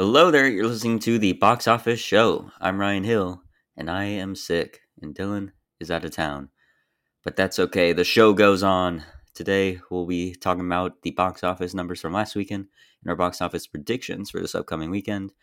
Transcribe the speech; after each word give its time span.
Hello 0.00 0.30
there, 0.30 0.48
you're 0.48 0.66
listening 0.66 0.98
to 1.00 1.18
the 1.18 1.34
Box 1.34 1.68
Office 1.68 2.00
Show. 2.00 2.50
I'm 2.58 2.80
Ryan 2.80 3.04
Hill, 3.04 3.42
and 3.76 3.90
I 3.90 4.04
am 4.04 4.34
sick, 4.34 4.80
and 5.02 5.14
Dylan 5.14 5.50
is 5.78 5.90
out 5.90 6.06
of 6.06 6.12
town. 6.12 6.48
But 7.22 7.36
that's 7.36 7.58
okay, 7.58 7.92
the 7.92 8.02
show 8.02 8.32
goes 8.32 8.62
on. 8.62 9.04
Today, 9.34 9.78
we'll 9.90 10.06
be 10.06 10.34
talking 10.34 10.64
about 10.64 11.02
the 11.02 11.10
box 11.10 11.44
office 11.44 11.74
numbers 11.74 12.00
from 12.00 12.14
last 12.14 12.34
weekend 12.34 12.68
and 13.02 13.10
our 13.10 13.14
box 13.14 13.42
office 13.42 13.66
predictions 13.66 14.30
for 14.30 14.40
this 14.40 14.54
upcoming 14.54 14.88
weekend. 14.88 15.34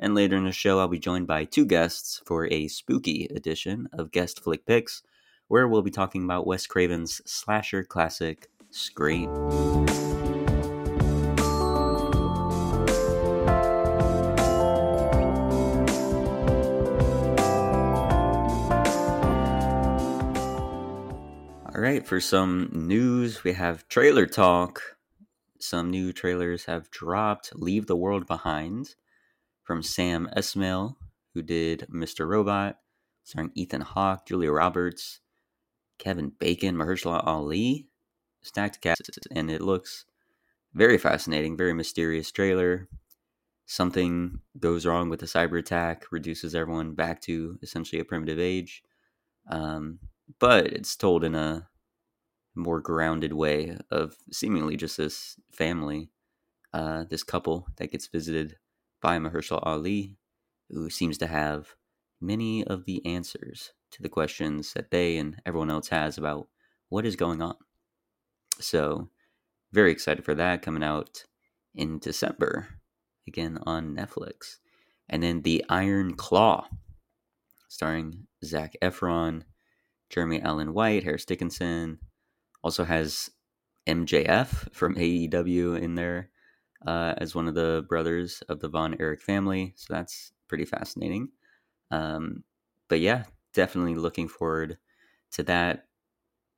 And 0.00 0.14
later 0.14 0.38
in 0.38 0.46
the 0.46 0.50
show, 0.50 0.78
I'll 0.78 0.88
be 0.88 0.98
joined 0.98 1.26
by 1.26 1.44
two 1.44 1.66
guests 1.66 2.22
for 2.24 2.50
a 2.50 2.68
spooky 2.68 3.26
edition 3.26 3.86
of 3.92 4.12
Guest 4.12 4.42
Flick 4.42 4.64
Picks, 4.64 5.02
where 5.48 5.68
we'll 5.68 5.82
be 5.82 5.90
talking 5.90 6.24
about 6.24 6.46
Wes 6.46 6.66
Craven's 6.66 7.20
slasher 7.26 7.84
classic, 7.84 8.48
Scream. 8.70 9.28
Right, 21.86 22.06
for 22.06 22.20
some 22.20 22.68
news, 22.72 23.44
we 23.44 23.52
have 23.52 23.86
trailer 23.86 24.26
talk. 24.26 24.96
Some 25.60 25.88
new 25.88 26.12
trailers 26.12 26.64
have 26.64 26.90
dropped. 26.90 27.52
Leave 27.54 27.86
the 27.86 27.94
World 27.94 28.26
Behind 28.26 28.96
from 29.62 29.84
Sam 29.84 30.28
Esmail, 30.36 30.96
who 31.32 31.42
did 31.42 31.86
Mr. 31.88 32.26
Robot, 32.26 32.78
starring 33.22 33.52
Ethan 33.54 33.82
Hawke, 33.82 34.26
Julia 34.26 34.50
Roberts, 34.50 35.20
Kevin 35.98 36.32
Bacon, 36.36 36.74
Mahershala 36.74 37.24
Ali. 37.24 37.86
Stacked 38.42 38.80
cast, 38.80 39.18
and 39.30 39.50
it 39.50 39.60
looks 39.60 40.06
very 40.74 40.98
fascinating, 40.98 41.56
very 41.56 41.72
mysterious 41.72 42.32
trailer. 42.32 42.88
Something 43.64 44.40
goes 44.58 44.86
wrong 44.86 45.08
with 45.08 45.20
the 45.20 45.26
cyber 45.26 45.58
attack, 45.58 46.04
reduces 46.10 46.54
everyone 46.54 46.94
back 46.94 47.20
to 47.22 47.58
essentially 47.62 48.00
a 48.00 48.04
primitive 48.04 48.38
age. 48.40 48.82
Um, 49.50 49.98
but 50.40 50.66
it's 50.66 50.96
told 50.96 51.24
in 51.24 51.34
a 51.34 51.68
more 52.56 52.80
grounded 52.80 53.32
way 53.32 53.76
of 53.90 54.16
seemingly 54.32 54.76
just 54.76 54.96
this 54.96 55.36
family, 55.52 56.10
uh, 56.72 57.04
this 57.08 57.22
couple 57.22 57.66
that 57.76 57.92
gets 57.92 58.06
visited 58.06 58.56
by 59.00 59.18
Mahershala 59.18 59.62
Ali, 59.62 60.16
who 60.70 60.90
seems 60.90 61.18
to 61.18 61.26
have 61.26 61.74
many 62.20 62.64
of 62.64 62.84
the 62.84 63.04
answers 63.06 63.72
to 63.92 64.02
the 64.02 64.08
questions 64.08 64.72
that 64.72 64.90
they 64.90 65.18
and 65.18 65.40
everyone 65.46 65.70
else 65.70 65.88
has 65.88 66.18
about 66.18 66.48
what 66.88 67.06
is 67.06 67.16
going 67.16 67.42
on. 67.42 67.56
So, 68.58 69.10
very 69.72 69.92
excited 69.92 70.24
for 70.24 70.34
that 70.34 70.62
coming 70.62 70.82
out 70.82 71.24
in 71.74 71.98
December, 71.98 72.68
again 73.28 73.58
on 73.66 73.94
Netflix. 73.94 74.56
And 75.08 75.22
then 75.22 75.42
The 75.42 75.64
Iron 75.68 76.14
Claw, 76.14 76.66
starring 77.68 78.26
Zac 78.44 78.74
Efron 78.82 79.42
Jeremy 80.10 80.40
Allen 80.40 80.72
White, 80.72 81.04
Harris 81.04 81.24
Dickinson. 81.24 81.98
Also 82.62 82.84
has 82.84 83.30
MJF 83.86 84.72
from 84.74 84.96
AEW 84.96 85.80
in 85.80 85.94
there 85.94 86.30
uh, 86.86 87.14
as 87.18 87.34
one 87.34 87.48
of 87.48 87.54
the 87.54 87.84
brothers 87.88 88.42
of 88.48 88.60
the 88.60 88.68
Von 88.68 88.96
Erich 89.00 89.22
family. 89.22 89.74
So 89.76 89.94
that's 89.94 90.32
pretty 90.48 90.64
fascinating. 90.64 91.28
Um, 91.90 92.44
but 92.88 93.00
yeah, 93.00 93.24
definitely 93.52 93.94
looking 93.94 94.28
forward 94.28 94.78
to 95.32 95.42
that. 95.44 95.86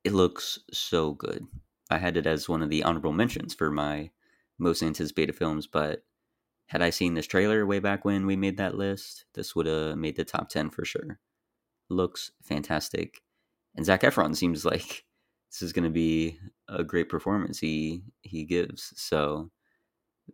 It 0.03 0.13
looks 0.13 0.59
so 0.71 1.13
good. 1.13 1.45
I 1.89 1.97
had 1.97 2.17
it 2.17 2.25
as 2.25 2.47
one 2.47 2.61
of 2.61 2.69
the 2.69 2.83
honorable 2.83 3.13
mentions 3.13 3.53
for 3.53 3.69
my 3.69 4.11
most 4.57 4.83
anticipated 4.83 5.35
films, 5.35 5.67
but 5.67 6.03
had 6.67 6.81
I 6.81 6.91
seen 6.91 7.15
this 7.15 7.27
trailer 7.27 7.65
way 7.65 7.79
back 7.79 8.05
when 8.05 8.25
we 8.25 8.35
made 8.35 8.57
that 8.57 8.75
list, 8.75 9.25
this 9.33 9.55
would 9.55 9.65
have 9.65 9.97
made 9.97 10.15
the 10.15 10.23
top 10.23 10.49
10 10.49 10.69
for 10.69 10.85
sure. 10.85 11.19
Looks 11.89 12.31
fantastic 12.43 13.21
and 13.75 13.85
Zac 13.85 14.01
Efron 14.01 14.35
seems 14.35 14.65
like 14.73 15.05
this 15.49 15.61
is 15.61 15.73
going 15.73 15.83
to 15.83 15.89
be 15.89 16.37
a 16.67 16.83
great 16.83 17.09
performance 17.09 17.59
he 17.59 18.03
he 18.21 18.45
gives. 18.45 18.93
So 18.95 19.49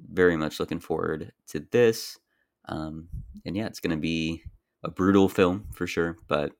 very 0.10 0.36
much 0.36 0.60
looking 0.60 0.80
forward 0.80 1.32
to 1.48 1.66
this. 1.72 2.20
Um, 2.68 3.08
and 3.46 3.56
yeah, 3.56 3.68
it's 3.68 3.80
going 3.80 3.96
to 3.96 4.02
be 4.02 4.44
a 4.84 4.92
brutal 4.92 5.30
film 5.30 5.68
for 5.74 5.88
sure, 5.88 6.18
but 6.28 6.52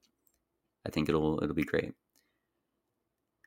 I 0.86 0.90
think 0.90 1.10
it'll 1.10 1.42
it'll 1.44 1.56
be 1.56 1.64
great. 1.64 1.94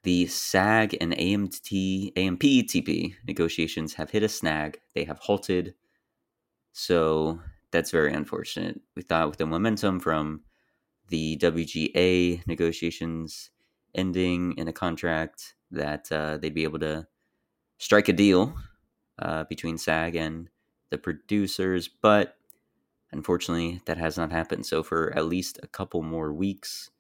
The 0.03 0.27
SAG 0.27 0.97
and 1.01 1.13
AMT 1.13 2.15
AMPTP 2.15 3.15
negotiations 3.27 3.95
have 3.95 4.11
hit 4.11 4.23
a 4.23 4.29
snag. 4.29 4.79
They 4.95 5.05
have 5.05 5.19
halted. 5.19 5.75
So 6.73 7.41
that's 7.73 7.91
very 7.91 8.13
unfortunate. 8.13 8.81
We 8.95 9.03
thought 9.03 9.29
with 9.29 9.39
the 9.39 9.47
momentum 9.47 10.01
from 10.01 10.43
the 11.09 11.37
WGA 11.39 12.47
negotiations 12.47 13.51
ending 13.99 14.55
in 14.57 14.69
a 14.69 14.73
contract 14.73 15.55
that 15.71 16.11
uh, 16.13 16.39
they'd 16.39 16.55
be 16.55 16.63
able 16.63 16.79
to 16.79 17.07
strike 17.79 18.09
a 18.09 18.13
deal 18.13 18.55
uh, 19.19 19.45
between 19.45 19.77
SAG 19.77 20.15
and 20.17 20.49
the 20.91 20.99
producers, 20.99 21.89
but 21.89 22.37
unfortunately, 23.13 23.83
that 23.87 23.99
has 23.99 24.17
not 24.17 24.33
happened. 24.33 24.65
So, 24.65 24.83
for 24.83 25.13
at 25.17 25.27
least 25.27 25.59
a 25.63 25.67
couple 25.67 26.03
more 26.03 26.33
weeks, 26.33 26.91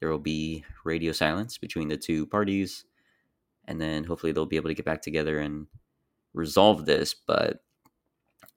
there 0.00 0.08
will 0.08 0.18
be 0.18 0.64
radio 0.84 1.12
silence 1.12 1.58
between 1.58 1.88
the 1.88 1.96
two 1.96 2.26
parties, 2.26 2.84
and 3.66 3.80
then 3.80 4.04
hopefully 4.04 4.32
they'll 4.32 4.46
be 4.46 4.56
able 4.56 4.70
to 4.70 4.74
get 4.74 4.86
back 4.86 5.02
together 5.02 5.38
and 5.38 5.66
resolve 6.32 6.86
this. 6.86 7.14
But 7.14 7.62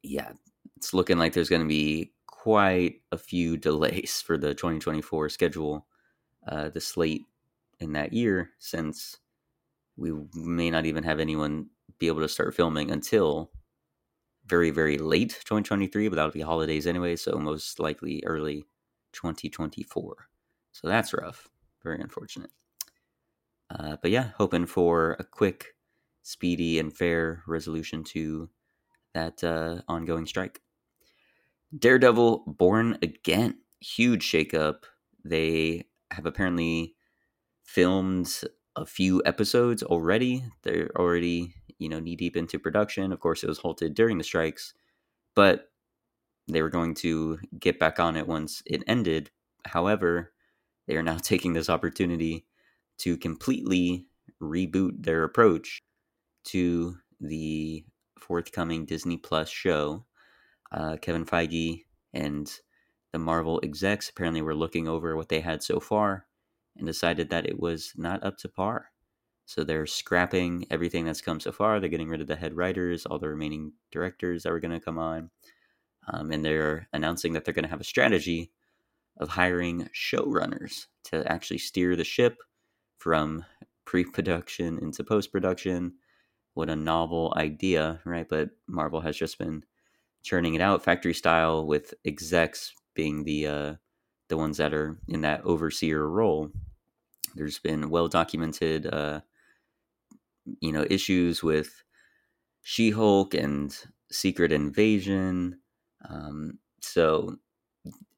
yeah, 0.01 0.31
it's 0.77 0.93
looking 0.93 1.17
like 1.17 1.33
there's 1.33 1.49
going 1.49 1.61
to 1.61 1.67
be 1.67 2.13
quite 2.27 3.01
a 3.11 3.17
few 3.17 3.57
delays 3.57 4.21
for 4.25 4.37
the 4.37 4.53
2024 4.53 5.29
schedule, 5.29 5.85
uh, 6.47 6.69
the 6.69 6.81
slate 6.81 7.25
in 7.83 7.93
that 7.93 8.13
year, 8.13 8.51
since 8.59 9.17
we 9.97 10.11
may 10.33 10.71
not 10.71 10.85
even 10.85 11.03
have 11.03 11.19
anyone 11.19 11.67
be 11.99 12.07
able 12.07 12.21
to 12.21 12.27
start 12.29 12.55
filming 12.55 12.89
until 12.89 13.51
very, 14.45 14.71
very 14.71 14.97
late 14.97 15.29
2023, 15.29 16.07
but 16.07 16.15
that'll 16.15 16.31
be 16.31 16.41
holidays 16.41 16.87
anyway, 16.87 17.15
so 17.15 17.37
most 17.37 17.79
likely 17.79 18.23
early 18.25 18.65
2024. 19.13 20.27
So 20.71 20.87
that's 20.87 21.13
rough. 21.13 21.47
Very 21.83 22.01
unfortunate. 22.01 22.49
Uh, 23.69 23.97
but 24.01 24.11
yeah, 24.11 24.29
hoping 24.37 24.65
for 24.65 25.15
a 25.19 25.23
quick, 25.23 25.75
speedy, 26.23 26.79
and 26.79 26.95
fair 26.95 27.43
resolution 27.47 28.03
to 28.03 28.49
that 29.13 29.43
uh, 29.43 29.81
ongoing 29.87 30.25
strike. 30.25 30.61
Daredevil 31.77 32.43
Born 32.47 32.97
Again. 33.01 33.57
Huge 33.79 34.23
shakeup. 34.25 34.83
They 35.25 35.85
have 36.11 36.25
apparently 36.25 36.95
filmed 37.73 38.41
a 38.75 38.85
few 38.85 39.19
episodes 39.25 39.81
already. 39.81 40.43
They're 40.61 40.91
already, 40.95 41.55
you 41.79 41.89
know, 41.89 41.99
knee 41.99 42.15
deep 42.15 42.37
into 42.37 42.59
production. 42.59 43.11
Of 43.11 43.19
course, 43.19 43.43
it 43.43 43.49
was 43.49 43.57
halted 43.57 43.95
during 43.95 44.19
the 44.19 44.23
strikes, 44.23 44.75
but 45.35 45.71
they 46.47 46.61
were 46.61 46.69
going 46.69 46.93
to 46.95 47.39
get 47.59 47.79
back 47.79 47.99
on 47.99 48.15
it 48.15 48.27
once 48.27 48.61
it 48.67 48.83
ended. 48.85 49.31
However, 49.65 50.33
they 50.87 50.95
are 50.97 51.03
now 51.03 51.17
taking 51.21 51.53
this 51.53 51.69
opportunity 51.69 52.45
to 52.99 53.17
completely 53.17 54.05
reboot 54.39 55.03
their 55.03 55.23
approach 55.23 55.79
to 56.45 56.95
the 57.19 57.83
forthcoming 58.19 58.85
Disney 58.85 59.17
Plus 59.17 59.49
show 59.49 60.05
uh, 60.71 60.97
Kevin 61.01 61.25
Feige 61.25 61.85
and 62.13 62.51
the 63.13 63.19
Marvel 63.19 63.59
execs 63.63 64.09
apparently 64.09 64.43
were 64.43 64.55
looking 64.55 64.87
over 64.87 65.15
what 65.15 65.29
they 65.29 65.39
had 65.39 65.63
so 65.63 65.79
far 65.79 66.27
and 66.77 66.87
decided 66.87 67.29
that 67.29 67.45
it 67.45 67.59
was 67.59 67.93
not 67.95 68.23
up 68.23 68.37
to 68.39 68.49
par. 68.49 68.91
So 69.45 69.63
they're 69.63 69.85
scrapping 69.85 70.65
everything 70.71 71.05
that's 71.05 71.21
come 71.21 71.39
so 71.39 71.51
far. 71.51 71.79
They're 71.79 71.89
getting 71.89 72.09
rid 72.09 72.21
of 72.21 72.27
the 72.27 72.35
head 72.35 72.55
writers, 72.55 73.05
all 73.05 73.19
the 73.19 73.27
remaining 73.27 73.73
directors 73.91 74.43
that 74.43 74.51
were 74.51 74.59
going 74.59 74.71
to 74.71 74.79
come 74.79 74.97
on. 74.97 75.29
Um, 76.07 76.31
and 76.31 76.43
they're 76.43 76.87
announcing 76.93 77.33
that 77.33 77.45
they're 77.45 77.53
going 77.53 77.63
to 77.63 77.69
have 77.69 77.81
a 77.81 77.85
strategy 77.85 78.51
of 79.17 79.29
hiring 79.29 79.89
showrunners 79.93 80.87
to 81.05 81.29
actually 81.31 81.59
steer 81.59 81.95
the 81.95 82.03
ship 82.03 82.37
from 82.97 83.45
pre 83.85 84.05
production 84.05 84.79
into 84.79 85.03
post 85.03 85.31
production. 85.31 85.93
What 86.53 86.69
a 86.69 86.75
novel 86.75 87.33
idea, 87.35 87.99
right? 88.05 88.27
But 88.27 88.49
Marvel 88.67 89.01
has 89.01 89.17
just 89.17 89.37
been 89.37 89.63
churning 90.23 90.53
it 90.55 90.61
out 90.61 90.83
factory 90.83 91.13
style 91.13 91.65
with 91.65 91.93
execs 92.05 92.73
being 92.93 93.23
the 93.23 93.47
uh, 93.47 93.73
the 94.33 94.37
ones 94.37 94.57
that 94.57 94.73
are 94.73 94.97
in 95.07 95.21
that 95.21 95.45
overseer 95.45 96.09
role. 96.09 96.49
There's 97.35 97.59
been 97.59 97.91
well 97.91 98.07
documented, 98.07 98.91
uh, 98.91 99.21
you 100.59 100.71
know, 100.71 100.87
issues 100.89 101.43
with 101.43 101.83
She-Hulk 102.63 103.35
and 103.35 103.77
Secret 104.11 104.51
Invasion. 104.51 105.59
Um, 106.09 106.57
so 106.81 107.35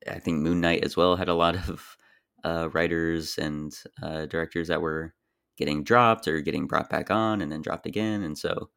I 0.09 0.19
think 0.19 0.39
Moon 0.39 0.61
Knight 0.61 0.85
as 0.85 0.95
well 0.95 1.17
had 1.17 1.27
a 1.27 1.33
lot 1.33 1.57
of 1.67 1.97
uh, 2.45 2.69
writers 2.71 3.37
and 3.37 3.77
uh, 4.01 4.25
directors 4.27 4.69
that 4.69 4.81
were 4.81 5.13
getting 5.57 5.83
dropped 5.83 6.29
or 6.29 6.39
getting 6.39 6.65
brought 6.65 6.89
back 6.89 7.11
on 7.11 7.41
and 7.41 7.51
then 7.51 7.61
dropped 7.61 7.87
again. 7.87 8.23
And 8.23 8.37
so, 8.37 8.69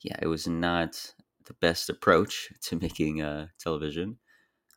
yeah, 0.00 0.16
it 0.22 0.28
was 0.28 0.48
not 0.48 1.12
the 1.44 1.54
best 1.60 1.90
approach 1.90 2.50
to 2.62 2.76
making 2.76 3.20
uh, 3.20 3.48
television. 3.58 4.16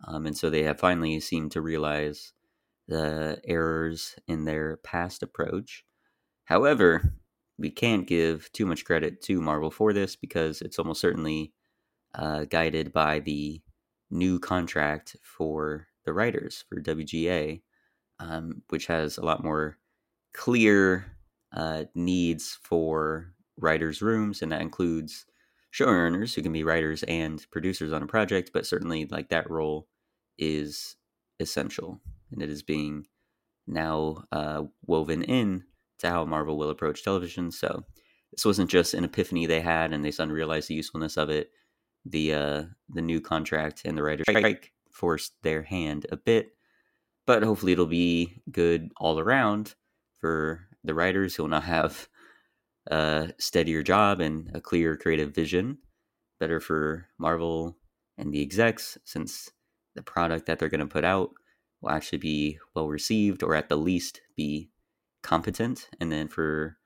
Um, 0.06 0.26
and 0.26 0.38
so 0.38 0.50
they 0.50 0.64
have 0.64 0.80
finally 0.80 1.20
seemed 1.20 1.52
to 1.52 1.62
realize 1.62 2.34
the 2.88 3.40
errors 3.46 4.16
in 4.28 4.46
their 4.46 4.78
past 4.78 5.22
approach. 5.24 5.84
However, 6.46 7.14
we 7.58 7.70
can't 7.70 8.08
give 8.08 8.52
too 8.54 8.66
much 8.66 8.86
credit 8.86 9.22
to 9.24 9.42
Marvel 9.42 9.70
for 9.70 9.94
this 9.94 10.16
because 10.16 10.62
it's 10.62 10.80
almost 10.80 11.02
certainly 11.02 11.54
uh, 12.16 12.46
guided 12.46 12.92
by 12.92 13.20
the 13.20 13.62
new 14.10 14.40
contract 14.40 15.16
for 15.22 15.88
the 16.06 16.14
writers 16.14 16.64
for 16.68 16.82
WGA, 16.82 17.62
um, 18.20 18.64
which 18.70 18.88
has 18.88 19.18
a 19.18 19.26
lot 19.26 19.44
more 19.44 19.78
clear 20.34 21.18
uh, 21.54 21.84
needs 21.94 22.58
for 22.64 23.34
writers' 23.58 24.02
rooms, 24.02 24.42
and 24.42 24.52
that 24.52 24.62
includes 24.62 25.26
showrunners 25.74 26.34
who 26.34 26.42
can 26.42 26.54
be 26.54 26.64
writers 26.64 27.04
and 27.04 27.46
producers 27.52 27.94
on 27.94 28.04
a 28.04 28.08
project, 28.08 28.52
but 28.54 28.66
certainly 28.66 29.06
like 29.06 29.30
that 29.30 29.50
role 29.50 29.88
is 30.38 30.96
essential, 31.40 32.02
and 32.32 32.42
it 32.42 32.50
is 32.50 32.64
being 32.64 33.06
now 33.68 34.24
uh, 34.32 34.64
woven 34.86 35.24
in 35.24 35.64
to 36.00 36.10
how 36.10 36.26
Marvel 36.26 36.58
will 36.58 36.70
approach 36.70 37.04
television. 37.04 37.52
So 37.52 37.84
this 38.32 38.46
wasn't 38.46 38.70
just 38.70 38.94
an 38.94 39.04
epiphany 39.04 39.46
they 39.46 39.62
had, 39.62 39.94
and 39.94 40.04
they 40.04 40.12
suddenly 40.12 40.36
realized 40.36 40.70
the 40.70 40.76
usefulness 40.76 41.18
of 41.18 41.30
it. 41.30 41.52
The 42.06 42.34
uh, 42.34 42.64
the 42.90 43.02
new 43.02 43.20
contract 43.20 43.82
and 43.86 43.98
the 43.98 44.04
writer's 44.04 44.26
strike 44.30 44.72
forced 44.92 45.34
their 45.44 45.64
hand 45.64 46.08
a 46.12 46.18
bit, 46.18 46.52
but 47.28 47.44
hopefully 47.44 47.74
it'll 47.74 47.86
be 47.86 48.42
good 48.52 48.92
all 48.98 49.20
around 49.20 49.76
for 50.20 50.68
the 50.84 50.94
writers 50.94 51.36
who 51.36 51.44
will 51.44 51.50
now 51.50 51.60
have 51.60 52.08
a 52.90 53.32
steadier 53.38 53.84
job 53.84 54.20
and 54.20 54.50
a 54.54 54.62
clear 54.62 54.98
creative 54.98 55.34
vision. 55.34 55.78
Better 56.40 56.60
for 56.60 57.08
Marvel 57.18 57.78
and 58.18 58.34
the 58.34 58.42
execs 58.42 58.98
since 59.06 59.52
the 59.96 60.02
product 60.02 60.46
that 60.46 60.60
they're 60.60 60.70
going 60.70 60.80
to 60.80 60.86
put 60.88 61.04
out 61.04 61.32
will 61.82 61.92
actually 61.92 62.18
be 62.18 62.58
well 62.76 62.88
received 62.88 63.44
or 63.44 63.56
at 63.56 63.70
the 63.70 63.78
least 63.78 64.22
be 64.36 64.70
competent. 65.22 65.90
And 66.00 66.12
then 66.12 66.28
for 66.28 66.78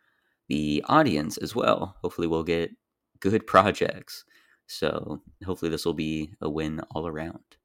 the 0.49 0.83
audience 0.87 1.37
as 1.37 1.55
well, 1.55 1.95
hopefully 2.01 2.27
we'll 2.27 2.43
get 2.43 2.71
good 3.19 3.47
projects. 3.47 4.25
So 4.67 5.21
hopefully 5.45 5.71
this 5.71 5.85
will 5.85 5.93
be 5.93 6.33
a 6.41 6.49
win 6.49 6.81
all 6.91 7.07
around. 7.07 7.57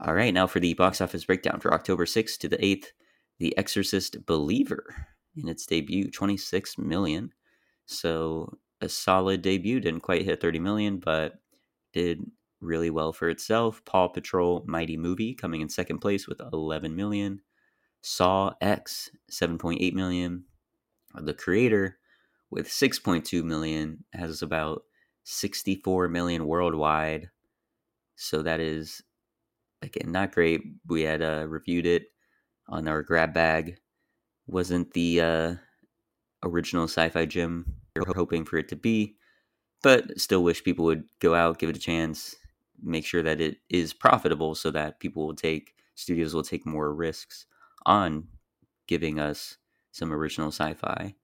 All 0.00 0.14
right, 0.14 0.34
now 0.34 0.46
for 0.46 0.60
the 0.60 0.74
box 0.74 1.00
office 1.00 1.24
breakdown 1.24 1.60
for 1.60 1.72
October 1.72 2.04
6th 2.04 2.38
to 2.38 2.48
the 2.48 2.58
8th, 2.58 2.86
The 3.38 3.56
Exorcist 3.56 4.26
Believer 4.26 5.13
in 5.36 5.48
its 5.48 5.66
debut, 5.66 6.10
26 6.10 6.78
million. 6.78 7.32
So 7.86 8.58
a 8.80 8.88
solid 8.88 9.42
debut, 9.42 9.80
didn't 9.80 10.00
quite 10.02 10.24
hit 10.24 10.40
30 10.40 10.58
million, 10.58 10.98
but 10.98 11.34
did 11.92 12.30
really 12.60 12.90
well 12.90 13.12
for 13.12 13.28
itself. 13.28 13.82
Paw 13.84 14.08
Patrol 14.08 14.64
Mighty 14.66 14.96
Movie 14.96 15.34
coming 15.34 15.60
in 15.60 15.68
second 15.68 15.98
place 15.98 16.26
with 16.26 16.40
11 16.52 16.94
million. 16.96 17.40
Saw 18.00 18.52
X 18.60 19.10
7.8 19.30 19.92
million. 19.94 20.44
The 21.14 21.34
creator 21.34 21.98
with 22.50 22.68
6.2 22.68 23.42
million 23.42 24.04
has 24.12 24.42
about 24.42 24.82
64 25.24 26.08
million 26.08 26.46
worldwide. 26.46 27.30
So 28.16 28.42
that 28.42 28.60
is 28.60 29.02
again 29.82 30.12
not 30.12 30.32
great. 30.32 30.60
We 30.86 31.02
had 31.02 31.22
uh, 31.22 31.46
reviewed 31.48 31.86
it 31.86 32.04
on 32.68 32.88
our 32.88 33.02
grab 33.02 33.34
bag. 33.34 33.78
Wasn't 34.46 34.92
the 34.92 35.20
uh, 35.20 35.54
original 36.42 36.84
sci-fi 36.84 37.26
gym 37.26 37.74
we 37.94 38.02
are 38.02 38.14
hoping 38.14 38.44
for 38.44 38.56
it 38.58 38.68
to 38.68 38.76
be, 38.76 39.16
but 39.82 40.18
still 40.20 40.42
wish 40.42 40.64
people 40.64 40.84
would 40.84 41.04
go 41.20 41.34
out, 41.34 41.58
give 41.58 41.70
it 41.70 41.76
a 41.76 41.80
chance, 41.80 42.36
make 42.82 43.06
sure 43.06 43.22
that 43.22 43.40
it 43.40 43.58
is 43.70 43.92
profitable 43.94 44.54
so 44.54 44.70
that 44.70 45.00
people 45.00 45.26
will 45.26 45.34
take 45.34 45.74
studios 45.94 46.34
will 46.34 46.42
take 46.42 46.66
more 46.66 46.92
risks 46.92 47.46
on 47.86 48.26
giving 48.88 49.18
us 49.18 49.56
some 49.92 50.12
original 50.12 50.48
sci-fi. 50.48 51.14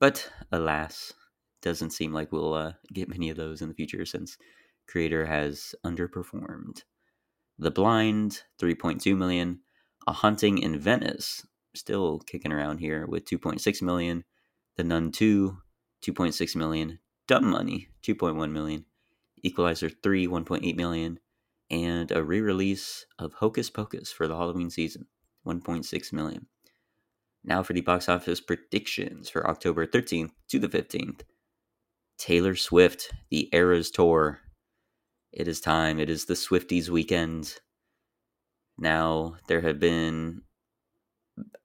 But 0.00 0.30
alas, 0.50 1.12
doesn't 1.60 1.90
seem 1.90 2.12
like 2.12 2.32
we'll 2.32 2.54
uh, 2.54 2.72
get 2.92 3.08
many 3.08 3.30
of 3.30 3.36
those 3.36 3.62
in 3.62 3.68
the 3.68 3.74
future 3.74 4.04
since 4.06 4.38
creator 4.86 5.26
has 5.26 5.74
underperformed. 5.84 6.82
The 7.58 7.70
Blind, 7.70 8.42
3.2 8.60 9.16
million. 9.16 9.60
A 10.06 10.12
Haunting 10.12 10.58
in 10.58 10.78
Venice, 10.78 11.46
still 11.74 12.20
kicking 12.20 12.52
around 12.52 12.78
here 12.78 13.06
with 13.06 13.24
2.6 13.24 13.82
million. 13.82 14.24
The 14.76 14.84
Nun 14.84 15.12
2, 15.12 15.56
2.6 16.02 16.56
million. 16.56 16.98
Dumb 17.26 17.50
Money, 17.50 17.88
2.1 18.02 18.50
million. 18.52 18.84
Equalizer 19.42 19.88
3, 19.88 20.26
1.8 20.26 20.76
million, 20.76 21.20
and 21.70 22.10
a 22.10 22.22
re 22.22 22.40
release 22.40 23.06
of 23.18 23.34
Hocus 23.34 23.70
Pocus 23.70 24.10
for 24.10 24.26
the 24.26 24.36
Halloween 24.36 24.70
season, 24.70 25.06
1.6 25.46 26.12
million. 26.12 26.46
Now 27.44 27.62
for 27.62 27.72
the 27.72 27.80
box 27.80 28.08
office 28.08 28.40
predictions 28.40 29.28
for 29.28 29.48
October 29.48 29.86
13th 29.86 30.30
to 30.48 30.58
the 30.58 30.68
15th. 30.68 31.20
Taylor 32.18 32.56
Swift, 32.56 33.12
the 33.30 33.48
Eras 33.52 33.90
Tour. 33.90 34.40
It 35.32 35.46
is 35.46 35.60
time. 35.60 36.00
It 36.00 36.10
is 36.10 36.24
the 36.24 36.34
Swifties 36.34 36.88
weekend. 36.88 37.54
Now, 38.76 39.36
there 39.46 39.60
have 39.60 39.78
been, 39.78 40.42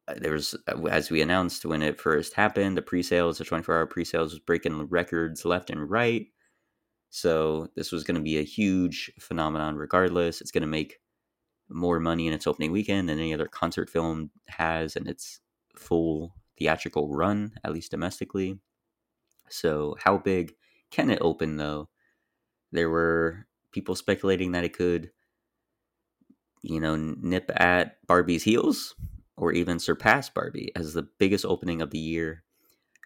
Uh, 0.08 0.16
there 0.18 0.34
was, 0.34 0.56
uh, 0.68 0.86
as 0.88 1.10
we 1.10 1.22
announced 1.22 1.66
when 1.66 1.82
it 1.82 2.00
first 2.00 2.34
happened, 2.34 2.78
the 2.78 2.82
pre 2.82 3.02
sales, 3.04 3.38
the 3.38 3.46
24 3.46 3.76
hour 3.76 3.86
pre 3.86 4.04
sales 4.04 4.32
was 4.32 4.40
breaking 4.40 4.88
records 4.90 5.46
left 5.46 5.70
and 5.70 5.90
right. 5.90 6.28
So 7.10 7.70
this 7.76 7.92
was 7.92 8.04
going 8.04 8.16
to 8.16 8.24
be 8.24 8.40
a 8.40 8.44
huge 8.44 9.12
phenomenon 9.20 9.76
regardless. 9.76 10.42
It's 10.42 10.52
going 10.52 10.62
to 10.62 10.68
make 10.68 11.00
more 11.70 12.00
money 12.00 12.28
in 12.28 12.34
its 12.34 12.48
opening 12.48 12.72
weekend 12.72 13.08
than 13.08 13.20
any 13.20 13.34
other 13.34 13.48
concert 13.48 13.90
film 13.90 14.32
has 14.48 14.96
in 14.96 15.08
its 15.08 15.40
full 15.76 16.36
theatrical 16.58 17.14
run, 17.14 17.54
at 17.64 17.72
least 17.72 17.92
domestically. 17.92 18.60
So, 19.50 19.96
how 20.04 20.18
big 20.18 20.54
can 20.92 21.10
it 21.10 21.20
open 21.22 21.58
though? 21.58 21.90
There 22.72 22.90
were 22.90 23.46
people 23.72 23.96
speculating 23.96 24.52
that 24.52 24.64
it 24.64 24.74
could, 24.74 25.12
you 26.62 26.80
know, 26.80 26.96
nip 26.96 27.52
at 27.56 27.98
Barbie's 28.08 28.44
heels 28.44 28.96
or 29.36 29.52
even 29.52 29.80
surpass 29.80 30.30
Barbie 30.30 30.72
as 30.76 30.94
the 30.94 31.08
biggest 31.20 31.46
opening 31.46 31.82
of 31.82 31.92
the 31.92 32.00
year 32.00 32.44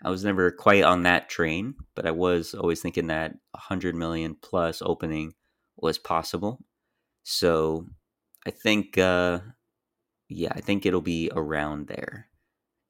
I 0.03 0.09
was 0.09 0.24
never 0.24 0.51
quite 0.51 0.83
on 0.83 1.03
that 1.03 1.29
train, 1.29 1.75
but 1.95 2.06
I 2.06 2.12
was 2.12 2.53
always 2.53 2.81
thinking 2.81 3.07
that 3.07 3.31
100 3.51 3.95
million 3.95 4.35
plus 4.41 4.81
opening 4.81 5.33
was 5.75 5.97
possible. 5.97 6.59
So 7.24 7.88
I 8.46 8.51
think, 8.51 8.98
uh, 8.98 9.39
yeah, 10.29 10.51
I 10.53 10.62
think 10.62 10.86
it'll 10.86 11.01
be 11.01 11.31
around 11.34 11.88
there. 11.88 12.27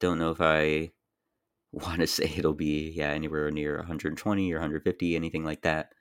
Don't 0.00 0.18
know 0.18 0.30
if 0.30 0.40
I 0.40 0.90
want 1.72 2.00
to 2.00 2.06
say 2.06 2.32
it'll 2.36 2.54
be, 2.54 2.92
yeah, 2.94 3.10
anywhere 3.10 3.50
near 3.50 3.76
120 3.78 4.52
or 4.52 4.56
150, 4.56 5.16
anything 5.16 5.44
like 5.44 5.62
that. 5.62 5.92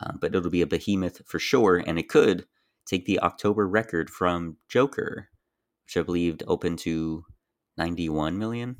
Um, 0.00 0.18
but 0.20 0.34
it'll 0.34 0.50
be 0.50 0.62
a 0.62 0.66
behemoth 0.66 1.22
for 1.26 1.40
sure, 1.40 1.78
and 1.78 1.98
it 1.98 2.08
could 2.08 2.46
take 2.86 3.04
the 3.04 3.18
October 3.20 3.66
record 3.66 4.10
from 4.10 4.56
Joker, 4.68 5.28
which 5.88 5.96
I 5.96 6.02
believe 6.02 6.36
opened 6.46 6.80
to 6.80 7.24
91 7.78 8.36
million. 8.36 8.76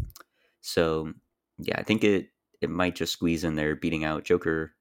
So 0.60 1.14
yeah, 1.58 1.76
I 1.78 1.82
think 1.82 2.04
it 2.04 2.28
it 2.60 2.68
might 2.68 2.96
just 2.96 3.14
squeeze 3.14 3.44
in 3.44 3.54
there, 3.54 3.74
beating 3.74 4.04
out 4.04 4.24
Joker, 4.24 4.74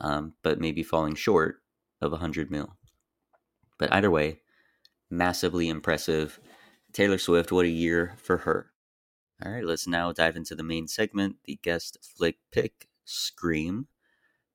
um, 0.00 0.34
but 0.42 0.60
maybe 0.60 0.82
falling 0.82 1.14
short 1.14 1.62
of 2.02 2.10
100 2.10 2.50
mil. 2.50 2.76
But 3.78 3.92
either 3.94 4.10
way, 4.10 4.40
massively 5.08 5.70
impressive. 5.70 6.38
Taylor 6.92 7.18
Swift, 7.18 7.50
what 7.50 7.64
a 7.64 7.70
year 7.70 8.14
for 8.18 8.38
her. 8.38 8.72
All 9.42 9.50
right, 9.50 9.64
let's 9.64 9.86
now 9.86 10.12
dive 10.12 10.36
into 10.36 10.54
the 10.54 10.62
main 10.62 10.86
segment 10.86 11.36
the 11.46 11.58
guest 11.62 11.96
flick 12.02 12.36
pick 12.52 12.88
Scream. 13.06 13.86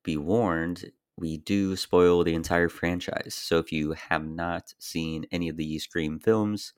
Be 0.04 0.16
warned, 0.16 0.92
we 1.16 1.38
do 1.38 1.74
spoil 1.74 2.22
the 2.22 2.34
entire 2.34 2.68
franchise. 2.68 3.34
So 3.34 3.58
if 3.58 3.72
you 3.72 3.92
have 3.92 4.24
not 4.24 4.74
seen 4.78 5.26
any 5.32 5.48
of 5.48 5.56
the 5.56 5.78
Scream 5.80 6.20
films, 6.20 6.72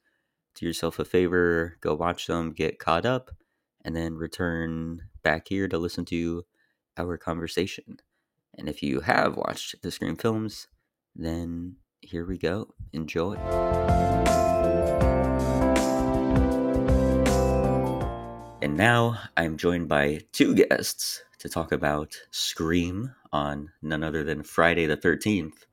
do 0.58 0.66
yourself 0.66 0.98
a 0.98 1.04
favor, 1.04 1.76
go 1.80 1.94
watch 1.94 2.26
them, 2.26 2.52
get 2.52 2.78
caught 2.78 3.06
up 3.06 3.30
and 3.84 3.94
then 3.94 4.14
return 4.14 5.02
back 5.22 5.48
here 5.48 5.68
to 5.68 5.78
listen 5.78 6.04
to 6.06 6.44
our 6.96 7.16
conversation. 7.16 7.98
And 8.56 8.68
if 8.68 8.82
you 8.82 9.00
have 9.00 9.36
watched 9.36 9.76
the 9.82 9.90
Scream 9.90 10.16
films, 10.16 10.66
then 11.14 11.76
here 12.00 12.26
we 12.26 12.38
go. 12.38 12.74
Enjoy. 12.92 13.36
And 18.60 18.76
now 18.76 19.20
I'm 19.36 19.56
joined 19.56 19.88
by 19.88 20.22
two 20.32 20.54
guests 20.56 21.22
to 21.38 21.48
talk 21.48 21.70
about 21.70 22.16
Scream 22.32 23.14
on 23.32 23.70
none 23.80 24.02
other 24.02 24.24
than 24.24 24.42
Friday 24.42 24.86
the 24.86 24.96
13th. 24.96 25.66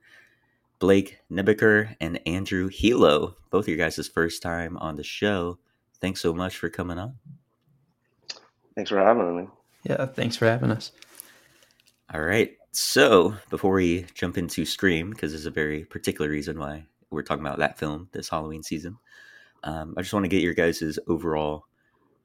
Blake 0.86 1.18
Nebeker 1.32 1.96
and 2.00 2.20
Andrew 2.27 2.70
Helow, 2.70 3.34
both 3.50 3.65
of 3.65 3.70
you 3.70 3.75
guys' 3.75 4.08
first 4.08 4.44
time 4.44 4.77
on 4.77 4.96
the 4.96 5.04
show. 5.04 5.58
Thanks 6.00 6.22
so 6.22 6.32
much 6.32 6.58
for 6.58 6.70
coming 6.70 7.00
on. 7.00 7.15
Thanks 8.75 8.92
for 8.92 9.00
having 9.00 9.36
me. 9.36 9.48
Yeah, 9.82 10.06
thanks 10.06 10.38
for 10.38 10.46
having 10.46 10.70
us. 10.70 10.92
All 12.13 12.22
right. 12.22 12.56
So, 12.72 13.34
before 13.50 13.74
we 13.74 14.06
jump 14.13 14.38
into 14.38 14.63
Scream, 14.63 15.10
because 15.10 15.32
there's 15.32 15.48
a 15.48 15.50
very 15.50 15.86
particular 15.86 16.30
reason 16.30 16.60
why 16.60 16.86
we're 17.10 17.24
talking 17.24 17.44
about 17.44 17.58
that 17.58 17.80
film 17.80 18.08
this 18.12 18.30
Halloween 18.30 18.62
season, 18.62 18.96
um, 19.63 19.96
I 19.98 20.04
just 20.04 20.13
want 20.13 20.25
to 20.25 20.30
get 20.30 20.44
your 20.44 20.54
guys' 20.54 21.00
overall 21.08 21.65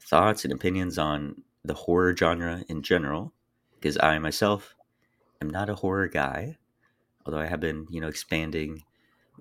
thoughts 0.01 0.45
and 0.45 0.53
opinions 0.53 0.99
on 0.99 1.43
the 1.65 1.73
horror 1.73 2.15
genre 2.15 2.63
in 2.69 2.83
general, 2.83 3.33
because 3.77 3.97
I 4.03 4.19
myself 4.19 4.75
am 5.41 5.49
not 5.49 5.71
a 5.71 5.75
horror 5.75 6.09
guy, 6.09 6.59
although 7.25 7.39
I 7.41 7.47
have 7.47 7.61
been, 7.61 7.87
you 7.91 8.01
know, 8.01 8.09
expanding 8.09 8.83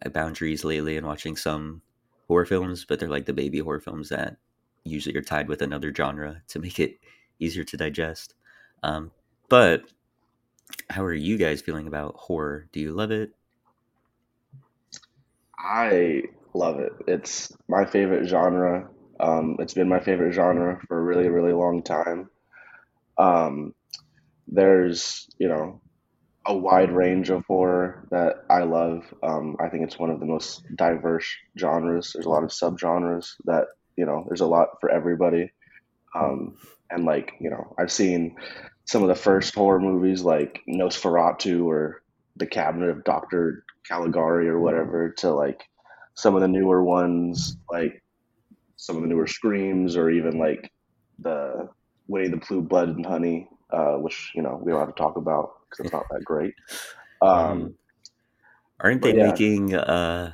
my 0.04 0.10
boundaries 0.12 0.64
lately 0.64 0.98
and 0.98 1.06
watching 1.06 1.36
some 1.36 1.82
horror 2.28 2.46
films, 2.46 2.86
but 2.86 3.00
they're 3.00 3.10
like 3.10 3.26
the 3.26 3.34
baby 3.34 3.60
horror 3.60 3.80
films 3.80 4.10
that 4.10 4.38
usually 4.84 5.16
are 5.18 5.22
tied 5.22 5.48
with 5.48 5.62
another 5.62 5.94
genre 5.94 6.42
to 6.48 6.60
make 6.60 6.80
it 6.80 7.00
easier 7.40 7.64
to 7.64 7.78
digest. 7.78 8.36
Um, 8.84 9.12
but 9.50 9.84
how 10.90 11.04
are 11.04 11.14
you 11.14 11.38
guys 11.38 11.62
feeling 11.62 11.88
about 11.88 12.16
horror? 12.16 12.68
Do 12.72 12.80
you 12.80 12.92
love 12.92 13.12
it? 13.12 13.32
I 15.58 16.24
love 16.54 16.80
it. 16.80 16.94
It's 17.08 17.52
my 17.68 17.86
favorite 17.86 18.28
genre. 18.28 18.90
Um, 19.20 19.58
it's 19.60 19.74
been 19.74 19.90
my 19.90 20.00
favorite 20.00 20.34
genre 20.34 20.80
for 20.88 20.98
a 20.98 21.04
really, 21.04 21.28
really 21.28 21.54
long 21.54 21.84
time. 21.84 22.30
Um, 23.18 23.74
there's, 24.48 25.28
you 25.38 25.50
know, 25.50 25.82
a 26.50 26.58
wide 26.58 26.92
range 26.92 27.30
of 27.30 27.46
horror 27.46 28.08
that 28.10 28.44
I 28.50 28.64
love. 28.64 29.06
Um, 29.22 29.56
I 29.60 29.70
think 29.70 29.84
it's 29.84 30.00
one 30.00 30.10
of 30.10 30.20
the 30.20 30.26
most 30.26 30.64
diverse 30.76 31.28
genres. 31.56 32.12
There's 32.12 32.26
a 32.26 32.30
lot 32.30 32.44
of 32.44 32.50
subgenres 32.50 33.36
that, 33.46 33.68
you 33.96 34.06
know, 34.08 34.26
there's 34.28 34.42
a 34.42 34.48
lot 34.48 34.70
for 34.82 34.90
everybody. 34.90 35.52
Um, 36.16 36.58
and 36.90 37.06
like, 37.06 37.34
you 37.40 37.52
know, 37.52 37.76
I've 37.78 37.92
seen 37.92 38.36
some 38.86 39.04
of 39.04 39.10
the 39.10 39.16
first 39.16 39.54
horror 39.54 39.80
movies 39.80 40.24
like 40.24 40.62
Nosferatu 40.68 41.66
or 41.66 42.02
The 42.38 42.48
Cabinet 42.48 42.90
of 42.90 43.04
Dr. 43.04 43.64
Caligari 43.88 44.50
or 44.50 44.60
whatever 44.60 45.12
to 45.20 45.32
like 45.32 45.62
some 46.16 46.34
of 46.34 46.42
the 46.42 46.48
newer 46.48 46.84
ones, 46.84 47.58
like 47.70 48.02
some 48.76 48.96
of 48.96 49.04
the 49.04 49.08
newer 49.08 49.28
Screams 49.28 49.96
or 49.96 50.10
even 50.10 50.40
like 50.40 50.72
the 51.20 51.70
Winnie 52.08 52.30
the 52.30 52.38
Pooh 52.38 52.64
Blood 52.64 52.90
and 52.90 53.06
Honey, 53.06 53.48
uh, 53.70 53.98
which, 53.98 54.32
you 54.34 54.42
know, 54.42 54.60
we 54.60 54.72
don't 54.72 54.80
have 54.80 54.96
to 54.96 55.00
talk 55.00 55.16
about 55.16 55.59
because 55.70 55.82
it's 55.86 55.94
not 55.94 56.08
that 56.10 56.24
great. 56.26 56.56
Um, 57.22 57.74
Um, 57.74 57.76
aren't 58.80 59.02
they 59.04 59.14
yeah, 59.14 59.14
making 59.14 59.74
uh 59.76 60.34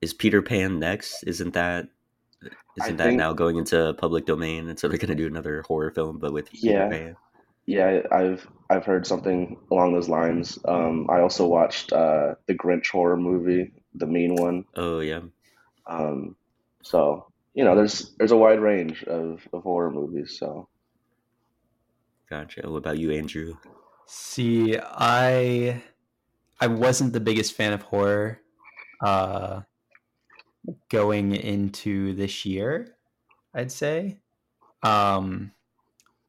is 0.00 0.14
Peter 0.14 0.42
Pan 0.42 0.78
next? 0.78 1.22
Isn't 1.24 1.54
that 1.54 1.88
I 2.80 2.92
isn't 2.92 2.96
that 2.98 3.14
think, 3.14 3.16
now 3.16 3.32
going 3.32 3.56
into 3.58 3.94
public 3.98 4.26
domain 4.26 4.68
and 4.68 4.78
so 4.78 4.88
they're 4.88 4.98
gonna 4.98 5.14
do 5.16 5.26
another 5.26 5.62
horror 5.62 5.90
film 5.90 6.18
but 6.18 6.32
with 6.32 6.50
Peter 6.62 6.84
yeah, 6.84 6.86
Pan? 6.86 7.16
yeah, 7.66 8.02
I've 8.12 8.48
I've 8.70 8.84
heard 8.86 9.06
something 9.06 9.58
along 9.70 9.94
those 9.94 10.08
lines. 10.08 10.58
Um, 10.66 11.08
I 11.10 11.20
also 11.20 11.46
watched 11.46 11.92
uh, 11.92 12.36
the 12.46 12.54
Grinch 12.54 12.90
horror 12.90 13.16
movie, 13.16 13.72
the 13.94 14.06
mean 14.06 14.36
one. 14.36 14.66
Oh 14.76 15.00
yeah, 15.00 15.22
Um, 15.86 16.36
so 16.82 17.26
you 17.54 17.64
know, 17.64 17.74
there's 17.76 18.14
there's 18.18 18.32
a 18.32 18.36
wide 18.36 18.60
range 18.60 19.02
of, 19.04 19.46
of 19.52 19.62
horror 19.62 19.90
movies. 19.90 20.36
So 20.38 20.68
gotcha. 22.30 22.62
What 22.68 22.78
about 22.78 22.98
you, 22.98 23.10
Andrew? 23.12 23.56
See, 24.06 24.78
I 24.78 25.82
I 26.60 26.66
wasn't 26.68 27.12
the 27.12 27.20
biggest 27.20 27.54
fan 27.54 27.72
of 27.72 27.82
horror 27.82 28.40
uh 29.04 29.62
going 30.88 31.34
into 31.34 32.14
this 32.14 32.44
year, 32.44 32.96
I'd 33.54 33.72
say. 33.72 34.20
Um 34.82 35.52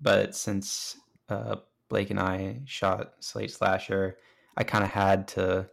but 0.02 0.36
since 0.36 0.98
uh 1.30 1.58
Blake 1.90 2.10
and 2.12 2.20
I 2.20 2.62
shot 2.66 3.16
Slate 3.22 3.52
Slasher, 3.52 4.18
I 4.58 4.64
kind 4.64 4.84
of 4.84 4.92
had 4.92 5.28
to, 5.30 5.70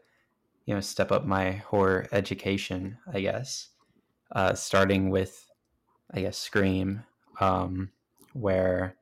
you 0.66 0.75
know, 0.75 0.80
step 0.80 1.12
up 1.12 1.25
my 1.26 1.52
horror 1.52 2.06
education, 2.12 2.99
I 3.12 3.20
guess. 3.20 3.70
Uh 4.32 4.54
starting 4.54 5.11
with 5.11 5.50
I 6.12 6.23
guess 6.23 6.38
Scream 6.38 7.04
um 7.40 7.92
where 8.34 8.96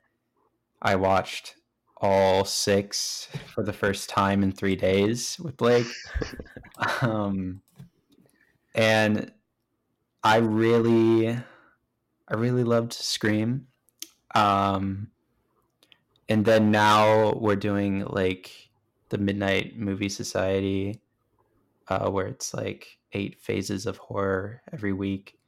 I 0.83 0.97
watched 0.97 1.57
all 2.03 2.45
six 2.45 3.29
for 3.55 3.63
the 3.63 3.73
first 3.73 4.09
time 4.09 4.43
in 4.43 4.51
three 4.51 4.77
days 4.77 5.39
with 5.41 5.57
Blake. 5.57 5.87
Um, 7.01 7.61
and 8.75 9.31
I 10.25 10.39
really, 10.39 11.29
I 11.29 12.35
really 12.35 12.65
loved 12.65 12.93
Scream. 12.93 13.69
Um, 14.35 15.09
and 16.29 16.45
then 16.45 16.73
now 16.73 17.35
we're 17.35 17.57
doing 17.57 18.05
like 18.07 18.71
the 19.11 19.19
Midnight 19.19 19.79
Movie 19.79 20.09
Society, 20.09 21.03
uh, 21.89 22.11
where 22.11 22.27
it's 22.27 22.53
like 22.55 22.99
eight 23.13 23.39
phases 23.39 23.87
of 23.87 23.99
horror 23.99 24.63
every 24.73 24.93
week. 24.95 25.39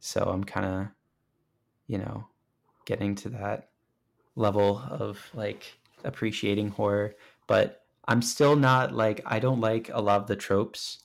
So 0.00 0.22
I'm 0.22 0.42
kind 0.42 0.66
of, 0.66 0.86
you 1.86 1.98
know, 1.98 2.26
getting 2.86 3.14
to 3.16 3.28
that 3.28 3.68
level 4.34 4.82
of 4.90 5.20
like 5.34 5.79
appreciating 6.04 6.70
horror, 6.70 7.14
but 7.46 7.82
I'm 8.06 8.22
still 8.22 8.56
not 8.56 8.94
like 8.94 9.20
I 9.26 9.38
don't 9.38 9.60
like 9.60 9.90
a 9.92 10.00
lot 10.00 10.20
of 10.20 10.26
the 10.26 10.36
tropes. 10.36 11.04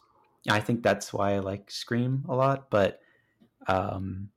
I 0.50 0.60
think 0.60 0.84
that's 0.84 1.14
why 1.14 1.34
I 1.34 1.40
like 1.40 1.72
Scream 1.72 2.26
a 2.30 2.36
lot, 2.36 2.70
but 2.70 3.00
um 3.68 4.30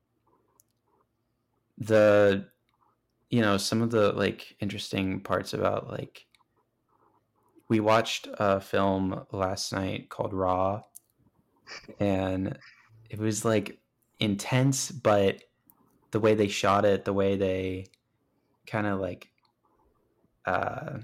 the 1.77 2.47
you 3.29 3.41
know 3.41 3.57
some 3.57 3.81
of 3.81 3.91
the 3.91 4.11
like 4.11 4.55
interesting 4.59 5.21
parts 5.21 5.53
about 5.53 5.89
like 5.89 6.25
we 7.69 7.79
watched 7.79 8.27
a 8.33 8.59
film 8.59 9.25
last 9.31 9.71
night 9.71 10.09
called 10.09 10.33
Raw 10.33 10.81
and 11.99 12.57
it 13.09 13.19
was 13.19 13.45
like 13.45 13.79
intense 14.19 14.91
but 14.91 15.43
the 16.11 16.19
way 16.19 16.33
they 16.33 16.47
shot 16.47 16.85
it, 16.85 17.05
the 17.05 17.13
way 17.13 17.35
they 17.35 17.87
kind 18.65 18.87
of 18.87 18.99
like 18.99 19.28
uh 20.49 20.97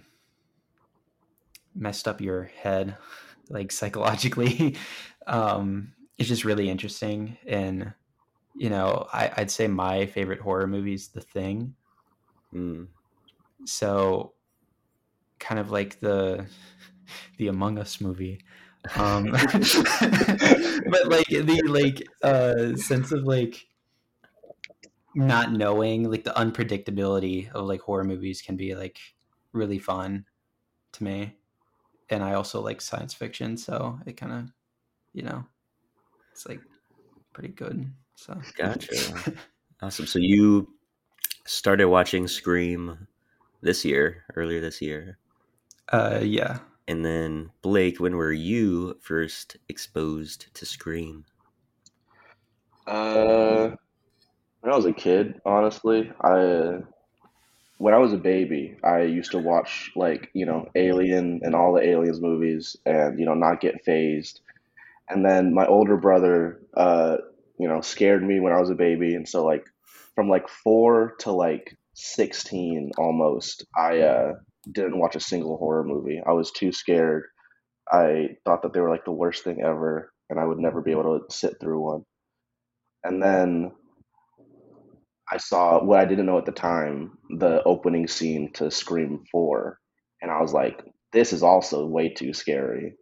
messed 1.76 2.08
up 2.08 2.22
your 2.22 2.46
head 2.46 2.98
like 3.50 3.72
psychologically 3.72 4.76
um 5.28 5.94
it's 6.18 6.30
just 6.30 6.46
really 6.46 6.70
interesting. 6.70 7.38
And 7.46 7.94
you 8.58 8.70
know 8.70 9.08
I, 9.12 9.32
i'd 9.38 9.52
say 9.52 9.68
my 9.68 10.06
favorite 10.06 10.40
horror 10.40 10.68
movie 10.68 10.94
is 10.94 11.10
the 11.10 11.22
thing. 11.22 11.76
Mm, 12.54 12.88
so 13.66 14.34
kind 15.40 15.60
of 15.60 15.72
like 15.72 16.00
the 16.00 16.48
the 17.38 17.48
among 17.48 17.78
us 17.78 18.02
movie. 18.02 18.40
Um 18.96 19.26
but 19.32 21.08
like 21.08 21.28
the 21.28 21.62
like 21.68 22.08
uh 22.24 22.76
sense 22.78 23.12
of 23.12 23.24
like 23.24 23.68
not 25.16 25.52
knowing 25.52 26.10
like 26.12 26.24
the 26.24 26.32
unpredictability 26.32 27.50
of 27.52 27.66
like 27.66 27.82
horror 27.82 28.04
movies 28.04 28.42
can 28.42 28.58
be 28.58 28.76
like 28.76 29.00
really 29.56 29.80
fun 29.80 30.26
to 30.94 31.04
me 31.04 31.36
and 32.10 32.24
I 32.24 32.34
also 32.34 32.62
like 32.62 32.82
science 32.82 33.14
fiction, 33.14 33.58
so 33.58 34.00
it 34.06 34.18
kind 34.18 34.32
of, 34.32 34.46
you 35.14 35.24
know, 35.24 35.46
it's 36.32 36.48
like 36.48 36.62
pretty 37.34 37.50
good. 37.50 37.92
So, 38.16 38.40
gotcha. 38.58 39.34
Awesome. 39.82 40.08
So 40.08 40.20
you 40.20 40.70
started 41.46 41.90
watching 41.90 42.30
Scream 42.30 43.08
this 43.62 43.84
year, 43.84 44.24
earlier 44.36 44.62
this 44.62 44.82
year, 44.82 45.18
uh, 45.90 46.22
yeah. 46.24 46.60
and 46.88 47.04
then 47.04 47.52
Blake, 47.62 48.00
when 48.00 48.16
were 48.16 48.32
you 48.32 48.98
first 49.02 49.58
exposed 49.68 50.54
to 50.54 50.66
Scream? 50.66 51.26
uh, 52.88 53.76
when 54.62 54.74
I 54.74 54.76
was 54.78 54.86
a 54.86 54.94
kid, 54.94 55.42
honestly, 55.46 56.10
I 56.22 56.80
when 57.78 57.94
I 57.94 57.98
was 57.98 58.14
a 58.14 58.18
baby, 58.18 58.78
I 58.84 59.02
used 59.02 59.32
to 59.32 59.38
watch 59.40 59.92
like 59.96 60.30
you 60.34 60.46
know 60.46 60.68
Alien 60.76 61.42
and 61.44 61.56
all 61.56 61.74
the 61.74 61.88
Aliens 61.88 62.22
movies, 62.22 62.76
and 62.86 63.20
you 63.20 63.26
know 63.26 63.34
not 63.34 63.62
get 63.62 63.84
phased. 63.84 64.42
And 65.10 65.26
then 65.26 65.54
my 65.54 65.68
older 65.68 65.98
brother, 65.98 66.62
uh, 66.76 67.18
you 67.60 67.68
know, 67.68 67.82
scared 67.82 68.24
me 68.24 68.40
when 68.40 68.54
I 68.54 68.60
was 68.60 68.70
a 68.70 68.76
baby, 68.76 69.16
and 69.16 69.28
so 69.28 69.46
like 69.46 69.66
from 70.16 70.30
like 70.30 70.48
four 70.50 71.16
to 71.20 71.32
like 71.32 71.78
16 71.96 72.92
almost, 72.98 73.66
I 73.78 74.00
uh, 74.00 74.34
didn't 74.72 75.00
watch 75.00 75.16
a 75.16 75.20
single 75.20 75.58
horror 75.58 75.84
movie. 75.84 76.22
I 76.26 76.32
was 76.32 76.52
too 76.52 76.72
scared. 76.72 77.26
I 77.92 78.38
thought 78.46 78.64
that 78.64 78.74
they 78.74 78.80
were 78.80 78.90
like 78.90 79.06
the 79.06 79.12
worst 79.12 79.44
thing 79.44 79.62
ever, 79.62 80.12
and 80.30 80.40
I 80.40 80.46
would 80.46 80.60
never 80.60 80.82
be 80.82 80.92
able 80.92 81.20
to 81.20 81.36
sit 81.36 81.60
through 81.60 81.82
one. 81.82 82.04
And 83.04 83.22
then 83.22 83.72
I 85.32 85.38
saw 85.38 85.84
what 85.84 86.00
I 86.00 86.06
didn't 86.06 86.26
know 86.28 86.38
at 86.38 86.46
the 86.46 86.52
time, 86.52 87.18
the 87.30 87.64
opening 87.64 88.08
scene 88.08 88.52
to 88.54 88.72
Scream 88.72 89.24
4, 89.32 89.80
and 90.22 90.32
I 90.32 90.42
was 90.42 90.54
like, 90.54 90.84
this 91.14 91.34
is 91.34 91.44
also 91.44 91.86
way 91.88 92.10
too 92.10 92.34
scary. 92.34 92.96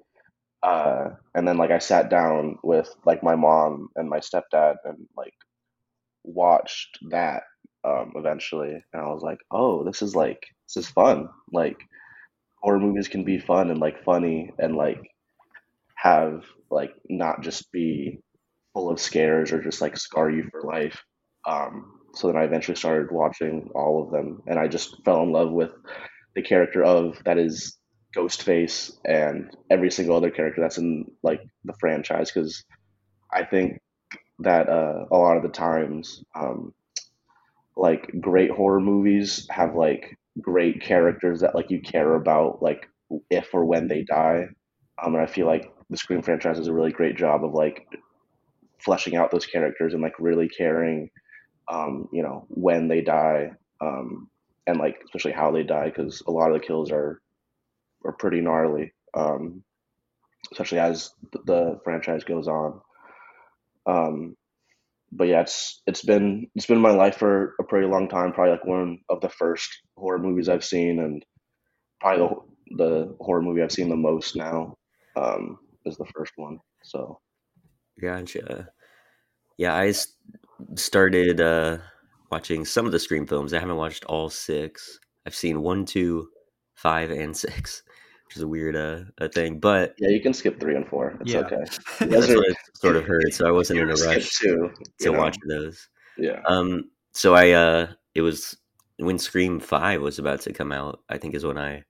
Uh, 0.63 1.12
and 1.36 1.48
then 1.48 1.58
like 1.58 1.72
I 1.72 1.80
sat 1.80 2.10
down 2.10 2.58
with 2.63 2.89
like 3.06 3.24
my 3.24 3.36
mom 3.36 3.89
and 3.96 4.10
my 4.10 4.20
stepdad 4.20 4.75
and 4.86 5.08
like 5.18 5.34
watched 6.24 7.00
that 7.10 7.44
um, 7.84 8.13
eventually, 8.15 8.72
and 8.94 9.01
I 9.01 9.08
was 9.08 9.22
like, 9.24 9.39
oh, 9.51 9.84
this 9.84 10.01
is 10.01 10.15
like 10.15 10.42
this 10.68 10.86
is 10.86 10.92
fun. 10.92 11.30
Like 11.51 11.77
horror 12.62 12.80
movies 12.80 13.08
can 13.10 13.24
be 13.24 13.39
fun 13.39 13.72
and 13.72 13.80
like 13.80 14.03
funny 14.03 14.51
and 14.60 14.75
like 14.75 15.01
have 15.96 16.44
like 16.72 16.94
not 17.10 17.42
just 17.42 17.72
be 17.72 18.20
full 18.74 18.89
of 18.89 19.00
scares 19.00 19.51
or 19.51 19.62
just 19.62 19.82
like 19.82 19.98
scar 19.98 20.30
you 20.30 20.48
for 20.51 20.63
life. 20.63 21.03
Um, 21.48 21.93
so 22.13 22.27
then 22.27 22.38
I 22.38 22.43
eventually 22.43 22.75
started 22.75 23.12
watching 23.12 23.70
all 23.75 24.03
of 24.03 24.12
them, 24.12 24.41
and 24.48 24.60
I 24.60 24.67
just 24.67 25.03
fell 25.03 25.24
in 25.24 25.32
love 25.32 25.51
with 25.51 25.72
the 26.36 26.41
character 26.41 26.84
of 26.84 27.22
that 27.25 27.38
is 27.38 27.77
Ghostface 28.15 28.91
and 29.05 29.55
every 29.70 29.89
single 29.91 30.15
other 30.15 30.32
character 30.32 30.62
that's 30.62 30.77
in 30.77 31.05
like 31.24 31.41
the 31.65 31.74
franchise 31.79 32.32
because 32.32 32.63
I 33.32 33.43
think 33.43 33.79
that 34.39 34.70
uh, 34.70 35.05
a 35.12 35.17
lot 35.17 35.38
of 35.38 35.43
the 35.43 35.50
times, 35.50 36.24
um, 36.36 36.74
like 37.75 38.12
great 38.20 38.51
horror 38.51 38.79
movies 38.79 39.48
have 39.50 39.75
like 39.75 40.15
great 40.41 40.82
characters 40.82 41.41
that 41.41 41.55
like 41.55 41.72
you 41.72 41.82
care 41.82 42.15
about, 42.15 42.62
like 42.62 42.88
if 43.29 43.50
or 43.53 43.65
when 43.65 43.88
they 43.88 44.03
die. 44.03 44.46
Um, 45.03 45.15
and 45.15 45.24
I 45.24 45.25
feel 45.25 45.48
like 45.48 45.72
the 45.89 45.98
Scream 45.98 46.22
franchise 46.22 46.58
does 46.58 46.67
a 46.67 46.74
really 46.74 46.91
great 46.91 47.17
job 47.17 47.43
of 47.43 47.53
like 47.53 47.88
fleshing 48.79 49.15
out 49.15 49.32
those 49.32 49.46
characters 49.46 49.93
and 49.93 50.03
like 50.03 50.13
really 50.20 50.48
caring, 50.50 51.10
um, 51.67 52.10
you 52.12 52.24
know, 52.24 52.46
when 52.50 52.88
they 52.88 53.01
die, 53.01 53.51
um, 53.82 54.29
and 54.67 54.79
like 54.79 55.01
especially 55.05 55.32
how 55.32 55.51
they 55.51 55.63
die 55.63 55.86
because 55.86 56.22
a 56.27 56.32
lot 56.32 56.51
of 56.51 56.60
the 56.60 56.65
kills 56.65 56.91
are 56.91 57.22
are 58.05 58.13
pretty 58.13 58.41
gnarly, 58.41 58.93
um, 59.13 59.63
especially 60.51 60.79
as 60.79 61.12
the 61.46 61.79
franchise 61.84 62.24
goes 62.24 62.48
on. 62.48 62.82
Um, 63.86 64.36
but 65.12 65.27
yeah, 65.27 65.41
it's 65.41 65.82
it's 65.86 66.03
been 66.03 66.48
it's 66.55 66.65
been 66.65 66.79
my 66.79 66.91
life 66.91 67.17
for 67.17 67.55
a 67.60 67.63
pretty 67.63 67.88
long 67.88 68.10
time. 68.10 68.34
Probably 68.34 68.51
like 68.51 68.65
one 68.65 69.00
of 69.10 69.22
the 69.22 69.29
first 69.29 69.70
horror 69.96 70.20
movies 70.20 70.50
I've 70.50 70.65
seen, 70.65 71.00
and 71.00 71.24
probably 72.01 72.27
the 72.27 72.75
the 72.77 73.15
horror 73.20 73.41
movie 73.41 73.62
I've 73.62 73.72
seen 73.72 73.89
the 73.89 73.96
most 73.96 74.36
now 74.36 74.77
um, 75.15 75.60
is 75.86 75.98
the 75.98 76.05
first 76.15 76.34
one. 76.36 76.60
So, 76.84 77.20
gotcha. 78.01 78.70
Yeah, 79.58 79.75
I 79.75 79.93
started 80.75 81.41
uh, 81.41 81.77
watching 82.31 82.65
some 82.65 82.86
of 82.86 82.91
the 82.91 83.00
Scream 83.00 83.25
films. 83.27 83.53
I 83.53 83.60
haven't 83.60 83.77
watched 83.77 84.05
all 84.05 84.29
six. 84.29 85.00
I've 85.25 85.36
seen 85.36 85.62
one, 85.62 85.86
two, 85.86 86.29
five, 86.75 87.12
and 87.12 87.36
six 87.38 87.83
which 88.33 88.38
is 88.39 88.43
a 88.43 88.48
weird 88.48 88.75
uh, 88.75 89.03
a 89.19 89.29
thing. 89.29 89.60
But 89.60 89.93
yeah, 90.00 90.10
you 90.10 90.19
can 90.22 90.33
skip 90.33 90.60
three 90.60 90.75
and 90.75 90.88
four. 90.88 91.15
It's 91.22 91.31
Yeah. 91.33 91.39
okay. 91.41 91.63
that's 92.00 92.27
what 92.27 92.50
I 92.50 92.53
sort 92.74 92.95
of 92.95 93.05
heard. 93.05 93.31
So 93.31 93.48
I 93.48 93.51
wasn't 93.51 93.79
in 93.79 93.89
a 93.91 93.93
rush 93.93 94.31
two. 94.39 94.72
to 95.01 95.12
know? 95.12 95.19
watch 95.19 95.38
those. 95.48 95.88
Yeah. 96.17 96.41
Um, 96.48 96.89
so 97.12 97.36
I 97.36 97.51
uh, 97.51 97.88
it 98.15 98.22
was 98.22 98.57
when 98.98 99.19
Scream 99.19 99.60
Five 99.60 100.01
was 100.01 100.17
about 100.17 100.41
to 100.41 100.53
come 100.53 100.72
out. 100.72 101.01
I 101.10 101.19
think 101.19 101.36
is 101.36 101.45
when 101.45 101.60
I, 101.60 101.75
I 101.75 101.83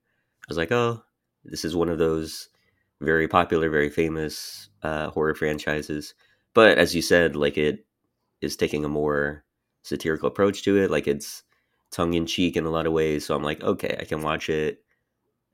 was 0.50 0.58
like, 0.58 0.74
oh, 0.74 1.02
this 1.46 1.64
is 1.64 1.78
one 1.78 1.90
of 1.90 1.98
those 1.98 2.50
very 3.00 3.28
popular, 3.30 3.70
very 3.70 3.90
famous 3.90 4.70
uh, 4.82 5.12
horror 5.12 5.36
franchises. 5.36 6.14
But 6.54 6.78
as 6.78 6.94
you 6.94 7.02
said, 7.02 7.38
like 7.38 7.58
it 7.58 7.86
is 8.44 8.56
taking 8.56 8.86
a 8.86 8.90
more 8.90 9.44
satirical 9.84 10.28
approach 10.28 10.64
to 10.64 10.78
it. 10.78 10.92
Like 10.92 11.08
it's 11.08 11.44
tongue 11.92 12.14
in 12.14 12.26
cheek 12.26 12.58
in 12.58 12.66
a 12.66 12.70
lot 12.72 12.88
of 12.88 12.94
ways. 12.94 13.26
So 13.26 13.36
I'm 13.36 13.44
like, 13.44 13.64
okay, 13.64 13.96
I 14.00 14.06
can 14.06 14.22
watch 14.22 14.50
it 14.50 14.84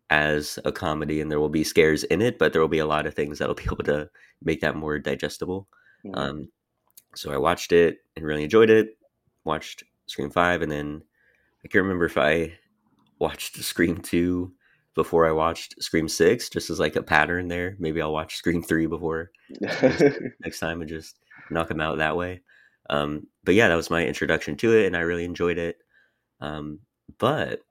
as 0.10 0.58
a 0.66 0.72
comedy, 0.72 1.22
and 1.22 1.30
there 1.30 1.40
will 1.40 1.50
be 1.50 1.64
scares 1.64 2.04
in 2.06 2.22
it, 2.22 2.40
but 2.40 2.52
there 2.52 2.62
will 2.62 2.68
be 2.68 2.80
a 2.80 2.86
lot 2.86 3.06
of 3.06 3.14
things 3.14 3.38
that'll 3.40 3.56
be 3.64 3.66
able 3.66 3.84
to 3.86 4.10
make 4.44 4.62
that 4.62 4.76
more 4.76 4.98
digestible. 5.00 5.68
Mhm. 6.06 6.18
Um, 6.18 6.50
so 7.16 7.32
I 7.32 7.38
watched 7.38 7.72
it 7.72 8.00
and 8.16 8.26
really 8.26 8.44
enjoyed 8.44 8.70
it. 8.70 8.98
Watched 9.44 9.84
Scream 10.08 10.30
Five, 10.32 10.62
and 10.62 10.72
then 10.72 11.04
I 11.64 11.68
can't 11.68 11.84
remember 11.84 12.06
if 12.06 12.18
I 12.18 12.54
watched 13.20 13.58
Scream 13.58 13.98
Two 14.02 14.54
before 14.96 15.28
I 15.28 15.32
watched 15.32 15.82
Scream 15.82 16.08
Six, 16.08 16.50
just 16.50 16.70
as 16.70 16.80
like 16.80 16.96
a 16.96 17.04
pattern 17.04 17.48
there. 17.48 17.76
Maybe 17.80 18.02
I'll 18.02 18.14
watch 18.14 18.36
Scream 18.36 18.64
Three 18.64 18.88
before 18.88 19.32
next 19.72 20.60
time 20.60 20.82
and 20.82 20.90
just 20.90 21.18
knock 21.52 21.68
them 21.68 21.82
out 21.82 21.98
that 21.98 22.18
way. 22.18 22.42
Um, 22.90 23.28
but 23.44 23.56
yeah, 23.56 23.68
that 23.70 23.76
was 23.76 23.90
my 23.90 24.06
introduction 24.06 24.56
to 24.58 24.78
it, 24.78 24.86
and 24.88 24.98
I 24.98 25.02
really 25.02 25.26
enjoyed 25.26 25.58
it. 25.58 25.78
Um, 26.42 26.80
but 27.20 27.62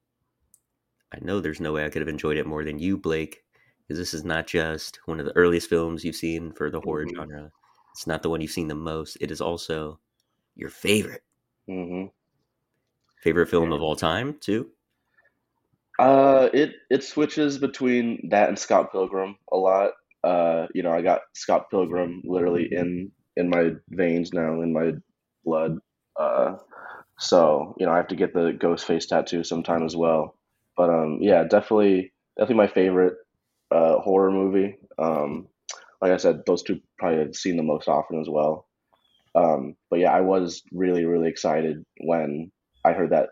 I 1.13 1.19
know 1.21 1.41
there's 1.41 1.61
no 1.61 1.73
way 1.73 1.85
I 1.85 1.91
could 1.91 2.01
have 2.03 2.09
enjoyed 2.09 2.37
it 2.39 2.47
more 2.47 2.65
than 2.65 2.79
you, 2.79 2.97
Blake, 2.97 3.45
because 3.83 3.99
this 3.99 4.15
is 4.15 4.25
not 4.25 4.47
just 4.47 5.01
one 5.07 5.21
of 5.21 5.27
the 5.27 5.37
earliest 5.37 5.69
films 5.69 6.05
you've 6.05 6.17
seen 6.17 6.53
for 6.53 6.71
the 6.71 6.81
horror 6.81 7.07
Mhm. 7.07 7.15
genre. 7.15 7.53
It's 7.93 8.07
not 8.07 8.23
the 8.23 8.31
one 8.31 8.41
you've 8.41 8.51
seen 8.51 8.69
the 8.69 8.75
most. 8.75 9.17
It 9.21 9.31
is 9.31 9.41
also 9.41 10.01
your 10.57 10.71
favorite 10.71 11.25
hmm 11.69 12.09
favorite 13.23 13.49
film 13.49 13.71
Yeah. 13.71 13.75
of 13.75 13.83
all 13.83 13.95
time, 13.97 14.39
too. 14.41 14.73
Uh, 15.99 16.49
it 16.53 16.75
it 16.91 17.03
switches 17.03 17.59
between 17.59 18.29
that 18.31 18.49
and 18.49 18.59
Scott 18.59 18.93
Pilgrim 18.93 19.37
a 19.53 19.57
lot. 19.57 19.93
Uh, 20.23 20.67
you 20.75 20.83
know, 20.83 20.93
I 20.93 21.03
got 21.03 21.23
Scott 21.35 21.71
Pilgrim 21.71 22.23
literally 22.25 22.69
in 22.71 23.11
in 23.37 23.49
my 23.49 23.73
veins 23.91 24.33
now, 24.33 24.61
in 24.63 24.73
my 24.73 24.93
blood. 25.49 25.79
Uh, 26.19 26.57
so 27.19 27.75
you 27.79 27.87
know, 27.87 27.93
I 27.93 27.97
have 27.97 28.09
to 28.09 28.17
get 28.17 28.35
the 28.35 28.53
ghost 28.53 28.87
face 28.87 29.07
tattoo 29.07 29.43
sometime 29.45 29.85
as 29.85 29.97
well. 29.97 30.37
But 30.77 30.91
um, 30.91 31.19
yeah, 31.21 31.43
definitely, 31.45 32.13
definitely 32.37 32.67
my 32.67 32.73
favorite 32.73 33.15
uh, 33.71 33.99
horror 33.99 34.31
movie. 34.31 34.77
Um, 34.99 35.49
like 36.01 36.13
I 36.13 36.17
said, 36.17 36.43
those 36.47 36.63
two 36.63 36.81
probably 36.99 37.19
have 37.19 37.35
seen 37.35 37.57
the 37.57 37.63
most 37.63 37.89
often 37.89 38.21
as 38.21 38.29
well. 38.29 38.67
Um, 39.35 39.75
but 39.91 39.99
yeah, 39.99 40.13
I 40.13 40.21
was 40.21 40.63
really, 40.73 41.05
really 41.05 41.29
excited 41.29 41.85
when 42.01 42.51
I 42.85 42.93
heard 42.93 43.11
that 43.11 43.31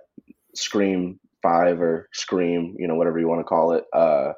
Scream 0.55 1.21
Five 1.43 1.81
or 1.81 2.09
Scream, 2.13 2.75
you 2.79 2.89
know, 2.89 2.97
whatever 2.97 3.19
you 3.19 3.29
want 3.29 3.41
to 3.41 3.45
call 3.45 3.73
it, 3.73 3.85
uh, 3.93 4.33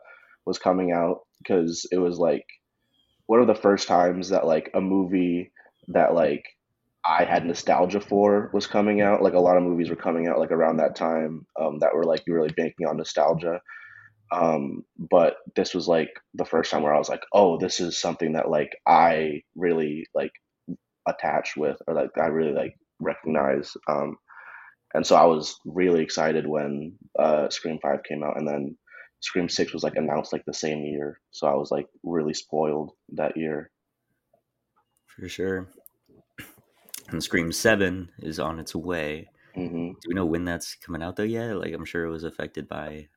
was 0.44 0.58
coming 0.58 0.92
out 0.92 1.20
because 1.38 1.86
it 1.90 1.98
was 1.98 2.18
like 2.18 2.44
one 3.26 3.40
of 3.40 3.46
the 3.46 3.54
first 3.54 3.88
times 3.88 4.30
that 4.30 4.46
like 4.46 4.70
a 4.74 4.80
movie 4.80 5.52
that 5.88 6.14
like 6.14 6.44
I 7.04 7.24
had 7.24 7.46
nostalgia 7.46 8.00
for 8.00 8.50
was 8.52 8.66
coming 8.66 9.00
out. 9.00 9.22
Like 9.22 9.34
a 9.34 9.40
lot 9.40 9.56
of 9.56 9.62
movies 9.62 9.90
were 9.90 9.96
coming 9.96 10.26
out 10.26 10.38
like 10.38 10.50
around 10.50 10.78
that 10.78 10.96
time 10.96 11.46
um, 11.58 11.78
that 11.80 11.94
were 11.94 12.04
like 12.04 12.22
really 12.26 12.50
banking 12.50 12.86
on 12.86 12.96
nostalgia. 12.96 13.60
Um, 14.30 14.84
but 14.98 15.36
this 15.56 15.74
was 15.74 15.88
like 15.88 16.10
the 16.34 16.44
first 16.44 16.70
time 16.70 16.82
where 16.82 16.94
I 16.94 16.98
was 16.98 17.08
like, 17.08 17.22
oh, 17.32 17.58
this 17.58 17.80
is 17.80 17.98
something 17.98 18.32
that 18.32 18.50
like 18.50 18.76
I 18.86 19.42
really 19.56 20.06
like 20.14 20.32
attach 21.08 21.56
with 21.56 21.78
or 21.86 21.94
like 21.94 22.10
I 22.18 22.26
really 22.26 22.52
like 22.52 22.74
recognize. 23.00 23.72
Um, 23.88 24.16
and 24.94 25.06
so 25.06 25.16
I 25.16 25.24
was 25.24 25.58
really 25.64 26.02
excited 26.02 26.46
when 26.46 26.94
uh, 27.18 27.48
Scream 27.50 27.78
Five 27.82 28.04
came 28.04 28.24
out, 28.24 28.38
and 28.38 28.48
then 28.48 28.76
Scream 29.20 29.48
Six 29.48 29.72
was 29.72 29.82
like 29.82 29.96
announced 29.96 30.32
like 30.32 30.44
the 30.46 30.54
same 30.54 30.84
year. 30.84 31.20
So 31.30 31.46
I 31.46 31.54
was 31.54 31.70
like 31.70 31.86
really 32.02 32.34
spoiled 32.34 32.92
that 33.14 33.36
year. 33.36 33.70
For 35.06 35.28
sure. 35.28 35.68
And 37.08 37.22
Scream 37.22 37.52
7 37.52 38.12
is 38.18 38.38
on 38.38 38.58
its 38.58 38.74
way. 38.74 39.30
hmm 39.54 39.92
Do 40.02 40.08
we 40.10 40.14
know 40.14 40.26
when 40.26 40.44
that's 40.44 40.74
coming 40.76 41.02
out, 41.02 41.16
though, 41.16 41.24
yet? 41.24 41.56
Like, 41.58 41.72
I'm 41.74 41.84
sure 41.86 42.04
it 42.06 42.10
was 42.10 42.24
affected 42.24 42.68
by 42.68 43.10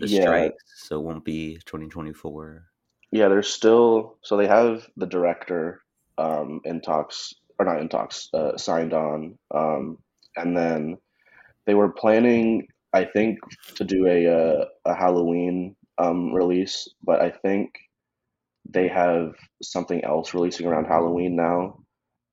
the 0.00 0.08
Yeah, 0.08 0.08
strikes, 0.08 0.64
so 0.76 1.00
it 1.00 1.04
won't 1.04 1.24
be 1.24 1.58
2024. 1.66 2.70
yeah. 3.10 3.28
There's 3.28 3.48
still 3.48 4.18
so 4.22 4.36
they 4.36 4.46
have 4.46 4.88
the 4.96 5.06
director 5.06 5.82
um, 6.18 6.60
in 6.64 6.80
talks 6.80 7.32
or 7.58 7.66
not 7.66 7.80
in 7.80 7.88
talks 7.88 8.28
uh, 8.34 8.56
signed 8.56 8.92
on, 8.92 9.38
um, 9.54 9.98
and 10.36 10.56
then 10.56 10.98
they 11.66 11.74
were 11.74 11.92
planning, 11.92 12.68
I 12.92 13.04
think, 13.04 13.38
to 13.76 13.84
do 13.84 14.06
a 14.08 14.28
uh, 14.28 14.66
a 14.86 14.94
Halloween 14.94 15.76
um, 15.98 16.32
release, 16.32 16.88
but 17.04 17.20
I 17.22 17.30
think 17.30 17.72
they 18.68 18.88
have 18.88 19.34
something 19.62 20.04
else 20.04 20.34
releasing 20.34 20.66
around 20.66 20.86
Halloween 20.86 21.36
now, 21.36 21.84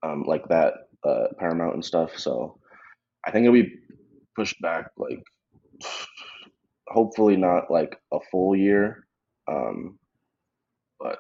um, 0.04 0.24
like 0.24 0.48
that 0.50 0.81
uh, 1.04 1.28
Paramount 1.40 1.76
and 1.76 1.86
stuff. 1.86 2.18
So 2.18 2.58
I 3.26 3.32
think 3.32 3.46
it'll 3.46 3.54
be 3.54 3.76
pushed 4.36 4.60
back, 4.62 4.92
like 4.98 5.24
hopefully 6.88 7.38
not 7.38 7.72
like 7.72 7.98
a 8.12 8.20
full 8.32 8.56
year, 8.56 9.06
um, 9.48 9.98
but 11.00 11.20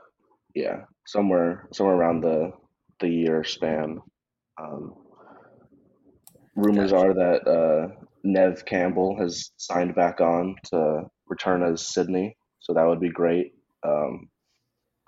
yeah, 0.55 0.81
somewhere 1.05 1.67
somewhere 1.73 1.95
around 1.95 2.21
the 2.21 2.51
the 2.99 3.09
year 3.09 3.43
span. 3.43 3.99
Um, 4.61 4.93
rumors 6.55 6.91
Gotcha. 6.91 7.05
are 7.07 7.13
that 7.13 7.47
uh, 7.47 8.05
Neve 8.23 8.63
Campbell 8.65 9.17
has 9.19 9.51
signed 9.57 9.95
back 9.95 10.21
on 10.21 10.55
to 10.65 11.03
return 11.27 11.63
as 11.63 11.93
Sidney, 11.93 12.35
so 12.59 12.73
that 12.73 12.85
would 12.85 12.99
be 12.99 13.09
great. 13.09 13.53
Um, 13.83 14.29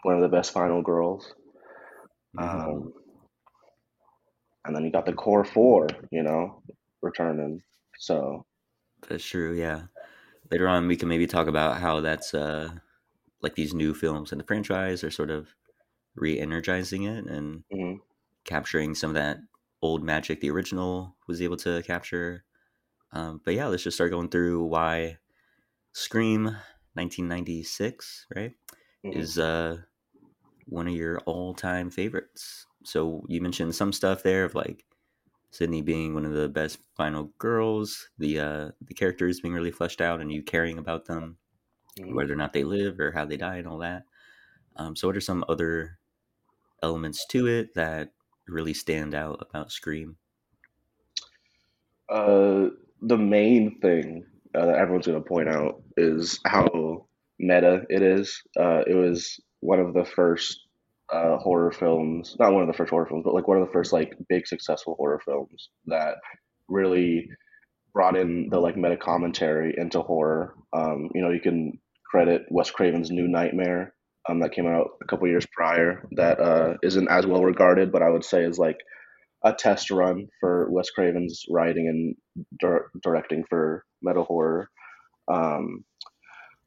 one 0.04 0.16
of 0.16 0.22
the 0.22 0.36
best 0.36 0.52
final 0.52 0.82
girls. 0.82 1.34
Mhm. 2.36 2.44
Um, 2.44 2.94
and 4.66 4.76
then 4.76 4.84
you 4.84 4.92
got 4.92 5.06
the 5.06 5.14
core 5.14 5.44
four, 5.44 5.88
you 6.12 6.24
know, 6.24 6.62
returning. 7.02 7.62
So 7.98 8.46
That's 9.08 9.26
true, 9.26 9.54
yeah. 9.54 9.84
Later 10.52 10.68
on, 10.68 10.88
we 10.88 10.98
can 10.98 11.10
maybe 11.10 11.28
talk 11.28 11.48
about 11.48 11.80
how 11.80 12.02
that's 12.02 12.34
uh, 12.34 12.70
like 13.42 13.56
these 13.56 13.74
new 13.74 13.94
films 13.94 14.32
in 14.32 14.38
the 14.38 14.44
franchise 14.44 15.04
are 15.04 15.12
sort 15.12 15.30
of 15.32 15.50
re 16.16 16.40
energizing 16.40 17.04
it 17.04 17.26
and 17.26 17.64
mhm. 17.74 18.00
capturing 18.46 18.96
some 18.96 19.12
of 19.12 19.16
that 19.16 19.40
old 19.82 20.04
magic 20.04 20.40
the 20.42 20.52
original 20.52 21.16
was 21.28 21.42
able 21.42 21.58
to 21.58 21.84
capture. 21.84 22.44
Um, 23.12 23.42
but 23.44 23.54
yeah, 23.54 23.68
let's 23.68 23.84
just 23.84 23.98
start 23.98 24.12
going 24.12 24.30
through 24.30 24.66
why 24.66 25.18
Scream 25.94 26.46
1996, 26.96 28.28
right? 28.36 28.54
Mhm. 29.06 29.16
Is 29.16 29.38
uh 29.38 29.78
one 30.66 30.88
of 30.88 30.94
your 30.94 31.20
all-time 31.20 31.90
favorites. 31.90 32.68
So 32.84 33.26
you 33.30 33.42
mentioned 33.42 33.76
some 33.76 33.94
stuff 33.94 34.24
there 34.24 34.46
of 34.46 34.56
like 34.56 34.86
Sidney 35.52 35.82
being 35.82 36.14
one 36.14 36.26
of 36.26 36.34
the 36.34 36.50
best 36.50 36.80
final 36.96 37.26
girls, 37.40 38.10
the 38.18 38.40
uh 38.40 38.72
the 38.82 38.94
characters 38.96 39.42
being 39.42 39.54
really 39.56 39.72
fleshed 39.72 40.02
out 40.02 40.22
and 40.22 40.32
you 40.32 40.44
caring 40.44 40.78
about 40.80 41.06
them, 41.06 41.38
Mhm. 41.98 42.14
whether 42.16 42.34
or 42.34 42.38
not 42.38 42.54
they 42.54 42.64
live 42.66 43.00
or 43.00 43.12
how 43.14 43.26
they 43.26 43.38
die 43.38 43.58
and 43.58 43.68
all 43.68 43.80
that. 43.80 44.06
Um, 44.78 44.96
so 44.96 45.08
what 45.08 45.18
are 45.18 45.22
some 45.22 45.46
other 45.50 46.00
elements 46.84 47.26
to 47.28 47.48
it 47.48 47.74
that 47.76 48.14
really 48.48 48.74
stand 48.74 49.16
out 49.16 49.42
about 49.42 49.72
Scream? 49.72 50.18
Uh, 52.10 52.70
the 53.02 53.18
main 53.18 53.80
thing 53.80 54.26
uh, 54.56 54.66
that 54.66 54.78
everyone's 54.78 55.08
going 55.08 55.22
to 55.22 55.28
point 55.28 55.50
out 55.50 55.82
is 55.98 56.40
how 56.46 57.08
meta 57.40 57.86
it 57.90 58.02
is. 58.02 58.42
Uh, 58.58 58.84
it 58.86 58.94
was 58.94 59.40
one 59.62 59.80
of 59.80 59.94
the 59.94 60.06
first 60.06 60.68
uh, 61.12 61.38
horror 61.38 61.72
films, 61.72 62.36
not 62.40 62.54
one 62.54 62.62
of 62.62 62.68
the 62.68 62.74
first 62.74 62.90
horror 62.90 63.06
films, 63.06 63.24
but 63.26 63.34
like 63.34 63.48
one 63.48 63.58
of 63.58 63.66
the 63.66 63.74
first 63.74 63.94
like 63.94 64.16
big 64.30 64.48
successful 64.48 64.96
horror 64.98 65.22
films 65.24 65.70
that 65.86 66.16
really 66.68 67.30
brought 67.94 68.18
in 68.18 68.50
the 68.50 68.60
like 68.60 68.78
meta 68.78 68.98
commentary 68.98 69.76
into 69.78 70.02
horror. 70.02 70.56
Um, 70.74 71.10
you 71.14 71.22
know, 71.22 71.32
you 71.32 71.40
can 71.42 71.80
credit 72.10 72.44
Wes 72.50 72.72
Craven's 72.72 73.12
New 73.12 73.28
Nightmare 73.28 73.94
um, 74.30 74.40
that 74.40 74.54
came 74.54 74.68
out 74.68 74.92
a 75.02 75.06
couple 75.06 75.28
years 75.28 75.46
prior 75.52 76.08
that 76.12 76.40
uh, 76.40 76.76
isn't 76.82 77.10
as 77.10 77.26
well 77.26 77.44
regarded, 77.44 77.92
but 77.92 78.02
I 78.02 78.10
would 78.10 78.24
say 78.24 78.44
is 78.44 78.58
like 78.58 78.78
a 79.44 79.54
test 79.54 79.92
run 79.92 80.28
for 80.40 80.70
Wes 80.72 80.90
Craven's 80.90 81.44
writing 81.50 81.88
and 81.88 82.48
dir- 82.60 82.90
directing 83.02 83.44
for 83.50 83.84
meta 84.02 84.24
horror. 84.24 84.70
Um, 85.32 85.84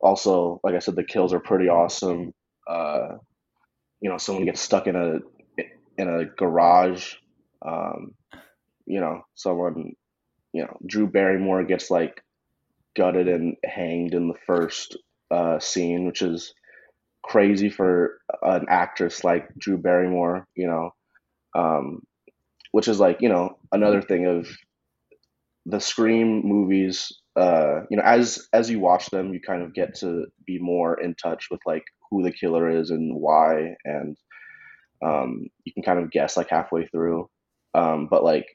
also, 0.01 0.61
like 0.62 0.75
I 0.75 0.79
said, 0.79 0.96
the 0.96 1.05
kills 1.05 1.33
are 1.33 1.40
pretty 1.40 1.68
awesome. 1.68 2.33
Uh, 2.68 3.16
you 4.00 4.11
know, 4.11 4.18
someone 4.18 4.44
gets 4.44 4.61
stuck 4.61 4.87
in 4.87 4.96
a 4.96 5.18
in 5.98 6.09
a 6.09 6.24
garage. 6.24 7.14
Um, 7.66 8.12
you 8.87 9.00
know, 9.00 9.22
someone, 9.35 9.92
you 10.52 10.62
know, 10.62 10.76
Drew 10.87 11.06
Barrymore 11.06 11.64
gets 11.64 11.90
like 11.90 12.22
gutted 12.96 13.28
and 13.28 13.56
hanged 13.64 14.14
in 14.14 14.28
the 14.28 14.38
first 14.46 14.96
uh, 15.30 15.59
scene, 15.59 16.06
which 16.06 16.22
is 16.22 16.54
crazy 17.22 17.68
for 17.68 18.20
an 18.42 18.66
actress 18.68 19.24
like 19.24 19.48
Drew 19.59 19.78
Barrymore. 19.78 20.46
You 20.54 20.68
know, 20.68 20.90
um, 21.54 22.02
which 22.72 22.88
is 22.88 23.00
like 23.00 23.20
you 23.20 23.28
know 23.28 23.59
another 23.72 24.02
thing 24.02 24.26
of 24.26 24.48
the 25.66 25.80
Scream 25.80 26.42
movies. 26.44 27.12
Uh, 27.35 27.80
you 27.90 27.96
know, 27.96 28.02
as 28.02 28.46
as 28.52 28.70
you 28.70 28.80
watch 28.80 29.06
them, 29.11 29.35
you 29.35 29.40
kind 29.40 29.62
of 29.62 29.74
get 29.74 29.94
to 29.96 30.26
be 30.46 30.59
more 30.59 30.98
in 31.00 31.14
touch 31.14 31.48
with 31.50 31.61
like 31.66 31.85
who 32.11 32.23
the 32.23 32.33
killer 32.33 32.69
is 32.71 32.90
and 32.90 33.14
why, 33.16 33.77
and 33.85 34.16
um, 35.05 35.49
you 35.64 35.73
can 35.73 35.83
kind 35.83 35.99
of 35.99 36.11
guess 36.11 36.37
like 36.37 36.51
halfway 36.51 36.87
through. 36.87 37.29
Um, 37.75 38.09
but 38.11 38.25
like 38.25 38.47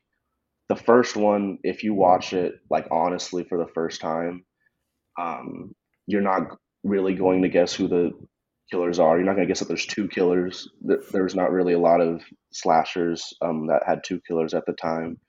the 0.69 0.75
first 0.75 1.15
one, 1.15 1.59
if 1.63 1.83
you 1.83 1.93
watch 1.93 2.33
it 2.33 2.55
like 2.69 2.87
honestly 2.91 3.43
for 3.43 3.57
the 3.57 3.71
first 3.73 4.01
time, 4.01 4.45
um, 5.19 5.75
you're 6.07 6.21
not 6.21 6.57
really 6.83 7.13
going 7.15 7.43
to 7.43 7.49
guess 7.49 7.73
who 7.73 7.87
the 7.87 8.11
killers 8.71 8.99
are. 8.99 9.17
You're 9.17 9.25
not 9.25 9.35
going 9.35 9.47
to 9.47 9.51
guess 9.51 9.59
that 9.59 9.67
there's 9.67 9.85
two 9.85 10.07
killers. 10.07 10.69
There- 10.81 11.03
There's 11.11 11.35
not 11.35 11.51
really 11.51 11.73
a 11.73 11.79
lot 11.79 12.01
of 12.01 12.21
slashers 12.51 13.33
um, 13.41 13.67
that 13.67 13.83
had 13.85 14.03
two 14.03 14.21
killers 14.27 14.53
at 14.53 14.65
the 14.65 14.73
time. 14.73 15.19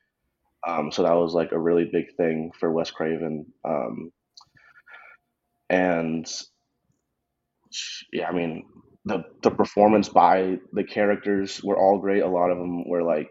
Um, 0.66 0.92
so 0.92 1.02
that 1.02 1.14
was 1.14 1.34
like 1.34 1.52
a 1.52 1.58
really 1.58 1.86
big 1.92 2.14
thing 2.16 2.52
for 2.58 2.70
Wes 2.72 2.90
Craven. 2.90 3.46
Um, 3.64 4.12
and 5.68 6.26
yeah, 8.12 8.28
I 8.28 8.32
mean, 8.32 8.64
the 9.04 9.24
the 9.42 9.50
performance 9.50 10.08
by 10.08 10.58
the 10.72 10.84
characters 10.84 11.62
were 11.62 11.76
all 11.76 11.98
great. 11.98 12.22
A 12.22 12.28
lot 12.28 12.50
of 12.50 12.58
them 12.58 12.88
were 12.88 13.02
like 13.02 13.30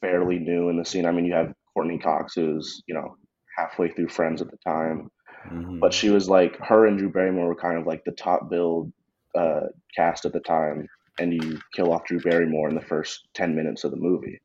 fairly 0.00 0.38
new 0.38 0.68
in 0.68 0.76
the 0.76 0.84
scene. 0.84 1.06
I 1.06 1.12
mean, 1.12 1.24
you 1.24 1.34
have 1.34 1.54
Courteney 1.72 1.98
Cox, 1.98 2.34
who's 2.34 2.82
you 2.86 2.94
know 2.94 3.16
halfway 3.56 3.90
through 3.90 4.08
Friends 4.08 4.42
at 4.42 4.50
the 4.50 4.58
time, 4.66 5.10
Mhm. 5.50 5.80
but 5.80 5.94
she 5.94 6.10
was 6.10 6.28
like 6.28 6.56
her 6.58 6.86
and 6.86 6.98
Drew 6.98 7.10
Barrymore 7.10 7.48
were 7.48 7.54
kind 7.56 7.78
of 7.78 7.86
like 7.86 8.02
the 8.04 8.12
top 8.12 8.50
billed 8.50 8.92
uh, 9.36 9.68
cast 9.96 10.24
at 10.24 10.32
the 10.32 10.40
time, 10.40 10.86
and 11.18 11.32
you 11.32 11.60
kill 11.74 11.92
off 11.92 12.04
Drew 12.06 12.20
Barrymore 12.20 12.68
in 12.68 12.74
the 12.74 12.80
first 12.80 13.28
ten 13.34 13.54
minutes 13.54 13.84
of 13.84 13.90
the 13.90 13.96
movie. 13.96 14.40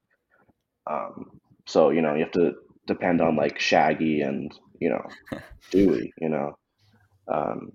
Um, 0.89 1.39
so 1.67 1.89
you 1.89 2.02
know 2.02 2.13
you 2.15 2.23
have 2.23 2.32
to 2.34 2.54
depend 2.88 3.21
on 3.21 3.36
like 3.36 3.60
Shaggy 3.60 4.21
and 4.21 4.52
you 4.80 4.89
know 4.89 5.04
Dewey, 5.71 6.13
you 6.19 6.30
know. 6.30 6.58
Um, 7.32 7.73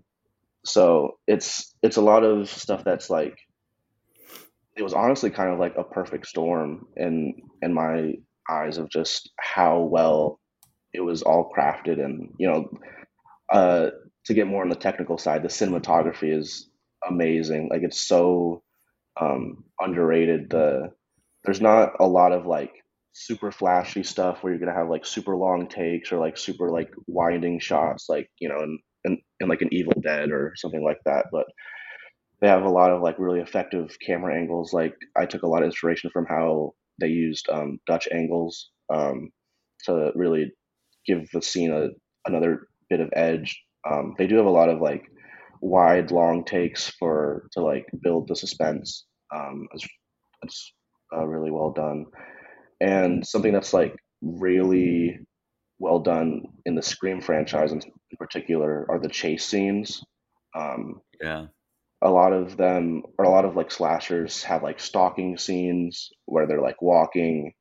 so 0.65 1.19
it's 1.27 1.75
it's 1.83 1.97
a 1.97 2.03
lot 2.03 2.25
of 2.25 2.49
stuff 2.49 2.83
that's 2.85 3.11
like 3.11 3.37
it 4.77 4.83
was 4.83 4.95
honestly 4.95 5.31
kind 5.31 5.53
of 5.53 5.59
like 5.59 5.77
a 5.77 5.85
perfect 5.85 6.27
storm 6.27 6.87
in 6.97 7.35
in 7.63 7.73
my 7.73 8.15
eyes 8.51 8.79
of 8.79 8.91
just 8.91 9.31
how 9.39 9.81
well 9.81 10.41
it 10.93 11.01
was 11.01 11.23
all 11.23 11.51
crafted 11.57 12.05
and 12.05 12.35
you 12.39 12.51
know 12.51 12.69
uh 13.51 13.91
to 14.25 14.35
get 14.35 14.47
more 14.47 14.63
on 14.63 14.69
the 14.69 14.75
technical 14.75 15.19
side 15.19 15.43
the 15.43 15.49
cinematography 15.49 16.37
is 16.37 16.69
amazing. 17.09 17.69
Like 17.71 17.83
it's 17.83 18.01
so 18.01 18.63
um 19.21 19.65
underrated. 19.81 20.51
The 20.51 20.93
there's 21.45 21.61
not 21.61 21.93
a 22.01 22.07
lot 22.07 22.33
of 22.33 22.47
like 22.47 22.73
super 23.13 23.53
flashy 23.53 24.03
stuff 24.03 24.43
where 24.43 24.53
you're 24.53 24.61
gonna 24.61 24.79
have 24.79 24.89
like 24.89 25.07
super 25.07 25.37
long 25.37 25.69
takes 25.69 26.13
or 26.13 26.19
like 26.19 26.37
super 26.37 26.71
like 26.71 26.91
winding 27.07 27.61
shots 27.61 28.07
like 28.09 28.29
you 28.39 28.49
know 28.49 28.63
in, 28.63 28.79
in 29.05 29.19
like 29.49 29.63
an 29.63 29.69
evil 29.73 29.93
dead 30.03 30.31
or 30.31 30.53
something 30.57 30.83
like 30.83 30.99
that 31.05 31.27
but 31.31 31.47
they 32.45 32.51
have 32.51 32.65
a 32.65 32.69
lot 32.69 32.91
of 32.91 33.01
like 33.01 33.19
really 33.19 33.41
effective 33.41 33.97
camera 34.05 34.37
angles. 34.37 34.75
Like 34.75 34.95
i 35.17 35.25
took 35.25 35.45
a 35.45 35.47
lot 35.47 35.63
of 35.63 35.67
inspiration 35.67 36.11
from 36.11 36.27
how 36.27 36.75
they 37.01 37.09
used 37.09 37.49
um, 37.49 37.79
dutch 37.87 38.07
angles 38.13 38.71
um, 38.93 39.31
to 39.87 40.13
really 40.15 40.53
give 41.07 41.27
the 41.33 41.41
scene 41.41 41.73
a, 41.73 41.89
another 42.27 42.69
bit 42.91 43.01
of 43.01 43.09
edge. 43.15 43.59
Um, 43.91 44.15
they 44.19 44.27
do 44.27 44.37
have 44.37 44.45
a 44.45 44.51
lot 44.51 44.69
of 44.69 44.81
like 44.81 45.05
wide 45.63 46.11
long 46.11 46.45
takes 46.45 46.91
for 46.91 47.49
to 47.53 47.61
like 47.61 47.87
build 48.03 48.29
the 48.29 48.37
suspense. 48.37 49.07
Um, 49.35 49.67
it's, 49.73 49.89
it's 50.43 50.73
uh, 51.17 51.25
really 51.25 51.51
well 51.51 51.73
done. 51.73 52.05
And 52.81 53.27
something 53.27 53.55
that's 53.55 53.73
like 53.73 53.97
really 54.21 55.19
well 55.79 56.01
done 56.01 56.43
in 56.67 56.75
the 56.75 56.83
Scream 56.83 57.21
franchise 57.21 57.73
in, 57.73 57.81
particular 58.19 58.87
are 58.91 59.01
the 59.01 59.09
chase 59.09 59.45
scenes. 59.47 60.05
Um, 60.55 61.01
Yeah. 61.21 61.47
a 62.03 62.11
lot 62.11 62.33
of 62.33 62.57
them, 62.57 63.03
or 63.19 63.25
a 63.25 63.31
lot 63.31 63.45
of 63.45 63.57
like 63.57 63.71
slashers 63.71 64.43
have 64.45 64.63
like 64.63 64.79
stalking 64.79 65.37
scenes 65.39 66.11
where 66.27 66.47
they're 66.47 66.61
like 66.61 66.81
walking, 66.83 67.53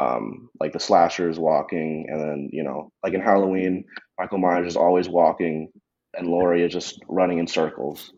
um, 0.00 0.48
like 0.60 0.72
the 0.72 0.80
slasher 0.80 1.28
is 1.30 1.38
walking, 1.38 2.06
and 2.10 2.20
then 2.20 2.48
you 2.52 2.64
know, 2.64 2.90
like 3.04 3.14
in 3.14 3.20
Halloween, 3.20 3.84
Michael 4.18 4.38
Myers 4.38 4.66
is 4.68 4.76
always 4.76 5.08
walking, 5.08 5.70
and 6.14 6.26
Laurie 6.28 6.64
is 6.64 6.72
just 6.72 6.98
running 7.08 7.38
in 7.38 7.46
circles. 7.46 8.12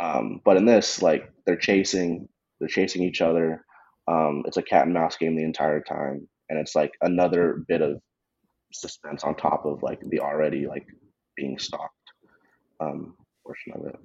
Um, 0.00 0.40
but 0.44 0.56
in 0.56 0.64
this, 0.64 1.02
like 1.02 1.30
they're 1.46 1.56
chasing, 1.56 2.28
they're 2.58 2.68
chasing 2.68 3.02
each 3.02 3.20
other. 3.20 3.64
Um, 4.08 4.42
it's 4.46 4.56
a 4.56 4.62
cat 4.62 4.84
and 4.86 4.94
mouse 4.94 5.16
game 5.16 5.36
the 5.36 5.44
entire 5.44 5.80
time, 5.82 6.28
and 6.48 6.58
it's 6.58 6.74
like 6.74 6.92
another 7.02 7.62
bit 7.68 7.82
of 7.82 8.00
suspense 8.72 9.24
on 9.24 9.34
top 9.34 9.64
of 9.64 9.82
like 9.82 10.00
the 10.08 10.20
already 10.20 10.66
like 10.66 10.86
being 11.36 11.58
stalked 11.58 11.94
um, 12.80 13.14
portion 13.44 13.72
of 13.74 13.86
it. 13.86 13.98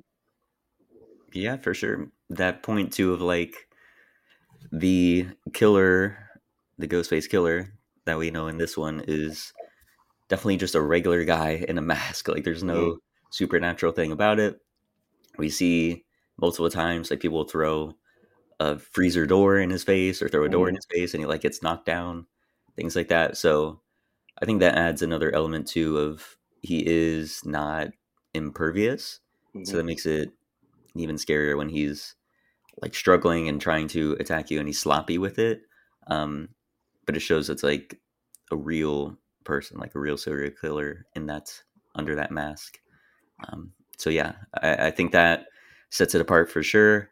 Yeah, 1.33 1.57
for 1.57 1.73
sure. 1.73 2.09
That 2.29 2.63
point 2.63 2.93
too 2.93 3.13
of 3.13 3.21
like 3.21 3.55
the 4.71 5.27
killer, 5.53 6.17
the 6.77 6.87
Ghostface 6.87 7.29
killer 7.29 7.73
that 8.05 8.17
we 8.17 8.31
know 8.31 8.47
in 8.47 8.57
this 8.57 8.77
one 8.77 9.03
is 9.07 9.53
definitely 10.29 10.57
just 10.57 10.75
a 10.75 10.81
regular 10.81 11.23
guy 11.25 11.65
in 11.67 11.77
a 11.77 11.81
mask. 11.81 12.27
Like 12.35 12.43
there's 12.43 12.63
no 12.63 12.97
supernatural 13.31 13.91
thing 13.91 14.11
about 14.11 14.39
it. 14.39 14.59
We 15.37 15.49
see 15.49 16.05
multiple 16.39 16.69
times 16.69 17.11
like 17.11 17.19
people 17.19 17.43
throw 17.43 17.93
a 18.59 18.79
freezer 18.79 19.25
door 19.25 19.59
in 19.59 19.69
his 19.69 19.83
face 19.83 20.21
or 20.21 20.29
throw 20.29 20.45
a 20.45 20.49
door 20.49 20.69
in 20.69 20.75
his 20.75 20.87
face 20.89 21.13
and 21.13 21.21
he 21.21 21.27
like 21.27 21.41
gets 21.41 21.61
knocked 21.61 21.85
down, 21.85 22.25
things 22.75 22.95
like 22.95 23.09
that. 23.09 23.37
So 23.37 23.81
I 24.41 24.45
think 24.45 24.59
that 24.59 24.77
adds 24.77 25.01
another 25.01 25.33
element 25.33 25.67
too 25.67 25.97
of 25.97 26.37
he 26.61 26.83
is 26.85 27.41
not 27.45 27.89
impervious. 28.33 29.19
So 29.63 29.77
that 29.77 29.85
makes 29.85 30.05
it 30.05 30.31
even 30.95 31.15
scarier 31.15 31.57
when 31.57 31.69
he's 31.69 32.15
like 32.81 32.93
struggling 32.93 33.47
and 33.47 33.61
trying 33.61 33.87
to 33.89 34.17
attack 34.19 34.51
you 34.51 34.59
and 34.59 34.67
he's 34.67 34.79
sloppy 34.79 35.17
with 35.17 35.39
it. 35.39 35.61
Um, 36.07 36.49
but 37.05 37.15
it 37.15 37.21
shows 37.21 37.49
it's 37.49 37.63
like 37.63 37.99
a 38.51 38.57
real 38.57 39.17
person, 39.45 39.77
like 39.77 39.95
a 39.95 39.99
real 39.99 40.17
serial 40.17 40.51
killer 40.51 41.05
in 41.15 41.27
that 41.27 41.61
under 41.95 42.15
that 42.15 42.31
mask. 42.31 42.79
Um, 43.47 43.71
so 43.97 44.09
yeah, 44.09 44.33
I, 44.61 44.87
I 44.87 44.91
think 44.91 45.11
that 45.11 45.47
sets 45.89 46.15
it 46.15 46.21
apart 46.21 46.49
for 46.49 46.63
sure. 46.63 47.09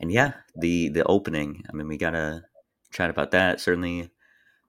And 0.00 0.12
yeah, 0.12 0.32
the 0.56 0.88
the 0.88 1.04
opening. 1.04 1.64
I 1.68 1.72
mean, 1.72 1.88
we 1.88 1.96
gotta 1.96 2.44
chat 2.92 3.10
about 3.10 3.32
that. 3.32 3.60
Certainly, 3.60 4.10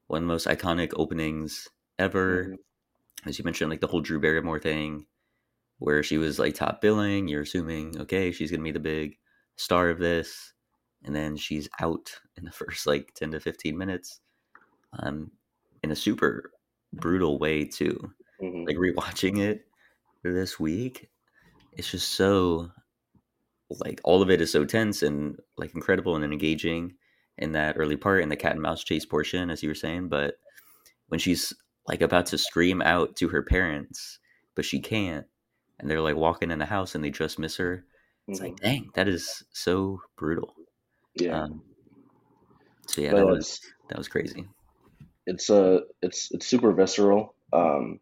one 0.08 0.24
of 0.24 0.28
the 0.28 0.34
most 0.34 0.48
iconic 0.48 0.92
openings 0.96 1.70
ever. 2.02 2.46
Mhm. 2.46 2.58
As 3.28 3.38
you 3.38 3.46
mentioned, 3.46 3.70
like 3.70 3.82
the 3.82 3.88
whole 3.88 4.02
Drew 4.02 4.20
Barrymore 4.20 4.60
thing, 4.60 5.06
where 5.78 6.04
she 6.04 6.18
was 6.18 6.40
like 6.40 6.56
top 6.56 6.82
billing. 6.82 7.28
You're 7.28 7.44
assuming, 7.44 8.00
okay, 8.02 8.32
she's 8.32 8.52
gonna 8.52 8.64
be 8.64 8.72
the 8.72 8.80
big 8.80 9.18
star 9.58 9.90
of 9.90 10.00
this, 10.00 10.54
and 11.04 11.16
then 11.16 11.38
she's 11.38 11.70
out 11.80 12.12
in 12.38 12.46
the 12.46 12.52
first 12.52 12.88
like 12.88 13.14
10 13.16 13.32
to 13.32 13.40
15 13.40 13.78
minutes, 13.78 14.20
um, 15.00 15.32
in 15.84 15.92
a 15.92 15.96
super 15.96 16.52
brutal 16.94 17.40
way 17.40 17.66
too. 17.66 18.14
Mhm. 18.42 18.68
Like 18.68 18.78
rewatching 18.78 19.40
it 19.40 19.68
this 20.24 20.60
week, 20.60 21.10
it's 21.74 21.92
just 21.92 22.10
so 22.10 22.72
like 23.80 24.02
all 24.04 24.22
of 24.22 24.30
it 24.30 24.42
is 24.42 24.52
so 24.52 24.66
tense 24.66 25.02
and 25.02 25.40
like 25.58 25.74
incredible 25.76 26.16
and 26.16 26.26
engaging 26.26 26.94
in 27.38 27.54
that 27.54 27.76
early 27.78 27.96
part 27.96 28.22
in 28.22 28.30
the 28.30 28.36
cat 28.36 28.54
and 28.54 28.62
mouse 28.62 28.84
chase 28.84 29.06
portion, 29.06 29.50
as 29.50 29.64
you 29.64 29.70
were 29.70 29.76
saying. 29.76 30.10
But 30.10 30.36
when 31.08 31.20
she's 31.20 31.54
like 31.88 32.02
about 32.02 32.28
to 32.28 32.38
scream 32.38 32.82
out 32.82 33.16
to 33.18 33.30
her 33.30 33.44
parents, 33.44 34.20
but 34.56 34.66
she 34.66 34.80
can't, 34.82 35.28
and 35.80 35.90
they're 35.90 36.02
like 36.02 36.16
walking 36.16 36.52
in 36.52 36.60
the 36.60 36.66
house 36.66 36.96
and 36.96 37.04
they 37.04 37.10
just 37.12 37.40
miss 37.40 37.58
her. 37.58 37.86
It's 38.32 38.40
Mhm. 38.40 38.42
like, 38.42 38.58
dang, 38.58 38.92
that 38.96 39.08
is 39.08 39.44
so 39.52 40.02
brutal. 40.18 40.56
yeah, 41.16 41.42
Um, 41.42 41.64
so 42.88 43.02
yeah, 43.02 43.14
but 43.14 43.16
that 43.16 43.28
was 43.28 43.60
that 43.90 43.98
was 43.98 44.08
crazy. 44.08 44.48
it's 45.26 45.50
uh 45.50 45.80
it's 46.02 46.32
it's 46.32 46.48
super 46.48 46.72
visceral. 46.74 47.36
Um, 47.54 48.00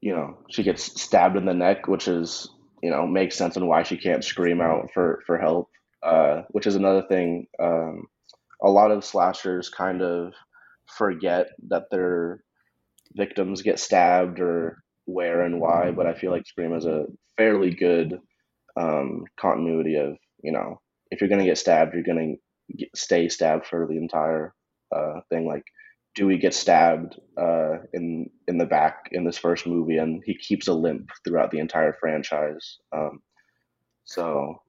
you 0.00 0.14
know, 0.14 0.38
she 0.48 0.62
gets 0.62 1.00
stabbed 1.00 1.36
in 1.36 1.44
the 1.44 1.54
neck, 1.54 1.86
which 1.88 2.08
is 2.08 2.48
you 2.82 2.90
know 2.90 3.06
makes 3.06 3.36
sense 3.36 3.56
on 3.56 3.66
why 3.66 3.82
she 3.82 3.96
can't 3.96 4.24
scream 4.24 4.60
out 4.60 4.90
for 4.92 5.22
for 5.26 5.38
help. 5.38 5.70
Uh, 6.02 6.42
which 6.50 6.66
is 6.66 6.76
another 6.76 7.02
thing. 7.08 7.46
Um, 7.58 8.06
a 8.62 8.70
lot 8.70 8.90
of 8.90 9.04
slashers 9.04 9.68
kind 9.68 10.02
of 10.02 10.32
forget 10.96 11.48
that 11.68 11.84
their 11.90 12.42
victims 13.14 13.62
get 13.62 13.78
stabbed 13.78 14.40
or 14.40 14.82
where 15.04 15.42
and 15.42 15.60
why, 15.60 15.90
but 15.90 16.06
I 16.06 16.14
feel 16.14 16.30
like 16.30 16.46
Scream 16.46 16.72
has 16.72 16.86
a 16.86 17.06
fairly 17.36 17.70
good 17.70 18.18
um, 18.76 19.24
continuity 19.38 19.96
of 19.96 20.16
you 20.42 20.52
know 20.52 20.80
if 21.10 21.20
you're 21.20 21.30
gonna 21.30 21.44
get 21.44 21.58
stabbed, 21.58 21.94
you're 21.94 22.02
gonna 22.02 22.34
stay 22.94 23.28
stabbed 23.28 23.66
for 23.66 23.86
the 23.86 23.96
entire 23.96 24.54
uh, 24.94 25.20
thing. 25.28 25.46
Like 25.46 25.64
Dewey 26.14 26.38
gets 26.38 26.56
stabbed 26.56 27.18
uh, 27.36 27.78
in 27.92 28.30
in 28.48 28.58
the 28.58 28.66
back 28.66 29.08
in 29.12 29.24
this 29.24 29.38
first 29.38 29.66
movie, 29.66 29.98
and 29.98 30.22
he 30.24 30.34
keeps 30.36 30.68
a 30.68 30.74
limp 30.74 31.10
throughout 31.24 31.50
the 31.50 31.58
entire 31.58 31.92
franchise. 32.00 32.78
Um, 32.92 33.20
so 34.04 34.62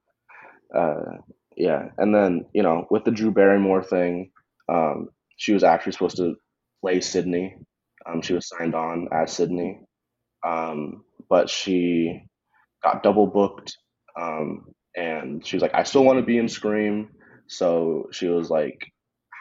uh, 0.75 1.17
yeah, 1.55 1.89
and 1.97 2.13
then 2.13 2.45
you 2.53 2.63
know 2.63 2.87
with 2.89 3.03
the 3.05 3.11
Drew 3.11 3.31
Barrymore 3.31 3.83
thing, 3.83 4.31
um, 4.69 5.09
she 5.41 5.53
was 5.53 5.63
actually 5.63 5.93
supposed 5.93 6.17
to 6.17 6.35
play 6.81 7.01
Sidney. 7.01 7.55
Um, 8.05 8.21
she 8.21 8.33
was 8.33 8.47
signed 8.47 8.75
on 8.75 9.07
as 9.11 9.33
Sidney, 9.33 9.79
um, 10.45 11.03
but 11.29 11.49
she 11.49 12.21
got 12.83 13.01
double 13.01 13.25
booked, 13.25 13.75
um, 14.19 14.65
and 14.95 15.43
she 15.45 15.55
was 15.55 15.63
like, 15.63 15.73
"I 15.73 15.81
still 15.81 16.03
want 16.03 16.19
to 16.19 16.25
be 16.25 16.37
in 16.37 16.47
Scream." 16.47 17.09
So 17.47 18.07
she 18.11 18.27
was 18.27 18.51
like, 18.51 18.77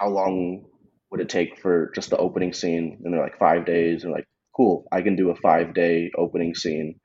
"How 0.01 0.09
long 0.09 0.65
would 1.11 1.21
it 1.21 1.29
take 1.29 1.59
for 1.61 1.93
just 1.95 2.09
the 2.09 2.17
opening 2.17 2.55
scene?" 2.55 2.99
And 3.05 3.13
they're 3.13 3.21
like, 3.23 3.39
five 3.39 3.67
days." 3.67 4.05
And 4.05 4.13
like, 4.15 4.27
"Cool, 4.57 4.87
I 4.93 5.03
can 5.03 5.17
do 5.17 5.29
a 5.31 5.37
five 5.37 5.75
day 5.75 6.11
opening 6.17 6.55
scene." 6.55 6.99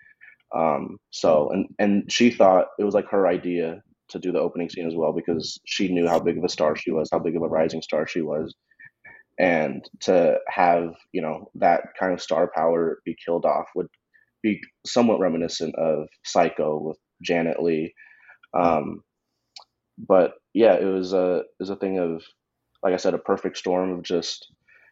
Um, 0.55 0.97
so 1.12 1.49
and 1.51 1.67
and 1.79 2.10
she 2.10 2.31
thought 2.31 2.67
it 2.79 2.86
was 2.86 2.93
like 2.95 3.10
her 3.10 3.27
idea 3.27 3.81
to 4.10 4.19
do 4.19 4.31
the 4.31 4.39
opening 4.39 4.69
scene 4.69 4.88
as 4.88 4.95
well 4.95 5.12
because 5.12 5.60
she 5.65 5.89
knew 5.89 6.08
how 6.08 6.19
big 6.19 6.38
of 6.38 6.45
a 6.45 6.49
star 6.49 6.77
she 6.77 6.91
was, 6.91 7.10
how 7.12 7.19
big 7.19 7.36
of 7.36 7.43
a 7.43 7.47
rising 7.47 7.81
star 7.81 8.08
she 8.08 8.21
was, 8.21 8.55
and 9.39 9.88
to 10.02 10.38
have 10.48 10.93
you 11.12 11.21
know 11.21 11.50
that 11.56 11.82
kind 12.00 12.13
of 12.13 12.21
star 12.21 12.50
power 12.56 13.00
be 13.06 13.15
killed 13.24 13.45
off 13.45 13.67
would 13.76 13.88
be 14.41 14.60
somewhat 14.86 15.19
reminiscent 15.19 15.76
of 15.76 16.08
Psycho 16.24 16.80
with 16.80 16.98
Janet 17.24 17.62
Leigh. 17.62 17.93
Um, 18.58 19.02
but 19.98 20.34
yeah, 20.54 20.76
it 20.76 20.86
was 20.86 21.13
a 21.13 21.38
it 21.38 21.45
was 21.60 21.69
a 21.69 21.76
thing 21.76 22.00
of 22.00 22.24
like 22.84 22.93
I 22.93 22.98
said, 22.98 23.15
a 23.15 23.19
perfect 23.19 23.58
storm 23.58 23.91
of 23.91 24.04
just 24.04 24.52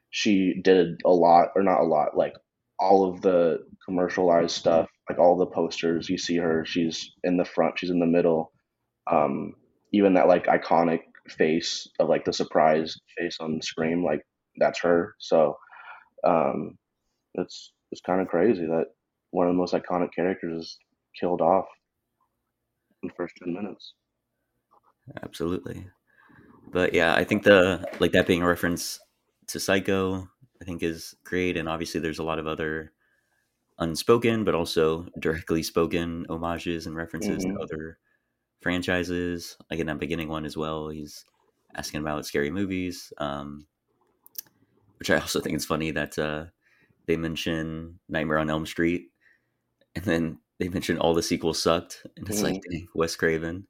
she 0.09 0.59
did 0.63 0.99
a 1.05 1.09
lot 1.11 1.49
or 1.55 1.61
not 1.61 1.81
a 1.81 1.85
lot, 1.85 2.17
like 2.17 2.33
all 2.79 3.07
of 3.09 3.21
the 3.21 3.59
commercialized 3.85 4.55
stuff, 4.55 4.89
like 5.09 5.19
all 5.19 5.37
the 5.37 5.45
posters, 5.45 6.09
you 6.09 6.17
see 6.17 6.37
her, 6.37 6.65
she's 6.65 7.11
in 7.23 7.37
the 7.37 7.45
front, 7.45 7.77
she's 7.77 7.91
in 7.91 7.99
the 7.99 8.05
middle. 8.05 8.51
Um, 9.09 9.53
even 9.93 10.15
that 10.15 10.27
like 10.27 10.47
iconic 10.47 11.01
face 11.29 11.87
of 11.99 12.09
like 12.09 12.25
the 12.25 12.33
surprise 12.33 12.95
face 13.17 13.37
on 13.39 13.61
Scream, 13.61 14.03
like 14.03 14.21
that's 14.57 14.79
her. 14.81 15.15
So 15.19 15.57
um, 16.25 16.77
it's 17.35 17.73
it's 17.91 18.01
kind 18.01 18.21
of 18.21 18.27
crazy 18.27 18.65
that 18.65 18.87
one 19.31 19.47
of 19.47 19.53
the 19.53 19.57
most 19.57 19.73
iconic 19.73 20.13
characters 20.15 20.63
is 20.63 20.77
killed 21.19 21.41
off 21.41 21.67
in 23.01 23.07
the 23.09 23.13
first 23.15 23.35
ten 23.37 23.53
minutes. 23.53 23.93
Absolutely. 25.21 25.87
But 26.71 26.93
yeah, 26.93 27.15
I 27.15 27.23
think 27.23 27.43
the 27.43 27.85
like 27.99 28.11
that 28.13 28.27
being 28.27 28.43
a 28.43 28.47
reference 28.47 28.99
to 29.47 29.59
Psycho, 29.59 30.29
I 30.61 30.65
think 30.65 30.83
is 30.83 31.15
great, 31.23 31.57
and 31.57 31.69
obviously 31.69 32.01
there's 32.01 32.19
a 32.19 32.23
lot 32.23 32.39
of 32.39 32.47
other 32.47 32.93
unspoken 33.79 34.43
but 34.45 34.55
also 34.55 35.07
directly 35.19 35.63
spoken 35.63 36.25
homages 36.29 36.87
and 36.87 36.95
references 36.95 37.45
Mhm. 37.45 37.51
to 37.55 37.63
other 37.63 37.99
franchises. 38.61 39.57
Like 39.71 39.79
in 39.79 39.87
that 39.87 39.99
beginning 39.99 40.29
one 40.29 40.45
as 40.45 40.57
well, 40.57 40.89
he's 40.89 41.25
asking 41.75 42.01
about 42.01 42.25
scary 42.25 42.51
movies, 42.51 43.13
um, 43.19 43.67
which 45.03 45.11
I 45.11 45.19
also 45.19 45.41
think 45.41 45.53
it's 45.53 45.65
funny 45.65 45.91
that 45.91 46.17
uh, 46.17 46.45
they 47.07 47.17
mention 47.17 47.99
Nightmare 48.07 48.37
on 48.37 48.49
Elm 48.49 48.65
Street, 48.65 49.09
and 49.95 50.05
then 50.05 50.39
they 50.59 50.69
mention 50.69 50.97
all 50.97 51.13
the 51.13 51.21
sequels 51.21 51.61
sucked, 51.61 52.05
and 52.15 52.29
it's 52.29 52.41
like, 52.41 52.61
dang, 52.71 52.87
Wes 52.95 53.17
Craven 53.17 53.67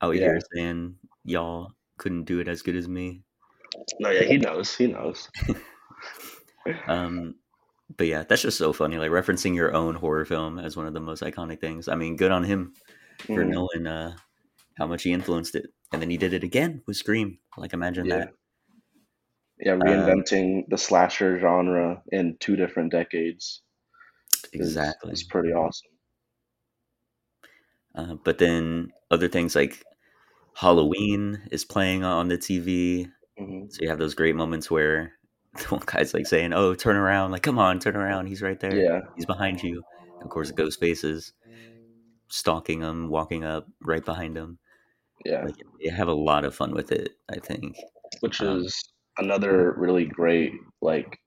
out 0.00 0.14
Yeah. 0.14 0.26
here 0.26 0.40
saying 0.54 0.94
y'all 1.24 1.72
couldn't 1.98 2.22
do 2.22 2.38
it 2.38 2.46
as 2.46 2.62
good 2.62 2.76
as 2.76 2.86
me. 2.86 3.24
No, 3.98 4.10
yeah, 4.10 4.22
he 4.22 4.38
knows. 4.38 4.72
He 4.76 4.86
knows. 4.86 5.28
Um, 6.86 7.34
but 7.96 8.06
yeah, 8.06 8.22
that's 8.28 8.42
just 8.42 8.58
so 8.58 8.72
funny. 8.72 8.96
Like 8.96 9.10
referencing 9.10 9.56
your 9.56 9.74
own 9.74 9.96
horror 9.96 10.24
film 10.24 10.58
as 10.60 10.76
one 10.76 10.86
of 10.86 10.94
the 10.94 11.00
most 11.00 11.22
iconic 11.22 11.60
things. 11.60 11.88
I 11.88 11.96
mean, 11.96 12.14
good 12.16 12.30
on 12.30 12.44
him 12.44 12.74
for 13.26 13.44
Mhm. 13.44 13.48
knowing 13.48 13.86
uh, 13.88 14.14
how 14.76 14.86
much 14.86 15.02
he 15.02 15.12
influenced 15.12 15.56
it, 15.56 15.66
and 15.92 16.00
then 16.00 16.10
he 16.10 16.16
did 16.16 16.32
it 16.32 16.44
again 16.44 16.82
with 16.86 16.96
Scream. 16.96 17.38
Like 17.56 17.72
imagine 17.72 18.06
Yeah. 18.06 18.18
that. 18.18 18.34
Yeah, 19.60 19.76
reinventing 19.76 20.68
the 20.68 20.78
slasher 20.78 21.38
genre 21.38 22.02
in 22.10 22.36
two 22.40 22.56
different 22.56 22.92
decades. 22.92 23.62
Exactly. 24.52 25.12
is 25.12 25.22
pretty 25.22 25.50
awesome. 25.52 25.90
Uh, 27.94 28.14
but 28.24 28.38
then 28.38 28.90
other 29.10 29.28
things 29.28 29.54
like 29.54 29.84
Halloween 30.54 31.42
is 31.50 31.64
playing 31.64 32.04
on 32.04 32.28
the 32.28 32.38
TV. 32.38 33.10
hmm 33.38 33.64
So 33.68 33.78
you 33.82 33.88
have 33.88 33.98
those 33.98 34.14
great 34.14 34.36
moments 34.36 34.70
where 34.70 35.12
the 35.54 35.64
one 35.68 35.82
guy's 35.84 36.14
like 36.14 36.26
saying, 36.26 36.52
"Oh, 36.52 36.74
turn 36.74 36.96
around! 36.96 37.32
Like, 37.32 37.42
come 37.42 37.58
on, 37.58 37.80
turn 37.80 37.96
around! 37.96 38.26
He's 38.26 38.42
right 38.42 38.58
there. 38.60 38.76
Yeah, 38.76 39.00
He's 39.16 39.26
behind 39.26 39.62
you." 39.62 39.82
Of 40.22 40.28
course, 40.30 40.50
ghost 40.50 40.78
faces 40.80 41.32
stalking 42.28 42.80
him, 42.80 43.08
walking 43.08 43.44
up 43.44 43.66
right 43.82 44.04
behind 44.04 44.36
him. 44.36 44.58
yeah. 45.24 45.44
Like, 45.44 45.56
you 45.80 45.90
have 45.90 46.08
a 46.08 46.14
lot 46.14 46.44
of 46.44 46.54
fun 46.54 46.72
with 46.72 46.92
it. 46.92 47.10
I 47.28 47.38
think. 47.38 47.76
Which 48.20 48.40
um, 48.40 48.62
is 48.62 48.89
another 49.20 49.74
really 49.76 50.04
great 50.04 50.52
like 50.82 51.18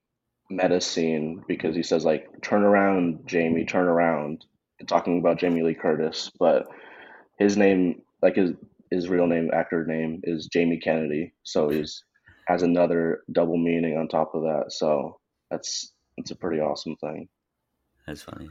meta 0.50 0.80
scene 0.80 1.42
because 1.48 1.74
he 1.74 1.82
says 1.82 2.04
like 2.04 2.26
turn 2.42 2.62
around 2.62 3.20
jamie 3.26 3.64
turn 3.64 3.86
around. 3.86 4.44
Talking 4.86 5.18
about 5.18 5.38
jamie 5.38 5.62
lee 5.62 5.74
curtis 5.74 6.30
but 6.38 6.66
his 7.38 7.56
name 7.56 8.02
like 8.20 8.36
his 8.36 8.50
his 8.90 9.08
real 9.08 9.26
name 9.26 9.50
actor 9.52 9.86
name 9.86 10.20
is 10.24 10.48
jamie 10.52 10.80
kennedy. 10.80 11.32
So 11.42 11.70
he's 11.70 12.02
has 12.46 12.62
another 12.62 13.22
double 13.32 13.56
meaning 13.56 13.96
on 13.96 14.08
top 14.08 14.34
of 14.34 14.42
that. 14.42 14.66
So 14.68 15.18
that's 15.50 15.92
it's 16.16 16.30
a 16.30 16.36
pretty 16.36 16.60
awesome 16.60 16.96
thing. 16.96 17.28
That's 18.06 18.22
funny. 18.22 18.48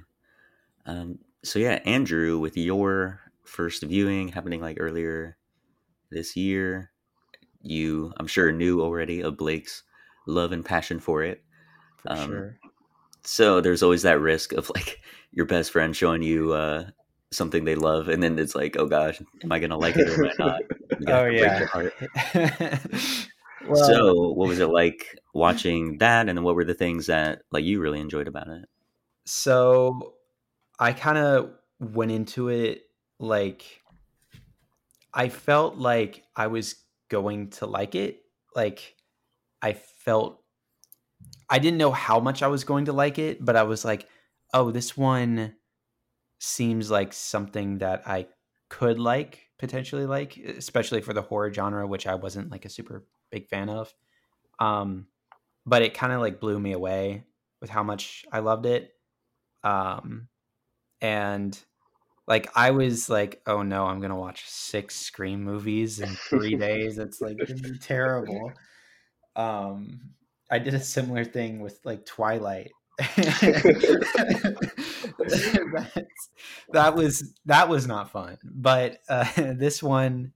Um, 0.86 1.19
so 1.43 1.60
yeah, 1.60 1.79
Andrew, 1.86 2.39
with 2.39 2.58
your 2.58 3.21
first 3.43 3.84
viewing 3.84 4.29
happening 4.29 4.62
like 4.62 4.77
earlier 4.79 5.38
this 6.12 6.36
year, 6.36 6.91
you 7.63 8.13
I'm 8.17 8.28
sure 8.28 8.52
knew 8.52 8.82
already 8.82 9.21
of 9.21 9.38
Blake's 9.38 9.84
love 10.28 10.52
and 10.52 10.63
passion 10.63 10.99
for 10.99 11.23
it. 11.23 11.43
for 11.97 12.12
Um, 12.12 12.28
sure. 12.28 12.60
So 13.23 13.62
there's 13.62 13.84
always 13.84 14.04
that 14.04 14.19
risk 14.19 14.54
of 14.54 14.69
like 14.76 14.99
your 15.32 15.45
best 15.45 15.71
friend 15.71 15.95
showing 15.95 16.21
you 16.21 16.54
uh, 16.54 16.86
something 17.32 17.65
they 17.65 17.76
love, 17.76 18.10
and 18.10 18.21
then 18.21 18.38
it's 18.38 18.56
like, 18.56 18.76
oh 18.78 18.86
gosh, 18.86 19.21
am 19.43 19.52
I 19.52 19.60
gonna 19.60 19.78
like 19.78 19.95
it 19.97 20.08
or 20.08 20.26
am 20.26 20.32
I 20.39 20.43
not? 20.45 20.62
Oh 21.08 21.26
have 21.26 21.60
to 21.60 21.69
break 21.73 21.93
yeah. 22.36 22.80
well, 23.67 23.84
so 23.84 24.32
what 24.34 24.47
was 24.47 24.60
it 24.60 24.69
like 24.69 25.17
watching 25.34 25.97
that, 25.97 26.30
and 26.30 26.38
then 26.38 26.43
what 26.43 26.56
were 26.56 26.65
the 26.65 26.76
things 26.76 27.08
that 27.08 27.41
like 27.52 27.63
you 27.63 27.82
really 27.82 27.99
enjoyed 27.99 28.28
about 28.28 28.47
it? 28.47 28.65
so 29.26 30.13
I 30.80 30.93
kind 30.93 31.17
of 31.17 31.52
went 31.80 32.12
into 32.12 32.49
it 32.49 32.84
like 33.19 33.82
I 35.13 35.30
felt 35.30 35.78
like 35.78 36.23
I 36.36 36.47
was 36.47 36.76
going 37.13 37.52
to 37.52 37.67
like 37.67 37.93
it. 37.95 38.23
Like 38.56 38.95
I 39.62 39.73
felt 39.73 40.41
I 41.49 41.60
didn't 41.60 41.78
know 41.78 41.91
how 41.91 42.19
much 42.19 42.41
I 42.41 42.47
was 42.47 42.63
going 42.63 42.86
to 42.86 42.93
like 42.93 43.19
it, 43.19 43.45
but 43.45 43.56
I 43.56 43.63
was 43.63 43.86
like, 43.86 44.10
"Oh, 44.54 44.71
this 44.71 44.97
one 44.97 45.56
seems 46.39 46.89
like 46.91 47.13
something 47.13 47.78
that 47.78 48.08
I 48.08 48.28
could 48.69 48.99
like 48.99 49.49
potentially 49.60 50.06
like, 50.06 50.38
especially 50.38 51.02
for 51.02 51.13
the 51.13 51.21
horror 51.21 51.54
genre, 51.54 51.88
which 51.88 52.08
I 52.08 52.15
wasn't 52.15 52.52
like 52.52 52.65
a 52.65 52.69
super 52.69 53.06
big 53.32 53.47
fan 53.47 53.69
of. 53.69 53.93
Um, 54.60 55.08
but 55.65 55.84
it 55.84 55.93
kind 55.93 56.12
of 56.12 56.19
like 56.19 56.39
blew 56.39 56.60
me 56.60 56.73
away 56.73 57.23
with 57.62 57.69
how 57.69 57.84
much 57.84 58.26
I 58.32 58.39
loved 58.39 58.65
it. 58.65 58.91
Um, 59.63 60.28
and 61.02 61.58
like 62.27 62.49
I 62.55 62.71
was 62.71 63.09
like, 63.09 63.41
oh 63.45 63.63
no, 63.63 63.86
I'm 63.86 63.99
gonna 63.99 64.15
watch 64.15 64.47
six 64.47 64.95
Scream 64.95 65.43
movies 65.43 65.99
in 65.99 66.09
three 66.29 66.55
days. 66.55 66.97
It's 66.97 67.21
like 67.21 67.38
terrible. 67.81 68.53
Um, 69.36 69.99
I 70.49 70.59
did 70.59 70.73
a 70.73 70.79
similar 70.79 71.25
thing 71.25 71.59
with 71.59 71.79
like 71.83 72.05
Twilight. 72.05 72.71
that 76.71 76.93
was 76.95 77.33
that 77.45 77.67
was 77.67 77.88
not 77.88 78.12
fun, 78.12 78.38
but 78.43 78.99
uh, 79.09 79.25
this 79.36 79.83
one, 79.83 80.31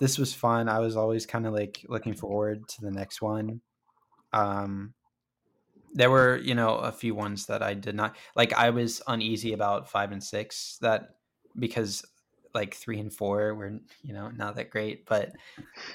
this 0.00 0.18
was 0.18 0.32
fun. 0.32 0.68
I 0.68 0.78
was 0.78 0.96
always 0.96 1.26
kind 1.26 1.46
of 1.46 1.54
like 1.54 1.84
looking 1.88 2.14
forward 2.14 2.68
to 2.68 2.82
the 2.82 2.90
next 2.90 3.22
one. 3.22 3.60
Um, 4.32 4.94
there 5.94 6.10
were 6.10 6.36
you 6.36 6.54
know 6.54 6.76
a 6.76 6.92
few 6.92 7.14
ones 7.14 7.46
that 7.46 7.62
I 7.62 7.74
did 7.74 7.96
not 7.96 8.14
like. 8.36 8.52
I 8.52 8.70
was 8.70 9.02
uneasy 9.08 9.52
about 9.52 9.88
five 9.90 10.12
and 10.12 10.22
six 10.22 10.78
that 10.82 11.14
because 11.58 12.04
like 12.54 12.74
three 12.74 13.00
and 13.00 13.12
four 13.12 13.54
were 13.54 13.80
you 14.02 14.12
know 14.12 14.30
not 14.30 14.56
that 14.56 14.70
great, 14.70 15.06
but 15.06 15.32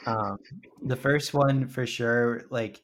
um, 0.06 0.38
the 0.82 0.96
first 0.96 1.34
one 1.34 1.68
for 1.68 1.86
sure 1.86 2.44
like 2.50 2.82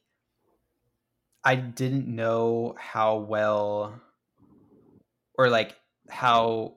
I 1.44 1.54
didn't 1.54 2.08
know 2.08 2.74
how 2.78 3.18
well 3.18 4.00
or 5.38 5.48
like 5.48 5.76
how 6.08 6.74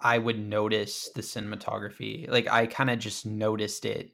I 0.00 0.18
would 0.18 0.38
notice 0.38 1.08
the 1.14 1.22
cinematography. 1.22 2.28
Like 2.30 2.50
I 2.50 2.66
kind 2.66 2.90
of 2.90 2.98
just 2.98 3.24
noticed 3.24 3.86
it. 3.86 4.10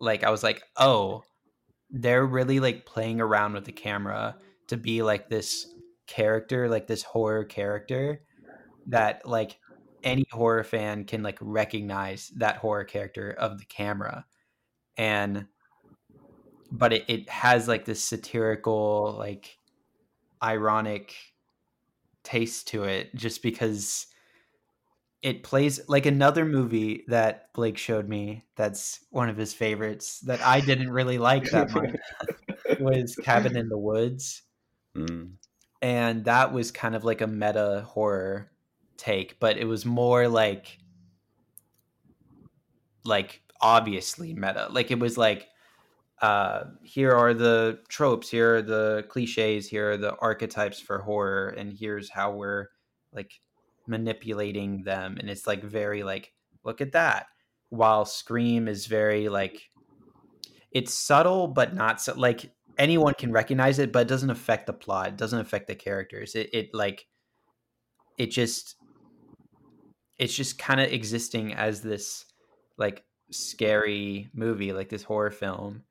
Like 0.00 0.24
I 0.24 0.30
was 0.30 0.42
like, 0.42 0.62
"Oh, 0.76 1.24
they're 1.90 2.24
really 2.24 2.60
like 2.60 2.86
playing 2.86 3.20
around 3.20 3.54
with 3.54 3.64
the 3.64 3.72
camera 3.72 4.36
to 4.68 4.76
be 4.76 5.02
like 5.02 5.28
this 5.28 5.66
character, 6.06 6.68
like 6.68 6.86
this 6.86 7.02
horror 7.02 7.44
character 7.44 8.22
that 8.86 9.26
like 9.26 9.58
any 10.02 10.26
horror 10.30 10.64
fan 10.64 11.04
can 11.04 11.22
like 11.22 11.38
recognize 11.40 12.32
that 12.36 12.56
horror 12.56 12.84
character 12.84 13.30
of 13.30 13.58
the 13.58 13.64
camera." 13.64 14.26
And 14.96 15.46
but 16.70 16.92
it, 16.92 17.04
it 17.08 17.28
has 17.28 17.68
like 17.68 17.84
this 17.84 18.02
satirical 18.02 19.14
like 19.18 19.58
ironic 20.42 21.14
taste 22.22 22.68
to 22.68 22.84
it 22.84 23.14
just 23.14 23.42
because 23.42 24.06
it 25.22 25.42
plays 25.42 25.80
like 25.88 26.06
another 26.06 26.44
movie 26.44 27.04
that 27.08 27.52
Blake 27.52 27.76
showed 27.76 28.08
me 28.08 28.44
that's 28.56 29.00
one 29.10 29.28
of 29.28 29.36
his 29.36 29.52
favorites 29.52 30.20
that 30.20 30.40
I 30.42 30.60
didn't 30.60 30.90
really 30.90 31.18
like 31.18 31.50
that 31.50 31.70
much 31.72 31.96
was 32.80 33.16
Cabin 33.16 33.56
in 33.56 33.68
the 33.68 33.78
Woods. 33.78 34.42
Mm. 34.96 35.32
And 35.82 36.24
that 36.26 36.52
was 36.52 36.70
kind 36.70 36.94
of 36.94 37.04
like 37.04 37.20
a 37.20 37.26
meta 37.26 37.84
horror 37.88 38.50
take, 38.98 39.40
but 39.40 39.56
it 39.56 39.64
was 39.64 39.86
more 39.86 40.28
like 40.28 40.78
like 43.04 43.42
obviously 43.60 44.34
meta. 44.34 44.68
Like 44.70 44.90
it 44.90 44.98
was 44.98 45.16
like 45.16 45.48
uh, 46.20 46.64
here 46.82 47.12
are 47.12 47.32
the 47.32 47.78
tropes, 47.88 48.28
here 48.28 48.56
are 48.56 48.62
the 48.62 49.04
cliches, 49.08 49.68
here 49.68 49.92
are 49.92 49.96
the 49.96 50.16
archetypes 50.16 50.80
for 50.80 50.98
horror, 50.98 51.48
and 51.50 51.72
here's 51.72 52.10
how 52.10 52.32
we're 52.32 52.66
like 53.12 53.40
manipulating 53.86 54.82
them. 54.82 55.16
And 55.18 55.30
it's 55.30 55.46
like 55.46 55.62
very 55.62 56.02
like, 56.02 56.32
look 56.64 56.80
at 56.80 56.92
that. 56.92 57.26
While 57.70 58.04
Scream 58.04 58.66
is 58.66 58.86
very 58.86 59.28
like, 59.28 59.70
it's 60.72 60.92
subtle, 60.92 61.46
but 61.46 61.74
not 61.74 62.00
so 62.00 62.14
like 62.14 62.50
anyone 62.76 63.14
can 63.14 63.32
recognize 63.32 63.78
it, 63.78 63.92
but 63.92 64.00
it 64.00 64.08
doesn't 64.08 64.30
affect 64.30 64.66
the 64.66 64.72
plot, 64.72 65.08
it 65.08 65.16
doesn't 65.16 65.40
affect 65.40 65.68
the 65.68 65.74
characters. 65.74 66.34
It, 66.34 66.50
it 66.52 66.70
like, 66.74 67.06
it 68.18 68.32
just, 68.32 68.74
it's 70.18 70.34
just 70.34 70.58
kind 70.58 70.80
of 70.80 70.92
existing 70.92 71.54
as 71.54 71.82
this 71.82 72.24
like 72.76 73.04
scary 73.30 74.30
movie, 74.34 74.72
like 74.72 74.88
this 74.88 75.02
horror 75.02 75.30
film 75.30 75.84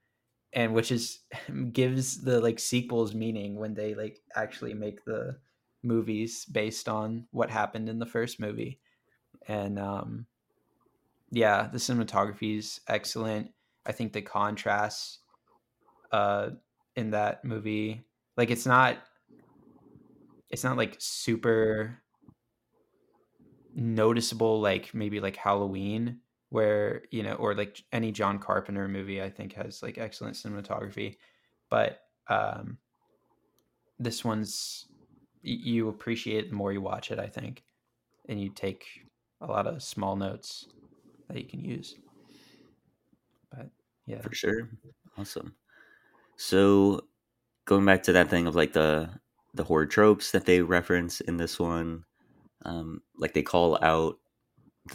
and 0.54 0.74
which 0.74 0.92
is 0.92 1.20
gives 1.72 2.24
the 2.24 2.42
like 2.42 2.60
sequels 2.60 3.14
meaning 3.14 3.56
when 3.56 3.74
they 3.74 3.94
like 3.96 4.20
actually 4.36 4.74
make 4.74 5.06
the 5.06 5.38
movies 5.84 6.46
based 6.46 6.90
on 6.90 7.28
what 7.32 7.50
happened 7.50 7.88
in 7.88 8.00
the 8.00 8.06
first 8.06 8.40
movie. 8.40 8.80
And 9.48 9.80
um 9.80 10.26
yeah 11.32 11.70
the 11.72 11.78
cinematography 11.78 12.58
is 12.58 12.82
excellent. 12.88 13.52
I 13.86 13.92
think 13.92 14.14
the 14.14 14.22
contrast 14.22 15.20
uh 16.12 16.52
in 16.96 17.12
that 17.12 17.46
movie 17.46 18.04
like 18.38 18.50
it's 18.50 18.66
not 18.66 18.98
it's 20.50 20.64
not 20.64 20.78
like 20.78 20.96
super 21.00 22.02
noticeable 23.78 24.60
like 24.60 24.94
maybe 24.94 25.20
like 25.20 25.36
halloween 25.36 26.20
where 26.50 27.04
you 27.12 27.22
know 27.24 27.34
or 27.36 27.54
like 27.54 27.84
any 27.94 28.12
john 28.12 28.40
carpenter 28.40 28.88
movie 28.88 29.22
i 29.22 29.30
think 29.30 29.54
has 29.54 29.82
like 29.84 29.98
excellent 29.98 30.36
cinematography. 30.36 31.18
But 31.70 32.02
um 32.28 32.78
this 34.00 34.26
one's 34.26 34.88
you 35.42 35.90
appreciate 35.90 36.46
it 36.46 36.50
the 36.50 36.56
more 36.56 36.74
you 36.74 36.82
watch 36.82 37.12
it 37.12 37.20
i 37.20 37.28
think 37.28 37.64
and 38.28 38.42
you 38.42 38.50
take 38.50 38.86
a 39.42 39.46
lot 39.46 39.68
of 39.68 39.84
small 39.84 40.16
notes 40.16 40.68
that 41.28 41.38
you 41.38 41.46
can 41.46 41.64
use. 41.64 41.96
But 43.52 43.70
yeah. 44.06 44.22
For 44.22 44.34
sure. 44.34 44.70
Awesome. 45.18 45.56
So 46.38 47.02
going 47.66 47.86
back 47.86 48.04
to 48.04 48.14
that 48.14 48.30
thing 48.30 48.48
of 48.48 48.56
like 48.56 48.74
the 48.74 49.10
the 49.54 49.64
horror 49.64 49.86
tropes 49.86 50.32
that 50.32 50.46
they 50.46 50.62
reference 50.62 51.20
in 51.22 51.38
this 51.38 51.60
one 51.60 52.04
um 52.68 53.02
like 53.18 53.34
they 53.34 53.42
call 53.42 53.80
out 53.82 54.18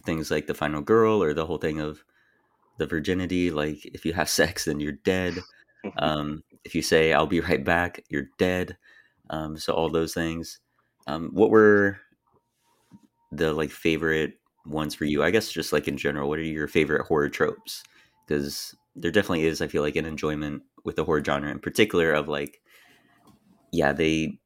things 0.05 0.31
like 0.31 0.47
the 0.47 0.55
final 0.55 0.81
girl 0.81 1.23
or 1.23 1.35
the 1.35 1.45
whole 1.45 1.59
thing 1.59 1.81
of 1.81 2.05
the 2.79 2.87
virginity 2.87 3.51
like 3.51 3.85
if 3.87 4.05
you 4.05 4.13
have 4.13 4.29
sex 4.29 4.65
then 4.65 4.81
you're 4.81 4.93
dead. 4.93 5.39
Um, 5.99 6.45
if 6.65 6.77
you 6.77 6.83
say 6.83 7.13
i'll 7.13 7.27
be 7.27 7.41
right 7.41 7.65
back 7.65 8.05
you're 8.09 8.29
dead. 8.39 8.77
Um, 9.31 9.57
so 9.59 9.73
all 9.73 9.91
those 9.91 10.15
things. 10.15 10.61
Um, 11.07 11.31
what 11.33 11.51
were 11.51 11.99
the 13.33 13.53
like 13.53 13.71
favorite 13.71 14.35
ones 14.67 14.95
for 14.95 15.05
you? 15.05 15.25
I 15.25 15.31
guess 15.31 15.51
just 15.51 15.73
like 15.73 15.89
in 15.89 15.97
general 15.97 16.29
what 16.29 16.39
are 16.39 16.43
your 16.43 16.69
favorite 16.69 17.07
horror 17.07 17.29
tropes? 17.29 17.83
Because 18.27 18.75
there 18.95 19.11
definitely 19.11 19.45
is 19.45 19.61
i 19.61 19.67
feel 19.67 19.83
like 19.83 19.97
an 19.97 20.07
enjoyment 20.07 20.63
with 20.85 20.97
the 20.97 21.05
horror 21.05 21.25
genre 21.25 21.51
in 21.51 21.59
particular 21.59 22.13
of 22.13 22.29
like 22.29 22.61
yeah 23.73 23.93
they 23.93 24.39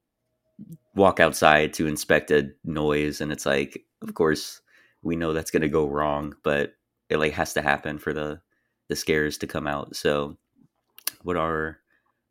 walk 0.94 1.20
outside 1.20 1.74
to 1.74 1.86
inspect 1.86 2.30
a 2.30 2.50
noise 2.64 3.20
and 3.20 3.30
it's 3.30 3.46
like 3.46 3.84
of 4.02 4.14
course 4.14 4.60
we 5.06 5.16
know 5.16 5.32
that's 5.32 5.50
going 5.50 5.62
to 5.62 5.68
go 5.68 5.86
wrong, 5.86 6.34
but 6.42 6.74
it 7.08 7.18
like 7.18 7.32
has 7.32 7.54
to 7.54 7.62
happen 7.62 7.98
for 7.98 8.12
the 8.12 8.40
the 8.88 8.96
scares 8.96 9.38
to 9.38 9.46
come 9.46 9.66
out. 9.66 9.96
So, 9.96 10.36
what 11.22 11.36
are 11.36 11.78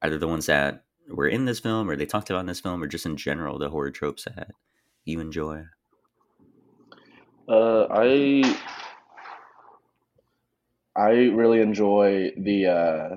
either 0.01 0.17
the 0.17 0.27
ones 0.27 0.45
that 0.45 0.83
were 1.09 1.27
in 1.27 1.45
this 1.45 1.59
film, 1.59 1.89
or 1.89 1.95
they 1.95 2.05
talked 2.05 2.29
about 2.29 2.41
in 2.41 2.45
this 2.45 2.59
film, 2.59 2.83
or 2.83 2.87
just 2.87 3.05
in 3.05 3.17
general 3.17 3.57
the 3.57 3.69
horror 3.69 3.91
tropes 3.91 4.25
that 4.25 4.51
you 5.05 5.19
enjoy? 5.19 5.63
Uh, 7.47 7.87
I 7.89 8.57
I 10.95 11.09
really 11.09 11.61
enjoy 11.61 12.31
the. 12.37 12.67
Uh, 12.67 13.15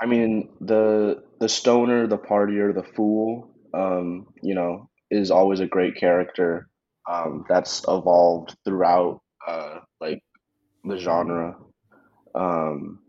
I 0.00 0.06
mean 0.06 0.48
the 0.60 1.24
the 1.40 1.48
stoner, 1.48 2.06
the 2.06 2.18
partier, 2.18 2.74
the 2.74 2.82
fool. 2.82 3.50
Um, 3.74 4.26
you 4.42 4.54
know, 4.54 4.88
is 5.10 5.30
always 5.30 5.60
a 5.60 5.66
great 5.66 5.96
character 5.96 6.68
um, 7.10 7.44
that's 7.48 7.84
evolved 7.88 8.56
throughout 8.64 9.20
uh, 9.46 9.78
like 10.00 10.20
the 10.84 10.98
genre. 10.98 11.56
Um, 12.34 13.00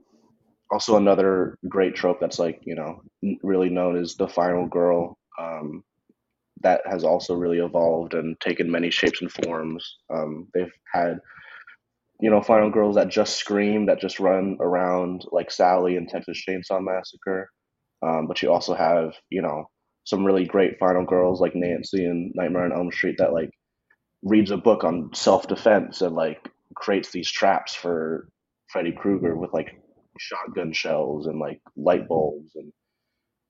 also, 0.71 0.97
another 0.97 1.57
great 1.67 1.95
trope 1.95 2.19
that's 2.19 2.39
like 2.39 2.61
you 2.65 2.75
know 2.75 3.01
really 3.43 3.69
known 3.69 3.97
is 3.97 4.15
the 4.15 4.27
final 4.27 4.67
girl. 4.67 5.17
Um, 5.39 5.83
that 6.61 6.81
has 6.89 7.03
also 7.03 7.35
really 7.35 7.59
evolved 7.59 8.15
and 8.15 8.39
taken 8.39 8.71
many 8.71 8.89
shapes 8.89 9.21
and 9.21 9.31
forms. 9.31 9.97
Um, 10.11 10.47
they've 10.53 10.71
had 10.91 11.19
you 12.19 12.29
know 12.29 12.41
final 12.41 12.69
girls 12.69 12.95
that 12.95 13.09
just 13.09 13.37
scream, 13.37 13.85
that 13.87 13.99
just 13.99 14.19
run 14.19 14.57
around 14.59 15.23
like 15.31 15.51
Sally 15.51 15.95
in 15.95 16.07
Texas 16.07 16.43
Chainsaw 16.47 16.83
Massacre. 16.83 17.49
Um, 18.05 18.27
but 18.27 18.41
you 18.41 18.51
also 18.51 18.75
have 18.75 19.13
you 19.29 19.41
know 19.41 19.69
some 20.07 20.23
really 20.23 20.45
great 20.45 20.79
final 20.79 21.03
girls 21.03 21.41
like 21.41 21.53
Nancy 21.53 22.05
and 22.05 22.31
Nightmare 22.33 22.63
on 22.63 22.71
Elm 22.71 22.89
Street 22.93 23.17
that 23.17 23.33
like 23.33 23.49
reads 24.23 24.51
a 24.51 24.57
book 24.57 24.85
on 24.85 25.09
self 25.13 25.49
defense 25.49 26.01
and 26.01 26.15
like 26.15 26.47
creates 26.77 27.11
these 27.11 27.29
traps 27.29 27.75
for 27.75 28.29
Freddy 28.69 28.93
Krueger 28.93 29.35
with 29.35 29.51
like 29.51 29.67
shotgun 30.17 30.71
shells 30.71 31.27
and 31.27 31.39
like 31.39 31.59
light 31.75 32.07
bulbs 32.07 32.51
and 32.55 32.71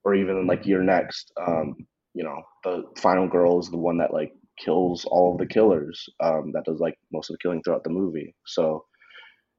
or 0.04 0.16
even 0.16 0.48
like 0.48 0.66
You're 0.66 0.82
Next. 0.82 1.32
Um, 1.40 1.76
you 2.16 2.24
know, 2.24 2.42
the 2.64 2.86
final 2.98 3.28
girl 3.28 3.60
is 3.60 3.70
the 3.70 3.78
one 3.78 4.00
that 4.00 4.12
like 4.12 4.32
kills 4.58 5.06
all 5.06 5.34
of 5.34 5.38
the 5.38 5.46
killers. 5.46 6.10
Um, 6.24 6.54
that 6.56 6.66
does 6.66 6.80
like 6.80 6.98
most 7.14 7.30
of 7.30 7.36
the 7.36 7.40
killing 7.44 7.62
throughout 7.62 7.84
the 7.84 7.92
movie. 7.92 8.34
So 8.48 8.84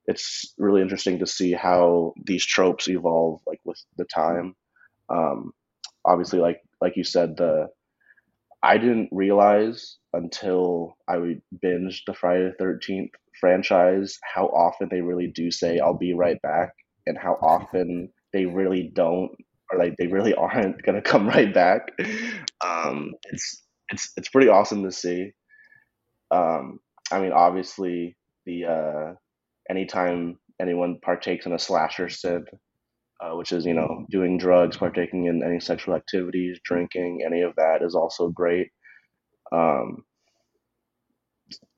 it's 0.06 0.52
really 0.58 0.82
interesting 0.82 1.20
to 1.20 1.28
see 1.28 1.52
how 1.52 2.14
these 2.26 2.44
tropes 2.44 2.88
evolve 2.88 3.40
like 3.46 3.60
with 3.64 3.80
the 3.98 4.06
time. 4.12 4.56
Um, 5.08 5.52
obviously, 6.04 6.40
like 6.40 6.60
like 6.80 6.96
you 6.96 7.04
said, 7.04 7.36
the 7.36 7.68
I 8.62 8.78
didn't 8.78 9.08
realize 9.12 9.98
until 10.12 10.96
I 11.08 11.18
would 11.18 11.40
binge 11.60 12.02
the 12.06 12.14
Friday 12.14 12.44
the 12.44 12.54
Thirteenth 12.58 13.10
franchise 13.40 14.18
how 14.34 14.46
often 14.46 14.88
they 14.90 15.00
really 15.00 15.28
do 15.28 15.50
say 15.50 15.78
"I'll 15.78 15.96
be 15.96 16.12
right 16.12 16.40
back" 16.42 16.72
and 17.06 17.16
how 17.16 17.38
often 17.40 18.10
they 18.32 18.46
really 18.46 18.90
don't 18.94 19.30
or 19.70 19.78
like 19.78 19.94
they 19.98 20.06
really 20.06 20.34
aren't 20.34 20.82
gonna 20.84 21.02
come 21.02 21.28
right 21.28 21.52
back. 21.52 21.88
Um, 22.64 23.12
it's 23.32 23.62
it's 23.90 24.12
it's 24.16 24.28
pretty 24.28 24.48
awesome 24.48 24.82
to 24.84 24.92
see. 24.92 25.32
Um, 26.30 26.80
I 27.10 27.20
mean, 27.20 27.32
obviously 27.32 28.16
the 28.44 28.64
uh, 28.64 29.14
anytime 29.70 30.38
anyone 30.60 30.98
partakes 31.02 31.46
in 31.46 31.52
a 31.52 31.58
slasher 31.58 32.08
sin, 32.08 32.44
uh, 33.20 33.34
which 33.36 33.52
is 33.52 33.64
you 33.66 33.74
know 33.74 34.06
doing 34.10 34.38
drugs, 34.38 34.76
partaking 34.76 35.26
in 35.26 35.42
any 35.42 35.60
sexual 35.60 35.94
activities, 35.94 36.58
drinking, 36.64 37.22
any 37.24 37.42
of 37.42 37.54
that 37.56 37.82
is 37.82 37.94
also 37.94 38.28
great. 38.28 38.68
Um, 39.52 40.04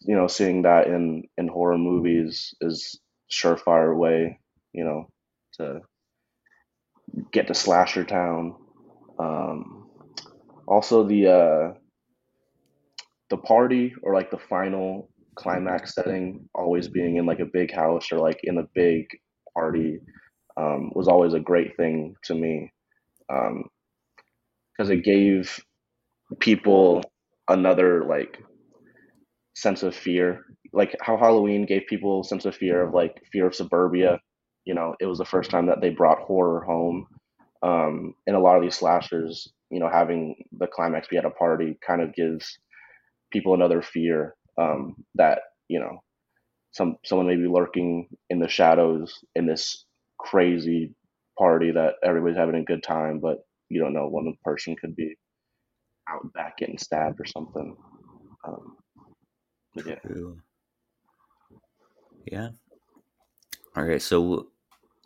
you 0.01 0.17
know, 0.17 0.27
seeing 0.27 0.63
that 0.63 0.87
in 0.87 1.25
in 1.39 1.49
horror 1.49 1.79
movies 1.79 2.55
is 2.61 3.01
surefire 3.31 3.97
way, 3.97 4.41
you 4.73 4.85
know, 4.85 5.09
to 5.55 5.81
get 7.33 7.47
to 7.49 7.55
slasher 7.55 8.05
town. 8.05 8.57
Um, 9.19 9.89
also, 10.67 11.05
the 11.05 11.29
uh, 11.29 11.75
the 13.31 13.37
party 13.37 13.95
or 14.03 14.15
like 14.15 14.31
the 14.31 14.39
final 14.39 15.11
climax 15.37 15.95
setting, 15.95 16.49
always 16.55 16.89
being 16.89 17.17
in 17.17 17.27
like 17.27 17.41
a 17.41 17.47
big 17.47 17.73
house 17.73 18.13
or 18.13 18.19
like 18.19 18.41
in 18.43 18.59
a 18.59 18.67
big 18.75 19.07
party, 19.55 20.01
um, 20.61 20.93
was 20.95 21.09
always 21.09 21.35
a 21.35 21.41
great 21.41 21.77
thing 21.79 22.17
to 22.25 22.35
me 22.35 22.73
because 23.29 24.91
um, 24.91 24.93
it 24.93 25.05
gave 25.05 25.61
people 26.41 27.03
another 27.49 28.05
like 28.05 28.39
sense 29.57 29.83
of 29.83 29.95
fear. 29.95 30.45
Like 30.73 30.97
how 31.01 31.17
halloween 31.17 31.67
gave 31.67 31.83
people 31.89 32.23
sense 32.25 32.45
of 32.45 32.55
fear 32.57 32.83
of 32.83 32.95
like 32.95 33.23
fear 33.33 33.47
of 33.47 33.55
suburbia. 33.55 34.21
You 34.65 34.75
know 34.75 34.95
it 35.01 35.07
was 35.07 35.19
the 35.19 35.25
first 35.25 35.51
time 35.51 35.67
that 35.67 35.81
they 35.81 35.91
brought 35.91 36.21
horror 36.21 36.63
home. 36.65 37.07
Um, 37.63 38.15
and 38.27 38.37
a 38.37 38.41
lot 38.41 38.57
of 38.57 38.63
these 38.63 38.77
slashers 38.77 39.53
you 39.71 39.81
know 39.81 39.91
having 39.91 40.37
the 40.59 40.67
climax 40.67 41.09
be 41.09 41.17
at 41.19 41.25
a 41.27 41.31
party 41.31 41.79
kind 41.87 42.03
of 42.03 42.15
gives 42.15 42.59
people 43.33 43.55
another 43.55 43.83
fear 43.83 44.35
um, 44.59 44.97
that 45.17 45.41
you 45.69 45.81
know 45.81 45.99
some 46.73 46.97
someone 47.05 47.27
may 47.29 47.37
be 47.37 47.49
lurking 47.49 48.09
in 48.31 48.41
the 48.41 48.49
shadows 48.49 49.19
in 49.37 49.47
this 49.47 49.85
crazy 50.25 50.95
party 51.39 51.71
that 51.71 51.95
everybody's 52.05 52.37
having 52.37 52.57
a 52.57 52.65
good 52.65 52.83
time 52.83 53.21
but 53.21 53.39
you 53.69 53.81
don't 53.81 53.95
know 53.95 54.07
one 54.07 54.33
person 54.45 54.77
could 54.77 54.95
be 54.97 55.15
out 56.09 56.33
back 56.35 56.59
getting 56.59 56.79
stabbed 56.79 57.21
or 57.21 57.25
something 57.25 57.77
um, 58.47 58.77
yeah 59.87 59.95
yeah 62.31 62.49
all 63.77 63.85
right 63.85 64.03
so 64.03 64.49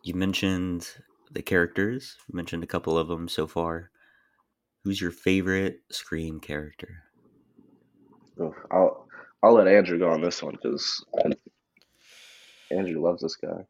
you 0.03 0.15
mentioned 0.15 0.89
the 1.33 1.43
characters. 1.43 2.17
You 2.29 2.37
mentioned 2.37 2.63
a 2.63 2.69
couple 2.69 2.97
of 2.97 3.09
them 3.09 3.29
so 3.29 3.47
far. 3.47 3.91
Who's 4.85 5.01
your 5.01 5.11
favorite 5.11 5.81
Scream 5.91 6.41
character? 6.41 7.03
I'll 8.71 9.07
I'll 9.43 9.55
let 9.55 9.69
Andrew 9.69 9.99
go 9.99 10.11
on 10.11 10.21
this 10.21 10.43
one 10.43 10.57
because 10.63 11.05
Andrew 12.71 13.03
loves 13.03 13.23
this 13.23 13.37
guy. 13.37 13.65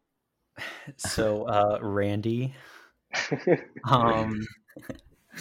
So 0.96 1.44
uh, 1.44 1.78
Randy, 1.82 2.54
um, 3.88 4.46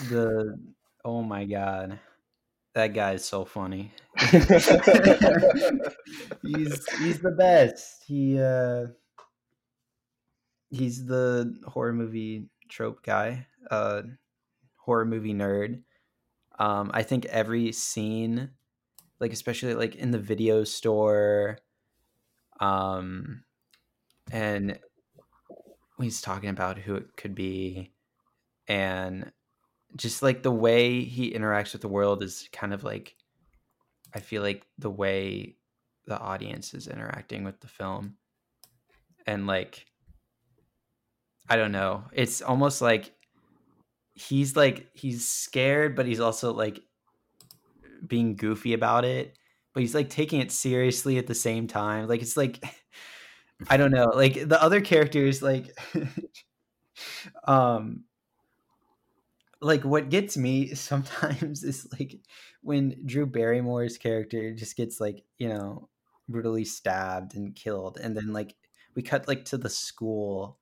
the 0.09 0.57
oh 1.05 1.21
my 1.23 1.45
god, 1.45 1.99
that 2.75 2.93
guy 2.93 3.13
is 3.13 3.25
so 3.25 3.45
funny. 3.45 3.91
he's 4.19 4.39
he's 6.99 7.19
the 7.19 7.35
best. 7.37 8.03
He 8.05 8.39
uh 8.39 8.87
he's 10.69 11.05
the 11.05 11.55
horror 11.67 11.93
movie 11.93 12.49
trope 12.69 13.03
guy, 13.03 13.45
uh, 13.69 14.01
horror 14.77 15.05
movie 15.05 15.33
nerd. 15.33 15.81
Um, 16.59 16.91
I 16.93 17.03
think 17.03 17.25
every 17.25 17.71
scene, 17.71 18.51
like 19.19 19.33
especially 19.33 19.75
like 19.75 19.95
in 19.95 20.11
the 20.11 20.19
video 20.19 20.63
store, 20.63 21.59
um, 22.59 23.43
and 24.31 24.79
he's 26.03 26.21
talking 26.21 26.49
about 26.49 26.77
who 26.77 26.95
it 26.95 27.15
could 27.17 27.35
be, 27.35 27.91
and 28.67 29.31
just 29.95 30.21
like 30.23 30.43
the 30.43 30.51
way 30.51 31.03
he 31.03 31.31
interacts 31.31 31.73
with 31.73 31.81
the 31.81 31.87
world 31.87 32.23
is 32.23 32.49
kind 32.51 32.73
of 32.73 32.83
like, 32.83 33.15
I 34.13 34.19
feel 34.19 34.41
like 34.41 34.65
the 34.77 34.89
way 34.89 35.57
the 36.05 36.19
audience 36.19 36.73
is 36.73 36.87
interacting 36.87 37.43
with 37.43 37.59
the 37.59 37.67
film, 37.67 38.17
and 39.25 39.47
like 39.47 39.85
I 41.49 41.55
don't 41.55 41.71
know. 41.71 42.05
It's 42.13 42.41
almost 42.41 42.81
like 42.81 43.11
he's 44.15 44.55
like 44.55 44.89
he's 44.93 45.27
scared, 45.27 45.95
but 45.95 46.05
he's 46.05 46.19
also 46.19 46.53
like 46.53 46.79
being 48.05 48.35
goofy 48.35 48.73
about 48.73 49.05
it. 49.05 49.37
But 49.73 49.81
he's 49.81 49.95
like 49.95 50.09
taking 50.09 50.39
it 50.39 50.51
seriously 50.51 51.17
at 51.17 51.27
the 51.27 51.35
same 51.35 51.67
time. 51.67 52.07
Like 52.07 52.21
it's 52.21 52.37
like 52.37 52.63
I 53.69 53.77
don't 53.77 53.91
know. 53.91 54.11
Like 54.13 54.47
the 54.47 54.61
other 54.61 54.81
characters, 54.81 55.41
like 55.41 55.77
um 57.47 58.03
like 59.61 59.83
what 59.83 60.09
gets 60.09 60.37
me 60.37 60.67
sometimes 60.75 61.63
is 61.63 61.87
like 61.97 62.19
when 62.61 62.95
Drew 63.05 63.25
Barrymore's 63.25 63.97
character 63.97 64.53
just 64.53 64.75
gets 64.75 64.99
like, 64.99 65.23
you 65.37 65.49
know, 65.49 65.89
brutally 66.29 66.65
stabbed 66.65 67.35
and 67.35 67.55
killed 67.55 67.97
and 68.01 68.15
then 68.15 68.31
like 68.31 68.55
we 68.95 69.01
cut 69.01 69.27
like 69.27 69.45
to 69.45 69.57
the 69.57 69.69
school 69.69 70.57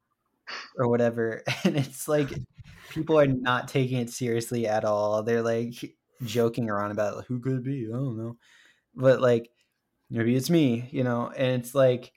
or 0.78 0.88
whatever 0.88 1.44
and 1.64 1.78
it's 1.78 2.08
like 2.08 2.30
people 2.90 3.20
are 3.20 3.28
not 3.28 3.68
taking 3.68 4.00
it 4.00 4.10
seriously 4.10 4.68
at 4.68 4.84
all 4.84 5.22
they're 5.22 5.44
like 5.44 5.96
joking 6.24 6.70
around 6.70 6.92
about 6.92 7.16
like, 7.16 7.26
who 7.28 7.40
could 7.40 7.54
it 7.54 7.64
be 7.64 7.88
i 7.88 7.96
don't 7.96 8.18
know 8.18 8.38
but 8.96 9.22
like 9.22 9.50
maybe 10.10 10.36
it's 10.36 10.50
me 10.50 10.90
you 10.92 11.04
know 11.04 11.32
and 11.38 11.62
it's 11.62 11.76
like 11.76 12.12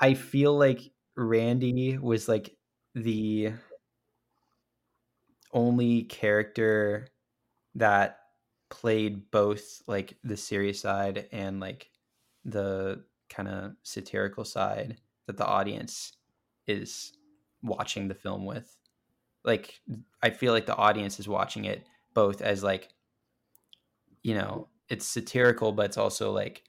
i 0.00 0.14
feel 0.14 0.56
like 0.56 0.80
randy 1.16 1.98
was 1.98 2.28
like 2.28 2.56
the 2.94 3.52
only 5.52 6.04
character 6.04 7.08
that 7.74 8.18
played 8.68 9.30
both 9.30 9.82
like 9.86 10.16
the 10.22 10.36
serious 10.36 10.80
side 10.80 11.28
and 11.32 11.60
like 11.60 11.90
the 12.44 13.04
kind 13.28 13.48
of 13.48 13.72
satirical 13.82 14.44
side 14.44 15.00
that 15.26 15.36
the 15.36 15.46
audience 15.46 16.12
is 16.66 17.12
watching 17.62 18.08
the 18.08 18.14
film 18.14 18.44
with. 18.46 18.76
Like 19.44 19.80
I 20.22 20.30
feel 20.30 20.52
like 20.52 20.66
the 20.66 20.76
audience 20.76 21.18
is 21.20 21.28
watching 21.28 21.64
it 21.64 21.86
both 22.14 22.42
as 22.42 22.62
like 22.62 22.90
you 24.22 24.34
know, 24.34 24.68
it's 24.88 25.06
satirical 25.06 25.72
but 25.72 25.86
it's 25.86 25.98
also 25.98 26.32
like 26.32 26.64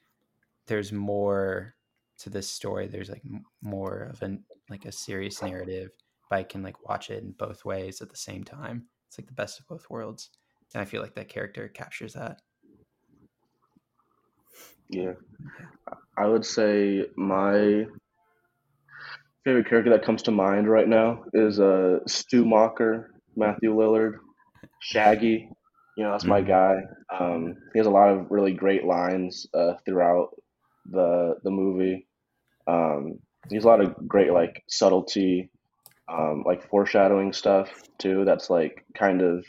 there's 0.68 0.92
more 0.92 1.76
to 2.22 2.30
this 2.30 2.50
story. 2.50 2.88
There's 2.88 3.10
like 3.10 3.24
more 3.62 4.10
of 4.12 4.22
an 4.22 4.44
like 4.70 4.86
a 4.86 4.92
serious 4.92 5.42
narrative, 5.42 5.90
but 6.30 6.40
I 6.40 6.44
can 6.44 6.64
like 6.64 6.88
watch 6.88 7.10
it 7.10 7.24
in 7.24 7.32
both 7.32 7.66
ways 7.66 8.02
at 8.02 8.10
the 8.10 8.18
same 8.18 8.44
time. 8.44 8.86
It's 9.08 9.20
like 9.20 9.28
the 9.28 9.34
best 9.34 9.60
of 9.60 9.68
both 9.68 9.90
worlds. 9.90 10.30
And 10.74 10.82
I 10.82 10.86
feel 10.86 11.02
like 11.02 11.16
that 11.16 11.30
character 11.30 11.68
captures 11.68 12.14
that. 12.14 12.42
Yeah. 14.90 15.14
I 16.18 16.28
would 16.28 16.46
say 16.46 17.06
my 17.16 17.86
favorite 19.44 19.68
character 19.68 19.92
that 19.92 20.06
comes 20.06 20.24
to 20.24 20.32
mind 20.32 20.70
right 20.70 20.88
now 20.88 21.24
is 21.34 21.60
uh, 21.60 22.00
Stu 22.08 22.46
Macher 22.46 23.06
Matthew 23.36 23.74
Lillard, 23.76 24.20
Shaggy. 24.80 25.50
You 25.98 26.04
know, 26.04 26.12
that's 26.12 26.26
my 26.26 26.42
mm-hmm. 26.42 26.50
guy. 26.50 26.76
Um, 27.18 27.56
he 27.74 27.80
has 27.80 27.88
a 27.88 27.92
lot 27.92 28.10
of 28.10 28.28
really 28.30 28.54
great 28.54 28.86
lines 28.86 29.48
uh, 29.54 29.74
throughout 29.86 30.30
the 30.90 31.36
the 31.44 31.52
movie. 31.52 32.08
Um, 32.72 33.20
he 33.50 33.56
has 33.56 33.66
a 33.66 33.68
lot 33.68 33.82
of 33.82 34.08
great 34.08 34.32
like 34.32 34.64
subtlety, 34.68 35.50
um, 36.08 36.44
like 36.46 36.70
foreshadowing 36.70 37.34
stuff 37.34 37.70
too. 37.98 38.24
That's 38.24 38.50
like 38.50 38.86
kind 38.94 39.22
of 39.22 39.46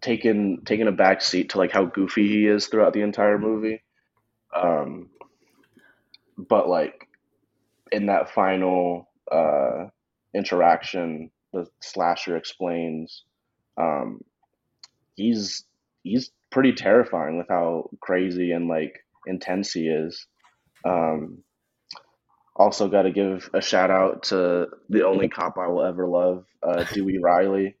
taken 0.00 0.62
taken 0.64 0.88
a 0.88 0.92
back 0.92 1.20
seat 1.20 1.50
to 1.50 1.58
like 1.58 1.70
how 1.70 1.84
goofy 1.84 2.26
he 2.26 2.46
is 2.46 2.66
throughout 2.66 2.92
the 2.92 3.02
entire 3.02 3.38
movie. 3.38 3.82
Um, 4.54 5.10
but 6.36 6.68
like 6.68 7.06
in 7.92 8.06
that 8.06 8.30
final 8.30 9.08
uh, 9.30 9.86
interaction, 10.34 11.30
the 11.52 11.66
slasher 11.80 12.36
explains 12.36 13.24
um, 13.76 14.20
he's 15.14 15.64
he's 16.02 16.32
pretty 16.50 16.72
terrifying 16.72 17.38
with 17.38 17.46
how 17.48 17.90
crazy 18.00 18.50
and 18.50 18.68
like 18.68 19.04
intense 19.26 19.72
he 19.72 19.86
is. 19.86 20.26
Um, 20.84 21.44
also, 22.60 22.88
got 22.88 23.02
to 23.02 23.10
give 23.12 23.50
a 23.54 23.62
shout 23.62 23.90
out 23.90 24.24
to 24.24 24.68
the 24.90 25.06
only 25.06 25.28
cop 25.28 25.56
I 25.58 25.68
will 25.68 25.84
ever 25.84 26.06
love, 26.06 26.44
uh, 26.62 26.84
Dewey 26.92 27.18
Riley. 27.18 27.76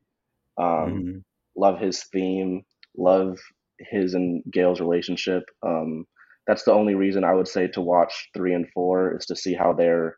Um, 0.58 1.06
Mhm. 1.06 1.24
love 1.56 1.78
his 1.80 2.04
theme, 2.04 2.64
love 2.96 3.38
his 3.78 4.14
and 4.14 4.42
Gale's 4.52 4.80
relationship. 4.80 5.44
Um, 5.62 6.06
that's 6.46 6.64
the 6.64 6.72
only 6.72 6.94
reason 6.94 7.24
I 7.24 7.34
would 7.34 7.48
say 7.48 7.68
to 7.68 7.80
watch 7.82 8.30
three 8.34 8.54
and 8.54 8.66
four 8.74 9.16
is 9.16 9.26
to 9.26 9.36
see 9.36 9.54
how 9.54 9.72
their 9.74 10.16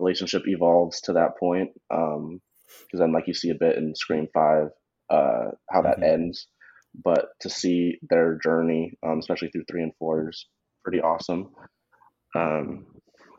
relationship 0.00 0.42
evolves 0.46 1.00
to 1.02 1.12
that 1.14 1.38
point. 1.38 1.70
Because 1.90 3.00
then, 3.00 3.12
like 3.12 3.26
you 3.28 3.34
see 3.34 3.50
a 3.50 3.54
bit 3.54 3.76
in 3.76 3.94
Scream 3.94 4.28
Five, 4.34 4.68
uh, 5.10 5.50
how 5.70 5.82
that 5.82 5.98
Mhm. 5.98 6.02
ends. 6.02 6.48
But 7.04 7.30
to 7.40 7.50
see 7.50 7.98
their 8.10 8.38
journey, 8.42 8.94
um, 9.02 9.18
especially 9.18 9.50
through 9.50 9.64
three 9.70 9.82
and 9.82 9.94
four, 9.98 10.30
is 10.30 10.46
pretty 10.84 11.00
awesome. 11.00 11.54
Um, 12.34 12.86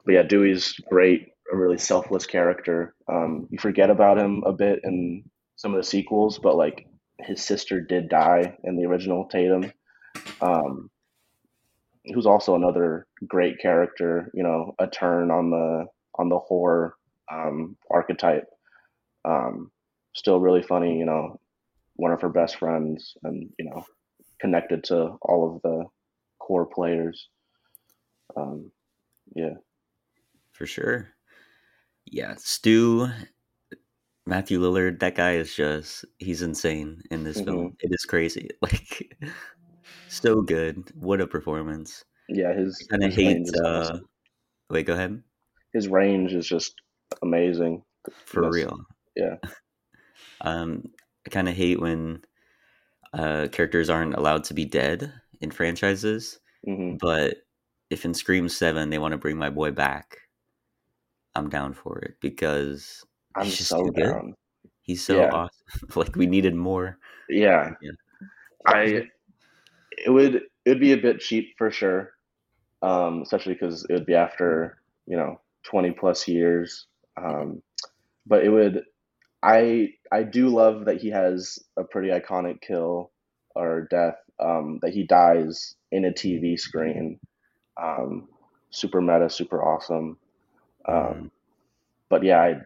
but 0.08 0.14
yeah, 0.14 0.24
Dewey's 0.24 0.72
great, 0.89 1.28
a 1.51 1.58
really 1.58 1.78
selfless 1.78 2.26
character. 2.26 2.95
Um, 3.10 3.45
you 3.51 3.60
forget 3.60 3.89
about 3.89 4.18
him 4.18 4.41
a 4.45 4.53
bit 4.53 4.80
in 4.86 5.26
some 5.58 5.74
of 5.74 5.78
the 5.78 5.88
sequels, 5.88 6.39
but 6.39 6.55
like 6.55 6.88
his 7.20 7.43
sister 7.43 7.82
did 7.82 8.08
die 8.08 8.58
in 8.64 8.78
the 8.78 8.86
original 8.86 9.26
Tatum. 9.26 9.74
Um, 10.39 10.89
who's 12.14 12.26
also 12.26 12.55
another 12.55 13.05
great 13.28 13.60
character, 13.60 14.32
you 14.34 14.43
know, 14.43 14.74
a 14.80 14.88
turn 14.88 15.30
on 15.30 15.49
the 15.49 15.88
on 16.16 16.30
the 16.30 16.39
horror 16.39 16.95
um, 17.30 17.76
archetype. 17.91 18.45
Um, 19.26 19.72
still 20.16 20.39
really 20.39 20.64
funny, 20.64 20.97
you 20.97 21.05
know, 21.05 21.38
one 21.97 22.14
of 22.14 22.22
her 22.22 22.30
best 22.30 22.55
friends, 22.55 23.18
and 23.24 23.49
you 23.60 23.66
know, 23.66 23.84
connected 24.39 24.86
to 24.86 25.18
all 25.22 25.53
of 25.53 25.62
the 25.64 25.84
core 26.39 26.66
players. 26.66 27.28
Um, 28.38 28.72
yeah, 29.36 29.55
For 30.58 30.66
sure. 30.66 31.10
Yeah, 32.05 32.36
Stu, 32.38 33.10
Matthew 34.26 34.60
Lillard, 34.60 34.99
that 34.99 35.16
guy 35.16 35.34
is 35.36 35.55
just, 35.55 36.03
he's 36.18 36.41
insane 36.41 37.01
in 37.12 37.24
this 37.24 37.39
Mhm. 37.39 37.45
film. 37.45 37.78
It 37.80 37.89
is 37.91 38.05
crazy. 38.05 38.49
Like, 38.62 39.18
so 40.10 40.41
good. 40.41 40.91
What 40.99 41.22
a 41.22 41.28
performance. 41.28 42.03
yeah, 42.30 42.53
his 42.53 42.88
Kind 42.89 43.03
of 43.03 43.14
hate, 43.14 43.38
is 43.38 43.62
uh, 43.66 43.78
awesome. 43.80 44.10
wait, 44.70 44.86
go 44.86 44.93
ahead. 44.93 45.22
His 45.74 45.88
range 45.88 46.34
is 46.34 46.47
just 46.47 46.74
amazing. 47.22 47.84
For 48.26 48.43
Yes. 48.43 48.53
real. 48.53 48.78
Yeah. 49.16 49.36
Um, 50.41 50.84
I 51.26 51.32
kind 51.32 51.49
of 51.49 51.55
hate 51.55 51.80
when 51.82 52.22
uh, 53.14 53.47
characters 53.51 53.89
aren't 53.89 54.14
allowed 54.16 54.43
to 54.45 54.53
be 54.53 54.66
dead 54.66 55.12
in 55.41 55.51
franchises, 55.51 56.39
hmm 56.66 56.97
but 56.99 57.38
if 57.89 58.05
in 58.05 58.14
Scream 58.14 58.47
7 58.49 58.89
they 58.91 58.99
want 58.99 59.14
to 59.14 59.18
bring 59.18 59.38
my 59.38 59.49
boy 59.49 59.72
back, 59.72 60.18
I'm 61.38 61.50
down 61.50 61.74
for 61.74 62.00
it 62.00 62.18
because 62.22 63.06
I'm 63.36 63.52
he's 63.52 63.58
just 63.58 63.78
so 63.78 63.78
too 63.80 63.92
good. 63.92 64.16
down. 64.16 64.34
He's 64.82 65.06
so 65.06 65.26
Yeah. 65.26 65.32
awesome. 65.32 65.66
like, 65.96 66.16
we 66.18 66.28
needed 66.28 66.56
more. 66.56 67.00
Yeah, 67.30 67.72
Yeah. 67.80 67.92
I 68.68 69.08
it 69.92 70.12
would 70.12 70.36
it 70.36 70.70
would 70.70 70.80
be 70.80 70.94
a 70.94 70.98
bit 71.02 71.20
cheap 71.20 71.56
for 71.58 71.72
sure, 71.72 72.14
um, 72.82 73.24
especially 73.24 73.54
because 73.56 73.86
it 73.90 73.94
would 73.94 74.06
be 74.08 74.16
after 74.16 74.82
you 75.08 75.18
know 75.18 75.42
20 75.66 75.92
plus 75.92 76.28
years. 76.28 76.88
Um, 77.18 77.64
but 78.26 78.46
it 78.46 78.50
would 78.50 78.84
I 79.44 79.90
I 80.12 80.24
do 80.24 80.50
love 80.50 80.86
that 80.86 81.02
he 81.02 81.10
has 81.12 81.60
a 81.78 81.86
pretty 81.86 82.10
iconic 82.10 82.62
kill 82.62 83.12
or 83.56 83.88
death 83.92 84.18
um, 84.40 84.80
that 84.84 84.94
he 84.94 85.06
dies 85.08 85.76
in 85.92 86.06
a 86.06 86.14
TV 86.14 86.58
screen. 86.58 87.20
Um, 87.82 88.30
super 88.72 89.02
meta, 89.02 89.30
super 89.30 89.64
awesome. 89.64 90.20
Um, 90.88 91.32
but 92.10 92.24
yeah, 92.24 92.40
I 92.40 92.62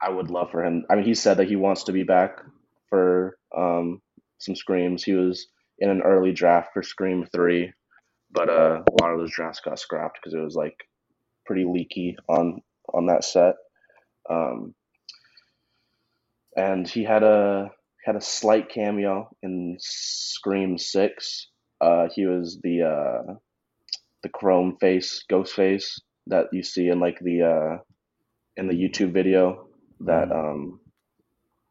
I 0.00 0.10
would 0.10 0.30
love 0.30 0.50
for 0.50 0.64
him. 0.64 0.84
I 0.90 0.96
mean, 0.96 1.04
he 1.04 1.14
said 1.14 1.38
that 1.38 1.48
he 1.48 1.56
wants 1.56 1.84
to 1.84 1.92
be 1.92 2.02
back 2.02 2.40
for 2.88 3.38
um, 3.56 4.00
some 4.38 4.56
screams. 4.56 5.02
He 5.02 5.12
was 5.12 5.48
in 5.78 5.90
an 5.90 6.02
early 6.02 6.32
draft 6.32 6.72
for 6.72 6.82
Scream 6.82 7.26
Three, 7.32 7.72
but 8.30 8.48
uh, 8.48 8.82
a 8.88 9.02
lot 9.02 9.12
of 9.12 9.18
those 9.18 9.32
drafts 9.32 9.60
got 9.60 9.78
scrapped 9.78 10.18
because 10.20 10.34
it 10.34 10.42
was 10.42 10.54
like 10.54 10.88
pretty 11.44 11.64
leaky 11.64 12.16
on 12.28 12.62
on 12.92 13.06
that 13.06 13.24
set. 13.24 13.56
Um, 14.28 14.74
and 16.56 16.88
he 16.88 17.04
had 17.04 17.22
a 17.22 17.70
had 18.04 18.16
a 18.16 18.20
slight 18.20 18.68
cameo 18.68 19.28
in 19.42 19.76
Scream 19.80 20.78
Six. 20.78 21.48
Uh, 21.80 22.08
he 22.14 22.24
was 22.24 22.58
the 22.62 22.82
uh, 22.82 23.34
the 24.22 24.28
chrome 24.30 24.76
face, 24.80 25.24
ghost 25.28 25.54
face 25.54 26.00
that 26.28 26.46
you 26.52 26.62
see 26.62 26.88
in 26.88 27.00
like 27.00 27.18
the 27.20 27.42
uh, 27.42 27.78
in 28.56 28.66
the 28.68 28.74
YouTube 28.74 29.12
video 29.12 29.68
that 30.00 30.28
Mhm. 30.28 30.34
um, 30.36 30.80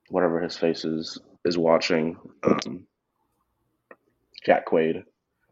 whatever 0.10 0.40
his 0.42 0.58
face 0.58 0.86
is 0.86 1.20
is 1.44 1.58
watching. 1.58 2.18
Um, 2.44 2.88
Jack 4.46 4.68
Quaid, 4.68 5.04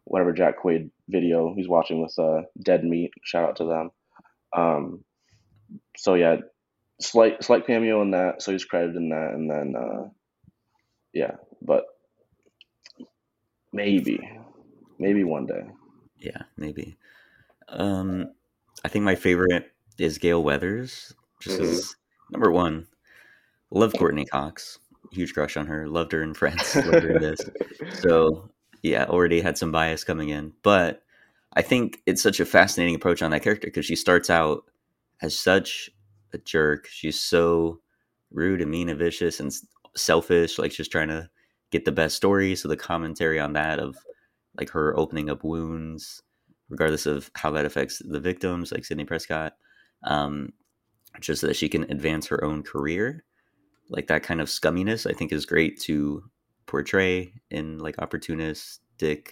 whatever 0.04 0.34
Jack 0.34 0.60
Quaid 0.64 0.92
video 1.10 1.54
he's 1.56 1.68
watching 1.68 2.02
with 2.02 2.18
uh, 2.20 2.44
Dead 2.62 2.84
Meat. 2.84 3.12
Shout 3.24 3.50
out 3.50 3.56
to 3.58 3.66
them. 3.66 3.92
Um, 4.56 5.04
so 5.98 6.14
yeah, 6.14 6.38
slight 7.02 7.44
slight 7.44 7.66
cameo 7.66 8.02
in 8.02 8.12
that. 8.12 8.42
So 8.42 8.52
he's 8.52 8.66
credited 8.66 8.96
in 8.96 9.10
that, 9.10 9.32
and 9.34 9.50
then 9.50 9.76
uh, 9.76 10.10
yeah, 11.14 11.36
but 11.62 11.86
maybe, 13.72 14.20
maybe 15.00 15.24
one 15.24 15.46
day. 15.46 15.64
Yeah, 16.18 16.44
maybe. 16.58 16.98
Um, 17.68 18.34
I 18.84 18.88
think 18.90 19.06
my 19.06 19.16
favorite 19.16 19.72
is 19.98 20.18
Gale 20.18 20.44
Weathers. 20.44 21.14
Just 21.40 21.60
Mhm. 21.60 21.70
as 21.70 21.96
number 22.32 22.52
one, 22.52 22.88
love 23.72 23.94
Courteney 23.98 24.26
Cox. 24.26 24.80
Huge 25.12 25.34
crush 25.34 25.58
on 25.58 25.68
her. 25.68 25.88
Loved 25.88 26.12
her 26.12 26.24
in 26.24 26.34
Friends. 26.34 26.76
Loved 26.76 27.04
her 27.04 27.16
in 27.16 27.22
this. 27.22 27.40
So 28.02 28.50
yeah, 28.82 29.06
already 29.06 29.42
had 29.42 29.58
some 29.58 29.72
bias 29.72 30.04
coming 30.04 30.30
in, 30.30 30.54
but 30.64 31.04
I 31.56 31.62
think 31.62 32.02
it's 32.06 32.22
such 32.24 32.40
a 32.40 32.46
fascinating 32.46 32.96
approach 32.96 33.22
on 33.22 33.32
that 33.32 33.44
character 33.44 33.68
because 33.68 33.86
she 33.86 33.96
starts 33.96 34.30
out 34.30 34.64
as 35.22 35.38
such 35.38 35.90
a 36.34 36.40
jerk. 36.40 36.88
She's 36.88 37.20
so 37.20 37.80
rude 38.32 38.62
and 38.62 38.72
mean 38.72 38.90
and 38.90 38.98
vicious 38.98 39.40
and 39.40 39.54
selfish, 39.96 40.58
like 40.58 40.72
just 40.72 40.92
trying 40.92 41.10
to 41.10 41.30
get 41.70 41.86
the 41.86 41.92
best 41.92 42.16
story. 42.16 42.56
So 42.56 42.68
the 42.68 42.76
commentary 42.76 43.40
on 43.40 43.54
that 43.54 43.80
of 43.80 43.96
like 44.58 44.72
her 44.72 44.98
opening 44.98 45.30
up 45.30 45.44
wounds, 45.44 46.23
regardless 46.74 47.06
of 47.06 47.30
how 47.36 47.52
that 47.52 47.66
affects 47.66 48.02
the 48.04 48.20
victims, 48.20 48.72
like 48.72 48.84
Sidney 48.84 49.06
Prescott, 49.06 49.54
um, 50.04 50.52
just 51.22 51.42
so 51.42 51.48
that 51.48 51.56
she 51.56 51.70
can 51.70 51.84
advance 51.84 52.26
her 52.28 52.44
own 52.44 52.64
career. 52.64 53.24
Like 53.90 54.08
that 54.08 54.24
kind 54.24 54.42
of 54.42 54.48
scumminess, 54.48 55.08
I 55.10 55.14
think, 55.14 55.32
is 55.32 55.46
great 55.46 55.80
to 55.82 56.24
portray 56.66 57.34
in 57.52 57.78
like 57.78 57.98
opportunistic 57.98 59.28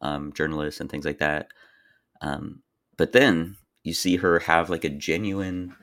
um, 0.00 0.32
journalists 0.32 0.80
and 0.80 0.90
things 0.90 1.04
like 1.04 1.18
that. 1.18 1.48
Um, 2.22 2.62
but 2.96 3.12
then 3.12 3.58
you 3.84 3.92
see 3.92 4.16
her 4.16 4.38
have 4.38 4.70
like 4.70 4.84
a 4.84 4.88
genuine 4.88 5.76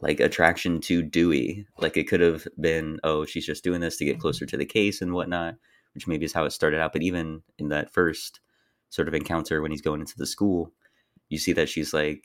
like 0.00 0.18
attraction 0.18 0.80
to 0.80 1.00
Dewey. 1.02 1.64
Like 1.78 1.96
it 1.96 2.08
could 2.08 2.20
have 2.20 2.48
been, 2.60 2.98
oh, 3.04 3.24
she's 3.24 3.46
just 3.46 3.62
doing 3.62 3.80
this 3.80 3.98
to 3.98 4.04
get 4.04 4.18
closer 4.18 4.46
to 4.46 4.56
the 4.56 4.66
case 4.66 5.00
and 5.00 5.12
whatnot, 5.12 5.54
which 5.94 6.08
maybe 6.08 6.24
is 6.24 6.32
how 6.32 6.44
it 6.44 6.50
started 6.50 6.80
out. 6.80 6.92
But 6.92 7.02
even 7.02 7.42
in 7.56 7.68
that 7.68 7.92
first 7.92 8.40
sort 8.92 9.08
of 9.08 9.14
encounter 9.14 9.62
when 9.62 9.70
he's 9.70 9.80
going 9.80 10.00
into 10.00 10.18
the 10.18 10.26
school, 10.26 10.70
you 11.30 11.38
see 11.38 11.54
that 11.54 11.70
she's 11.70 11.94
like 11.94 12.22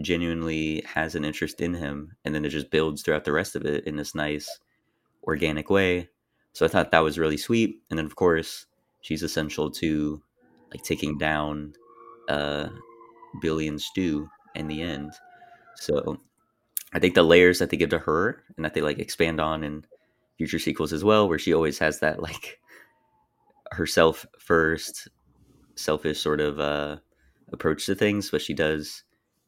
genuinely 0.00 0.82
has 0.82 1.14
an 1.14 1.24
interest 1.24 1.60
in 1.60 1.72
him, 1.72 2.12
and 2.22 2.34
then 2.34 2.44
it 2.44 2.50
just 2.50 2.70
builds 2.70 3.02
throughout 3.02 3.24
the 3.24 3.32
rest 3.32 3.56
of 3.56 3.64
it 3.64 3.86
in 3.86 3.96
this 3.96 4.14
nice 4.14 4.60
organic 5.24 5.70
way. 5.70 6.10
So 6.52 6.66
I 6.66 6.68
thought 6.68 6.90
that 6.90 7.00
was 7.00 7.18
really 7.18 7.38
sweet. 7.38 7.80
And 7.88 7.98
then 7.98 8.04
of 8.04 8.14
course 8.14 8.66
she's 9.00 9.22
essential 9.22 9.70
to 9.70 10.22
like 10.70 10.82
taking 10.82 11.16
down 11.16 11.72
uh 12.28 12.68
Billy 13.40 13.66
and 13.66 13.80
Stu 13.80 14.28
in 14.54 14.68
the 14.68 14.82
end. 14.82 15.12
So 15.76 16.18
I 16.92 16.98
think 16.98 17.14
the 17.14 17.22
layers 17.22 17.58
that 17.58 17.70
they 17.70 17.78
give 17.78 17.90
to 17.90 17.98
her 18.00 18.42
and 18.56 18.64
that 18.66 18.74
they 18.74 18.82
like 18.82 18.98
expand 18.98 19.40
on 19.40 19.64
in 19.64 19.84
future 20.36 20.58
sequels 20.58 20.92
as 20.92 21.04
well, 21.04 21.26
where 21.26 21.38
she 21.38 21.54
always 21.54 21.78
has 21.78 22.00
that 22.00 22.20
like 22.20 22.58
herself 23.72 24.26
first, 24.38 25.08
selfish 25.76 26.20
sort 26.20 26.40
of 26.40 26.60
uh 26.60 26.96
approach 27.52 27.86
to 27.86 27.94
things, 27.94 28.30
but 28.30 28.42
she 28.42 28.54
does 28.54 29.04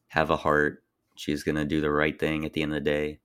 have 0.07 0.29
a 0.29 0.37
heart. 0.37 0.83
She's 1.15 1.43
gonna 1.43 1.65
do 1.65 1.81
the 1.81 1.91
right 1.91 2.17
thing 2.19 2.45
at 2.45 2.53
the 2.53 2.61
end 2.61 2.73
of 2.73 2.83
the 2.83 2.89
day. 2.89 3.19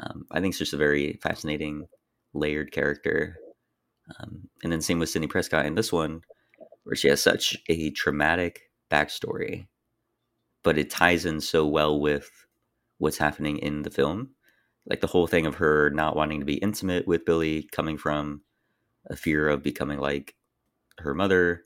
Um, 0.00 0.26
I 0.30 0.40
think 0.40 0.52
it's 0.52 0.58
just 0.58 0.72
a 0.72 0.78
very 0.78 1.18
fascinating, 1.22 1.86
layered 2.32 2.72
character. 2.72 3.36
Um, 4.18 4.48
and 4.62 4.72
then 4.72 4.80
same 4.80 4.98
with 4.98 5.10
Sidney 5.10 5.28
Prescott 5.28 5.66
in 5.66 5.74
this 5.74 5.92
one, 5.92 6.22
where 6.84 6.96
she 6.96 7.08
has 7.08 7.22
such 7.22 7.56
a 7.68 7.90
traumatic 7.90 8.70
backstory, 8.90 9.66
but 10.62 10.78
it 10.78 10.90
ties 10.90 11.24
in 11.24 11.40
so 11.40 11.66
well 11.66 12.00
with 12.00 12.30
what's 12.98 13.18
happening 13.18 13.58
in 13.58 13.82
the 13.82 13.90
film. 13.90 14.30
Like 14.86 15.00
the 15.00 15.06
whole 15.06 15.26
thing 15.26 15.46
of 15.46 15.56
her 15.56 15.90
not 15.90 16.16
wanting 16.16 16.40
to 16.40 16.46
be 16.46 16.54
intimate 16.54 17.06
with 17.06 17.24
Billy 17.24 17.68
coming 17.72 17.98
from 17.98 18.42
a 19.08 19.16
fear 19.16 19.48
of 19.48 19.62
becoming 19.62 19.98
like 19.98 20.34
her 20.98 21.14
mother, 21.14 21.64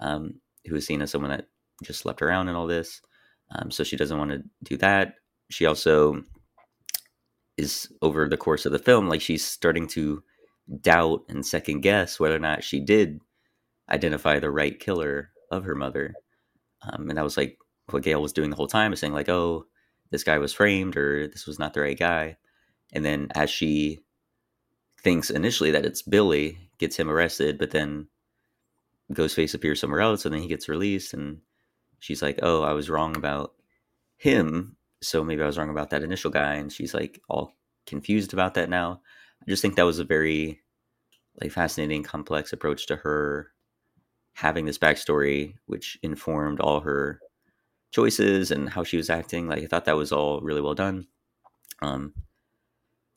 um, 0.00 0.40
who 0.66 0.74
was 0.74 0.86
seen 0.86 1.02
as 1.02 1.10
someone 1.10 1.30
that 1.30 1.46
just 1.82 2.00
slept 2.00 2.22
around 2.22 2.48
and 2.48 2.56
all 2.56 2.66
this. 2.66 3.00
Um, 3.50 3.70
so 3.70 3.84
she 3.84 3.96
doesn't 3.96 4.18
want 4.18 4.30
to 4.30 4.42
do 4.62 4.76
that. 4.78 5.14
She 5.50 5.66
also 5.66 6.22
is 7.56 7.90
over 8.02 8.28
the 8.28 8.36
course 8.36 8.66
of 8.66 8.72
the 8.72 8.78
film, 8.78 9.08
like 9.08 9.20
she's 9.20 9.44
starting 9.44 9.86
to 9.88 10.22
doubt 10.80 11.22
and 11.28 11.44
second 11.44 11.80
guess 11.80 12.20
whether 12.20 12.36
or 12.36 12.40
not 12.40 12.62
she 12.62 12.78
did 12.78 13.20
identify 13.90 14.38
the 14.38 14.50
right 14.50 14.78
killer 14.78 15.30
of 15.50 15.64
her 15.64 15.74
mother. 15.74 16.14
Um, 16.82 17.08
and 17.08 17.18
that 17.18 17.24
was 17.24 17.36
like 17.36 17.58
what 17.90 18.02
Gale 18.02 18.22
was 18.22 18.34
doing 18.34 18.50
the 18.50 18.56
whole 18.56 18.68
time, 18.68 18.92
is 18.92 19.00
saying 19.00 19.14
like, 19.14 19.28
"Oh, 19.28 19.66
this 20.10 20.24
guy 20.24 20.38
was 20.38 20.52
framed, 20.52 20.96
or 20.96 21.26
this 21.26 21.46
was 21.46 21.58
not 21.58 21.74
the 21.74 21.80
right 21.80 21.98
guy." 21.98 22.36
And 22.92 23.04
then 23.04 23.28
as 23.34 23.50
she 23.50 24.00
thinks 25.02 25.30
initially 25.30 25.70
that 25.72 25.86
it's 25.86 26.02
Billy, 26.02 26.58
gets 26.78 26.96
him 26.96 27.10
arrested, 27.10 27.58
but 27.58 27.70
then 27.70 28.08
Ghostface 29.12 29.54
appears 29.54 29.80
somewhere 29.80 30.00
else, 30.00 30.24
and 30.24 30.34
then 30.34 30.42
he 30.42 30.48
gets 30.48 30.68
released, 30.68 31.14
and 31.14 31.40
she's 31.98 32.22
like, 32.22 32.38
"Oh, 32.42 32.62
I 32.62 32.72
was 32.72 32.90
wrong 32.90 33.16
about 33.16 33.54
him, 34.16 34.76
so 35.02 35.24
maybe 35.24 35.42
I 35.42 35.46
was 35.46 35.58
wrong 35.58 35.70
about 35.70 35.90
that 35.90 36.02
initial 36.02 36.30
guy." 36.30 36.54
And 36.54 36.72
she's 36.72 36.94
like 36.94 37.20
all 37.28 37.54
confused 37.86 38.32
about 38.32 38.54
that 38.54 38.68
now. 38.68 39.00
I 39.42 39.50
just 39.50 39.62
think 39.62 39.76
that 39.76 39.86
was 39.86 39.98
a 39.98 40.04
very 40.04 40.60
like 41.40 41.52
fascinating, 41.52 42.02
complex 42.02 42.52
approach 42.52 42.86
to 42.86 42.96
her 42.96 43.52
having 44.34 44.66
this 44.66 44.78
backstory, 44.78 45.54
which 45.66 45.98
informed 46.02 46.60
all 46.60 46.80
her 46.80 47.20
choices 47.90 48.50
and 48.50 48.68
how 48.68 48.84
she 48.84 48.96
was 48.96 49.10
acting. 49.10 49.48
Like 49.48 49.62
I 49.62 49.66
thought 49.66 49.86
that 49.86 49.96
was 49.96 50.12
all 50.12 50.40
really 50.40 50.60
well 50.60 50.74
done. 50.74 51.06
Um, 51.80 52.12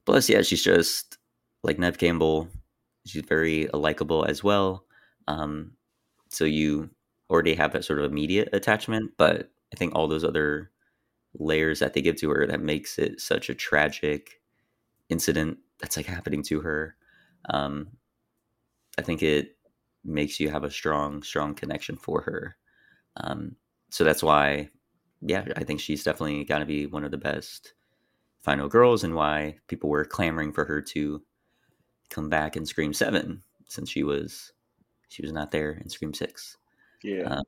plus, 0.05 0.29
yeah, 0.29 0.41
she's 0.41 0.63
just 0.63 1.17
like 1.63 1.79
Neve 1.79 1.97
Campbell. 1.97 2.47
She's 3.05 3.23
very 3.23 3.67
likable 3.73 4.25
as 4.25 4.43
well. 4.43 4.85
Um, 5.27 5.73
so 6.31 6.45
you 6.45 6.89
already 7.29 7.53
have 7.55 7.73
that 7.73 7.85
sort 7.85 7.99
of 7.99 8.05
immediate 8.05 8.49
attachment, 8.53 9.11
but 9.17 9.51
I 9.73 9.77
think 9.77 9.93
all 9.93 10.07
those 10.07 10.23
other 10.23 10.71
layers 11.33 11.79
that 11.79 11.93
they 11.93 12.01
give 12.01 12.17
to 12.17 12.29
her 12.29 12.47
that 12.47 12.61
makes 12.61 12.97
it 12.97 13.21
such 13.21 13.49
a 13.49 13.55
tragic 13.55 14.41
incident 15.09 15.57
that's 15.79 15.97
like 15.97 16.05
happening 16.05 16.43
to 16.43 16.61
her. 16.61 16.95
Um, 17.49 17.89
I 18.97 19.01
think 19.01 19.23
it 19.23 19.57
makes 20.03 20.39
you 20.39 20.49
have 20.49 20.63
a 20.63 20.71
strong, 20.71 21.23
strong 21.23 21.53
connection 21.53 21.95
for 21.95 22.21
her. 22.21 22.55
Um, 23.17 23.55
so 23.89 24.03
that's 24.03 24.23
why, 24.23 24.69
yeah, 25.21 25.45
I 25.55 25.63
think 25.63 25.79
she's 25.79 26.03
definitely 26.03 26.43
got 26.45 26.59
to 26.59 26.65
be 26.65 26.85
one 26.85 27.03
of 27.03 27.11
the 27.11 27.17
best 27.17 27.73
final 28.39 28.67
girls, 28.67 29.03
and 29.03 29.15
why 29.15 29.57
people 29.67 29.89
were 29.89 30.05
clamoring 30.05 30.51
for 30.51 30.65
her 30.65 30.81
to 30.81 31.21
come 32.09 32.29
back 32.29 32.55
and 32.55 32.67
Scream 32.67 32.93
Seven 32.93 33.43
since 33.67 33.89
she 33.89 34.03
was 34.03 34.51
she 35.11 35.21
was 35.21 35.33
not 35.33 35.51
there 35.51 35.71
in 35.71 35.89
Scream 35.89 36.13
Six. 36.13 36.57
Yeah, 37.03 37.23
um, 37.23 37.43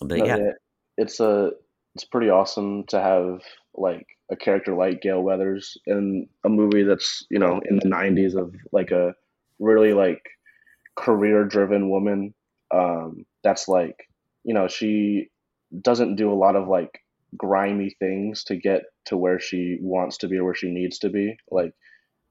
but 0.00 0.18
No, 0.18 0.24
yeah, 0.24 0.50
it's 0.98 1.20
a 1.20 1.52
it's 1.94 2.04
pretty 2.04 2.28
awesome 2.28 2.84
to 2.88 3.00
have 3.00 3.40
like 3.74 4.06
a 4.30 4.36
character 4.36 4.74
like 4.74 5.00
Gale 5.00 5.22
Weathers 5.22 5.78
in 5.86 6.28
a 6.44 6.48
movie 6.48 6.82
that's 6.82 7.24
you 7.30 7.38
know 7.38 7.60
in 7.68 7.76
the 7.76 7.88
'90s 7.88 8.34
of 8.34 8.54
like 8.72 8.90
a 8.90 9.14
really 9.60 9.92
like 9.92 10.22
career 10.96 11.44
driven 11.44 11.88
woman. 11.88 12.34
Um, 12.72 13.24
that's 13.44 13.68
like 13.68 14.08
you 14.42 14.54
know 14.54 14.66
she 14.66 15.30
doesn't 15.82 16.16
do 16.16 16.32
a 16.32 16.34
lot 16.34 16.56
of 16.56 16.66
like 16.66 17.00
grimy 17.36 17.90
things 18.00 18.42
to 18.44 18.56
get 18.56 18.82
to 19.04 19.16
where 19.16 19.38
she 19.38 19.78
wants 19.80 20.18
to 20.18 20.28
be 20.28 20.38
or 20.38 20.44
where 20.44 20.54
she 20.54 20.70
needs 20.70 20.98
to 20.98 21.10
be. 21.10 21.36
Like 21.48 21.74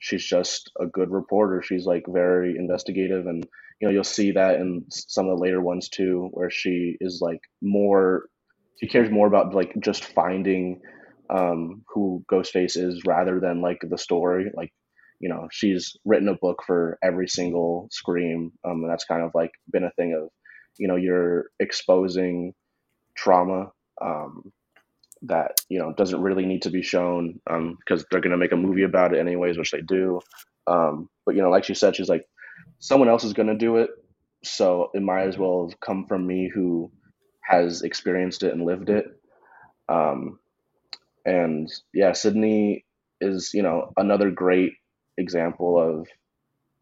she's 0.03 0.25
just 0.25 0.69
a 0.81 0.85
good 0.85 1.09
reporter. 1.09 1.61
She's 1.61 1.85
like 1.85 2.03
very 2.09 2.57
investigative 2.57 3.25
and 3.25 3.47
you 3.79 3.87
know 3.87 3.93
you'll 3.93 4.03
see 4.03 4.31
that 4.31 4.55
in 4.59 4.83
some 4.89 5.27
of 5.29 5.37
the 5.37 5.41
later 5.41 5.61
ones 5.61 5.87
too 5.87 6.29
where 6.33 6.49
she 6.49 6.97
is 6.99 7.19
like 7.21 7.39
more 7.61 8.25
she 8.79 8.87
cares 8.87 9.09
more 9.09 9.27
about 9.27 9.55
like 9.55 9.73
just 9.79 10.03
finding 10.03 10.81
um 11.29 11.83
who 11.87 12.23
Ghostface 12.31 12.77
is 12.77 13.01
rather 13.05 13.39
than 13.39 13.61
like 13.61 13.79
the 13.81 13.97
story 13.97 14.51
like 14.55 14.71
you 15.19 15.29
know 15.29 15.47
she's 15.51 15.95
written 16.05 16.27
a 16.27 16.35
book 16.35 16.63
for 16.67 16.97
every 17.01 17.27
single 17.27 17.87
scream 17.91 18.51
um 18.65 18.83
and 18.83 18.89
that's 18.89 19.05
kind 19.05 19.23
of 19.23 19.31
like 19.33 19.51
been 19.71 19.85
a 19.85 19.91
thing 19.91 20.13
of 20.13 20.29
you 20.77 20.87
know 20.87 20.97
you're 20.97 21.45
exposing 21.59 22.53
trauma 23.15 23.71
um 24.01 24.43
that 25.23 25.61
you 25.69 25.79
know 25.79 25.93
doesn't 25.93 26.21
really 26.21 26.45
need 26.45 26.61
to 26.63 26.69
be 26.69 26.81
shown 26.81 27.39
um 27.49 27.77
because 27.79 28.05
they're 28.11 28.21
going 28.21 28.31
to 28.31 28.37
make 28.37 28.51
a 28.51 28.57
movie 28.57 28.83
about 28.83 29.13
it 29.13 29.19
anyways 29.19 29.57
which 29.57 29.71
they 29.71 29.81
do. 29.81 30.19
Um 30.67 31.09
but 31.25 31.35
you 31.35 31.41
know 31.41 31.49
like 31.49 31.63
she 31.63 31.73
said 31.73 31.95
she's 31.95 32.09
like 32.09 32.25
someone 32.79 33.09
else 33.09 33.23
is 33.23 33.33
going 33.33 33.47
to 33.47 33.55
do 33.55 33.77
it 33.77 33.89
so 34.43 34.89
it 34.93 35.01
might 35.01 35.27
as 35.27 35.37
well 35.37 35.71
come 35.83 36.05
from 36.05 36.27
me 36.27 36.51
who 36.53 36.91
has 37.41 37.81
experienced 37.81 38.43
it 38.43 38.53
and 38.53 38.65
lived 38.65 38.89
it. 38.89 39.05
Um 39.89 40.39
and 41.25 41.71
yeah 41.93 42.11
Sidney 42.11 42.85
is 43.21 43.51
you 43.53 43.63
know 43.63 43.91
another 43.97 44.29
great 44.29 44.73
example 45.17 45.79
of 45.79 46.07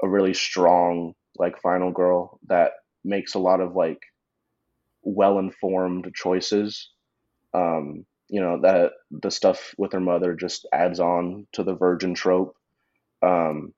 a 0.04 0.10
really 0.10 0.34
strong 0.34 1.14
like 1.38 1.62
final 1.62 1.92
girl 1.92 2.40
that 2.48 2.72
makes 3.04 3.36
a 3.36 3.40
lot 3.40 3.62
of 3.62 3.76
like 3.76 4.00
well 5.04 5.38
informed 5.38 6.12
choices. 6.16 6.90
Um 7.54 8.06
you 8.32 8.42
know 8.42 8.62
that 8.62 8.94
the 9.12 9.30
stuff 9.32 9.76
with 9.78 9.92
her 9.94 10.00
mother 10.00 10.34
just 10.36 10.66
adds 10.74 11.00
on 11.00 11.46
to 11.54 11.64
the 11.64 11.76
virgin 11.76 12.16
trope 12.16 12.56
um 13.22 13.74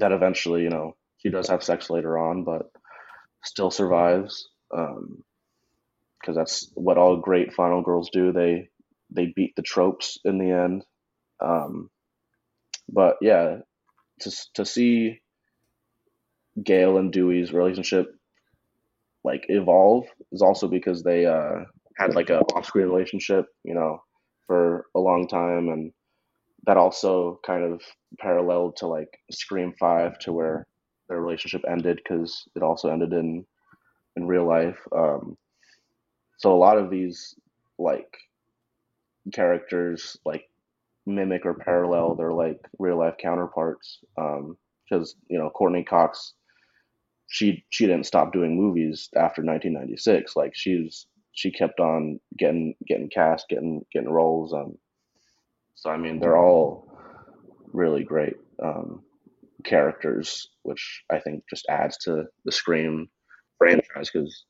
that 0.00 0.12
eventually 0.12 0.62
you 0.62 0.70
know 0.70 0.96
she 1.18 1.30
does 1.30 1.48
have 1.48 1.62
sex 1.62 1.90
later 1.90 2.18
on 2.18 2.44
but 2.44 2.70
still 3.44 3.70
survives 3.70 4.48
um 4.76 5.22
because 6.22 6.36
that's 6.36 6.70
what 6.74 6.98
all 6.98 7.16
great 7.16 7.52
final 7.52 7.82
girls 7.82 8.10
do. 8.12 8.32
They 8.32 8.68
they 9.10 9.32
beat 9.34 9.56
the 9.56 9.62
tropes 9.62 10.18
in 10.24 10.38
the 10.38 10.50
end. 10.50 10.84
Um 11.40 11.90
but 12.88 13.16
yeah 13.20 13.58
to 14.20 14.36
to 14.54 14.64
see 14.64 15.20
Gale 16.62 16.98
and 16.98 17.12
Dewey's 17.12 17.52
relationship 17.52 18.14
like 19.24 19.46
evolve 19.48 20.06
is 20.30 20.42
also 20.42 20.68
because 20.68 21.02
they 21.02 21.26
uh 21.26 21.64
had 21.98 22.14
like 22.14 22.30
a 22.30 22.40
off-screen 22.40 22.86
relationship, 22.86 23.46
you 23.64 23.74
know, 23.74 24.02
for 24.46 24.86
a 24.94 25.00
long 25.00 25.28
time 25.28 25.68
and 25.68 25.92
that 26.66 26.76
also 26.76 27.40
kind 27.46 27.64
of 27.64 27.82
paralleled 28.20 28.76
to 28.76 28.86
like 28.86 29.18
Scream 29.30 29.74
5 29.78 30.18
to 30.20 30.32
where 30.32 30.66
their 31.08 31.20
relationship 31.20 31.62
ended 31.68 32.00
cuz 32.06 32.48
it 32.54 32.62
also 32.62 32.90
ended 32.90 33.12
in 33.12 33.46
in 34.16 34.26
real 34.26 34.46
life. 34.46 34.78
Um 34.96 35.36
so 36.38 36.52
a 36.52 36.58
lot 36.66 36.78
of 36.78 36.90
these 36.90 37.34
like 37.78 38.16
characters 39.32 40.16
like 40.24 40.48
mimic 41.06 41.44
or 41.46 41.54
parallel 41.54 42.14
their 42.14 42.32
like 42.32 42.60
real 42.78 42.98
life 42.98 43.16
counterparts 43.20 44.00
um 44.16 44.56
because 44.84 45.16
you 45.28 45.38
know 45.38 45.50
Courteney 45.50 45.84
Cox 45.84 46.34
she 47.28 47.64
she 47.70 47.86
didn't 47.86 48.06
stop 48.06 48.32
doing 48.32 48.56
movies 48.56 49.08
after 49.16 49.42
1996. 49.42 50.36
Like 50.36 50.54
she's 50.54 51.06
she 51.32 51.50
kept 51.50 51.80
on 51.80 52.20
getting 52.38 52.74
getting 52.86 53.08
cast, 53.08 53.48
getting 53.48 53.84
getting 53.92 54.10
roles. 54.10 54.52
Um, 54.52 54.76
so 55.74 55.90
I 55.90 55.96
mean, 55.96 56.20
they're 56.20 56.36
all 56.36 56.88
really 57.72 58.04
great 58.04 58.36
um, 58.62 59.02
characters, 59.64 60.48
which 60.62 61.02
I 61.10 61.18
think 61.18 61.44
just 61.48 61.66
adds 61.68 61.96
to 61.98 62.24
the 62.44 62.52
Scream 62.52 63.08
franchise 63.58 64.10
because 64.12 64.44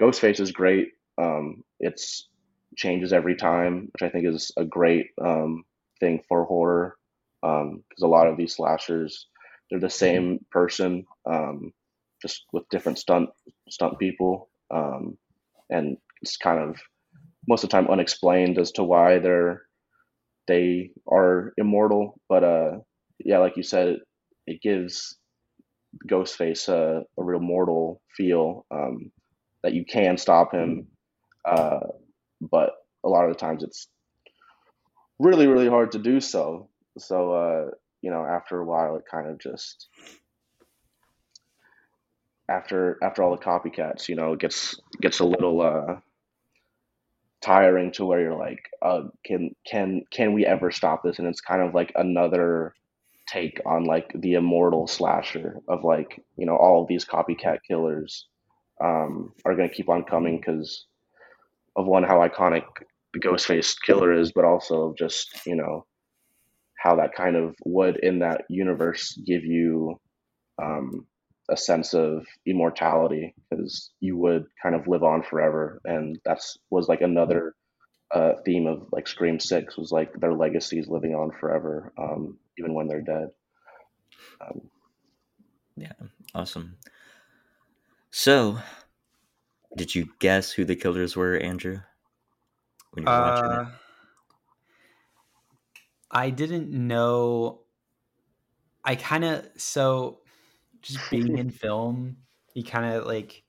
Ghostface 0.00 0.40
is 0.40 0.52
great. 0.52 0.88
Um, 1.18 1.62
it's 1.80 2.28
changes 2.76 3.12
every 3.12 3.36
time, 3.36 3.88
which 3.92 4.02
I 4.02 4.08
think 4.10 4.26
is 4.26 4.50
a 4.56 4.64
great 4.64 5.10
um, 5.24 5.64
thing 6.00 6.20
for 6.28 6.44
horror 6.44 6.96
because 7.40 8.02
a 8.02 8.06
lot 8.06 8.26
of 8.26 8.36
these 8.36 8.56
slashers 8.56 9.28
they're 9.70 9.80
the 9.80 9.90
same 9.90 10.44
person. 10.50 11.04
Um, 11.26 11.72
just 12.22 12.44
with 12.52 12.68
different 12.70 12.98
stunt 12.98 13.28
stunt 13.68 13.98
people, 13.98 14.48
um, 14.70 15.18
and 15.68 15.96
it's 16.24 16.38
kind 16.38 16.58
of 16.58 16.80
most 17.46 17.64
of 17.64 17.68
the 17.68 17.76
time 17.76 17.90
unexplained 17.90 18.58
as 18.58 18.72
to 18.72 18.82
why 18.82 19.18
they're 19.18 19.62
they 20.46 20.90
are 21.06 21.52
immortal. 21.58 22.18
But 22.28 22.44
uh, 22.44 22.70
yeah, 23.18 23.38
like 23.38 23.56
you 23.58 23.62
said, 23.62 23.88
it, 23.88 24.00
it 24.46 24.62
gives 24.62 25.18
Ghostface 26.08 26.68
a, 26.68 27.04
a 27.18 27.22
real 27.22 27.40
mortal 27.40 28.00
feel 28.16 28.64
um, 28.70 29.12
that 29.62 29.74
you 29.74 29.84
can 29.84 30.16
stop 30.16 30.54
him, 30.54 30.86
uh, 31.44 31.80
but 32.40 32.70
a 33.04 33.08
lot 33.08 33.24
of 33.24 33.32
the 33.32 33.38
times 33.38 33.62
it's 33.62 33.88
really 35.18 35.46
really 35.46 35.68
hard 35.68 35.92
to 35.92 35.98
do 35.98 36.20
so. 36.20 36.70
So 36.96 37.32
uh, 37.32 37.70
you 38.00 38.10
know, 38.10 38.24
after 38.24 38.60
a 38.60 38.64
while, 38.64 38.96
it 38.96 39.04
kind 39.10 39.28
of 39.28 39.38
just 39.38 39.88
after 42.48 42.98
after 43.02 43.22
all 43.22 43.36
the 43.36 43.44
copycats, 43.44 44.08
you 44.08 44.16
know, 44.16 44.32
it 44.32 44.40
gets 44.40 44.80
gets 45.02 45.20
a 45.20 45.24
little 45.24 45.60
uh 45.60 46.00
tiring 47.44 47.92
to 47.92 48.06
where 48.06 48.20
you're 48.20 48.38
like, 48.38 48.70
uh, 48.82 49.02
can 49.24 49.54
can 49.66 50.02
can 50.10 50.32
we 50.32 50.46
ever 50.46 50.70
stop 50.70 51.02
this? 51.04 51.18
And 51.18 51.28
it's 51.28 51.40
kind 51.40 51.62
of 51.62 51.74
like 51.74 51.92
another 51.94 52.74
take 53.28 53.60
on 53.66 53.84
like 53.84 54.10
the 54.14 54.34
immortal 54.34 54.86
slasher 54.86 55.58
of 55.68 55.84
like 55.84 56.20
you 56.36 56.46
know 56.46 56.56
all 56.56 56.86
these 56.86 57.04
copycat 57.04 57.58
killers 57.68 58.26
um, 58.82 59.32
are 59.44 59.54
going 59.54 59.68
to 59.68 59.74
keep 59.74 59.88
on 59.88 60.04
coming 60.04 60.38
because 60.38 60.86
of 61.76 61.86
one 61.86 62.02
how 62.02 62.26
iconic 62.26 62.64
the 63.12 63.20
Ghostface 63.20 63.76
killer 63.84 64.12
is, 64.12 64.32
but 64.32 64.44
also 64.44 64.94
just 64.98 65.46
you 65.46 65.56
know 65.56 65.84
how 66.78 66.96
that 66.96 67.14
kind 67.14 67.36
of 67.36 67.54
would 67.64 67.96
in 67.96 68.18
that 68.20 68.42
universe 68.48 69.18
give 69.26 69.44
you 69.44 70.00
um, 70.62 71.06
a 71.50 71.56
sense 71.56 71.94
of 71.94 72.26
immortality 72.46 73.34
because 73.50 73.92
you 74.00 74.16
would 74.16 74.46
kind 74.62 74.74
of 74.74 74.86
live 74.88 75.02
on 75.02 75.22
forever, 75.22 75.80
and 75.84 76.18
that's 76.24 76.58
was 76.70 76.88
like 76.88 77.00
another 77.00 77.54
uh, 78.12 78.32
theme 78.44 78.66
of 78.66 78.86
like 78.92 79.08
Scream 79.08 79.40
Six 79.40 79.76
was 79.76 79.90
like 79.90 80.12
their 80.14 80.32
legacies 80.32 80.88
living 80.88 81.14
on 81.14 81.30
forever, 81.40 81.92
um, 81.98 82.38
even 82.58 82.74
when 82.74 82.88
they're 82.88 83.02
dead. 83.02 83.28
Um, 84.40 84.70
yeah, 85.76 85.92
awesome. 86.34 86.76
So, 88.10 88.58
did 89.76 89.94
you 89.94 90.08
guess 90.20 90.52
who 90.52 90.64
the 90.64 90.76
killers 90.76 91.16
were, 91.16 91.36
Andrew? 91.36 91.80
When 92.92 93.04
you 93.04 93.10
were 93.10 93.16
uh, 93.16 93.22
watching 93.22 93.52
it, 93.52 93.58
uh, 93.58 93.70
I 96.10 96.30
didn't 96.30 96.70
know. 96.70 97.62
I 98.84 98.94
kind 98.94 99.24
of 99.24 99.48
so 99.56 100.20
just 100.84 101.10
being 101.10 101.38
in 101.38 101.50
film, 101.50 102.16
you 102.54 102.62
kind 102.62 102.94
of 102.94 103.06
like 103.06 103.42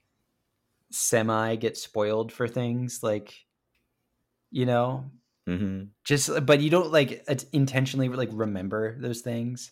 semi 0.91 1.55
get 1.55 1.77
spoiled 1.77 2.31
for 2.31 2.47
things 2.47 3.03
like 3.03 3.45
you 4.51 4.65
know 4.65 5.03
mm-hmm. 5.47 5.83
just 6.03 6.29
but 6.45 6.61
you 6.61 6.69
don't 6.69 6.91
like 6.91 7.27
intentionally 7.51 8.07
like 8.07 8.29
remember 8.31 8.97
those 8.99 9.21
things 9.21 9.71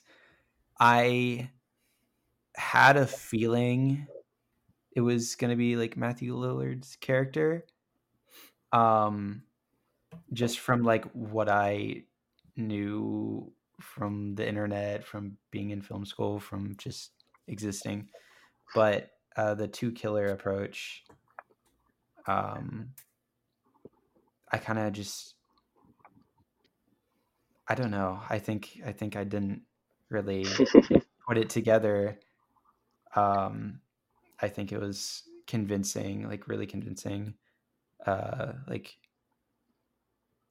i 0.80 1.50
had 2.58 2.98
a 2.98 3.08
feeling 3.08 4.06
it 4.96 5.02
was 5.02 5.36
gonna 5.36 5.56
be 5.56 5.78
like 5.78 5.96
matthew 5.96 6.36
lillard's 6.36 6.98
character 6.98 7.66
um 8.74 9.44
just 10.34 10.60
from 10.60 10.84
like 10.84 11.06
what 11.14 11.48
i 11.48 12.04
knew 12.58 13.50
from 13.80 14.36
the 14.36 14.48
internet 14.48 15.06
from 15.06 15.38
being 15.52 15.70
in 15.70 15.82
film 15.82 16.06
school 16.06 16.40
from 16.40 16.76
just 16.78 17.23
existing 17.48 18.08
but 18.76 19.12
uh 19.36 19.54
the 19.54 19.68
two 19.68 19.92
killer 19.92 20.28
approach 20.28 21.04
um 22.28 22.90
I 24.54 24.58
kind 24.58 24.78
of 24.78 24.94
just 24.94 25.34
I 27.68 27.76
don't 27.76 27.92
know. 27.92 28.20
I 28.30 28.38
think 28.40 28.80
I 28.86 28.92
think 28.92 29.16
I 29.16 29.24
didn't 29.24 29.64
really 30.10 30.46
put 31.28 31.38
it 31.38 31.50
together. 31.50 32.20
Um, 33.16 33.80
I 34.40 34.48
think 34.50 34.72
it 34.72 34.80
was 34.80 35.24
convincing, 35.48 36.28
like 36.28 36.48
really 36.48 36.68
convincing. 36.68 37.34
Uh, 38.06 38.54
like 38.68 38.96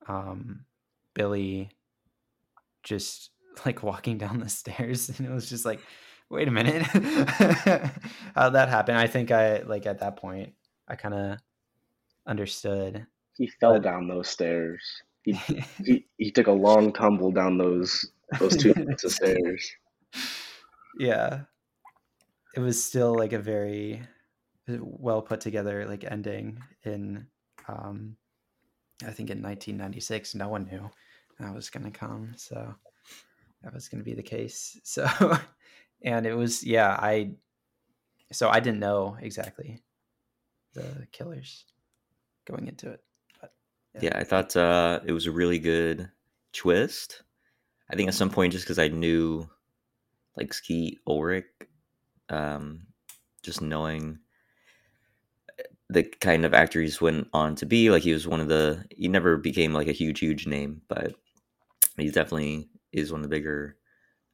um, 0.08 0.64
Billy 1.14 1.70
just 2.82 3.30
like 3.64 3.82
walking 3.82 4.18
down 4.18 4.40
the 4.40 4.48
stairs, 4.60 5.10
and 5.10 5.28
it 5.28 5.30
was 5.30 5.48
just 5.48 5.64
like, 5.64 5.80
wait 6.32 6.48
a 6.48 6.50
minute, 6.50 6.82
how 8.34 8.48
that 8.48 8.68
happen? 8.70 8.96
I 8.96 9.06
think 9.06 9.30
I 9.30 9.58
like 9.60 9.86
at 9.86 10.00
that 10.00 10.16
point 10.16 10.54
I 10.88 10.96
kind 10.96 11.14
of 11.14 11.38
understood 12.26 13.06
he 13.36 13.46
fell 13.46 13.74
but, 13.74 13.82
down 13.82 14.08
those 14.08 14.28
stairs. 14.28 14.82
He, 15.22 15.32
he 15.84 16.06
he 16.16 16.30
took 16.30 16.46
a 16.46 16.52
long 16.52 16.92
tumble 16.92 17.30
down 17.30 17.58
those 17.58 18.10
those 18.40 18.56
two 18.56 18.72
flights 18.74 19.04
of 19.04 19.12
stairs. 19.12 19.70
Yeah, 20.98 21.42
it 22.56 22.60
was 22.60 22.82
still 22.82 23.14
like 23.14 23.34
a 23.34 23.38
very 23.38 24.02
uh, 24.68 24.78
well 24.80 25.20
put 25.20 25.40
together 25.40 25.86
like 25.86 26.04
ending 26.10 26.62
in 26.84 27.26
um 27.68 28.16
I 29.02 29.10
think 29.10 29.30
in 29.30 29.42
1996. 29.42 30.34
No 30.34 30.48
one 30.48 30.64
knew 30.64 30.90
that 31.38 31.54
was 31.54 31.70
going 31.70 31.84
to 31.84 31.98
come, 31.98 32.32
so 32.36 32.74
that 33.62 33.74
was 33.74 33.88
going 33.88 34.00
to 34.00 34.04
be 34.04 34.14
the 34.14 34.22
case. 34.22 34.78
So, 34.84 35.06
and 36.04 36.26
it 36.26 36.34
was 36.34 36.64
yeah 36.64 36.96
I 36.98 37.32
so 38.32 38.48
I 38.48 38.60
didn't 38.60 38.80
know 38.80 39.16
exactly 39.20 39.82
the 40.74 41.06
killers 41.12 41.64
going 42.46 42.66
into 42.66 42.90
it. 42.90 43.00
but 43.40 43.52
Yeah, 44.00 44.16
I 44.16 44.24
thought 44.24 44.56
uh, 44.56 45.00
it 45.04 45.12
was 45.12 45.26
a 45.26 45.32
really 45.32 45.58
good 45.58 46.10
twist. 46.52 47.22
I 47.90 47.96
think 47.96 48.08
at 48.08 48.14
some 48.14 48.30
point, 48.30 48.52
just 48.52 48.64
because 48.64 48.78
I 48.78 48.88
knew 48.88 49.48
like 50.36 50.54
Skeet 50.54 50.98
Ulrich, 51.06 51.46
um, 52.30 52.86
just 53.42 53.60
knowing 53.60 54.18
eh, 55.58 55.64
the 55.90 56.04
kind 56.04 56.44
of 56.44 56.54
actor 56.54 56.80
he's 56.80 57.00
went 57.00 57.28
on 57.34 57.54
to 57.56 57.66
be, 57.66 57.90
like 57.90 58.02
he 58.02 58.14
was 58.14 58.26
one 58.26 58.40
of 58.40 58.48
the, 58.48 58.84
he 58.90 59.08
never 59.08 59.36
became 59.36 59.74
like 59.74 59.88
a 59.88 59.92
huge, 59.92 60.20
huge 60.20 60.46
name, 60.46 60.80
but 60.88 61.14
he 61.98 62.10
definitely 62.10 62.70
is 62.92 63.12
one 63.12 63.20
of 63.20 63.28
the 63.28 63.34
bigger 63.36 63.76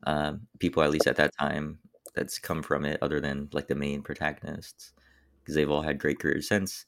um, 0.07 0.47
people, 0.59 0.83
at 0.83 0.91
least 0.91 1.07
at 1.07 1.17
that 1.17 1.33
time, 1.39 1.79
that's 2.15 2.39
come 2.39 2.63
from 2.63 2.85
it, 2.85 2.99
other 3.03 3.21
than 3.21 3.49
like 3.53 3.69
the 3.69 3.75
main 3.75 4.03
protagonists, 4.03 4.93
because 5.41 5.55
they've 5.55 5.71
all 5.71 5.83
had 5.83 5.99
great 5.99 6.19
careers 6.19 6.49
since. 6.49 6.85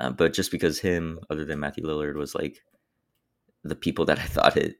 Uh, 0.00 0.10
but 0.10 0.32
just 0.32 0.50
because 0.50 0.78
him, 0.80 1.20
other 1.30 1.44
than 1.44 1.60
Matthew 1.60 1.84
Lillard, 1.84 2.16
was 2.16 2.34
like 2.34 2.62
the 3.62 3.76
people 3.76 4.04
that 4.06 4.18
I 4.18 4.22
thought 4.26 4.56
it 4.56 4.76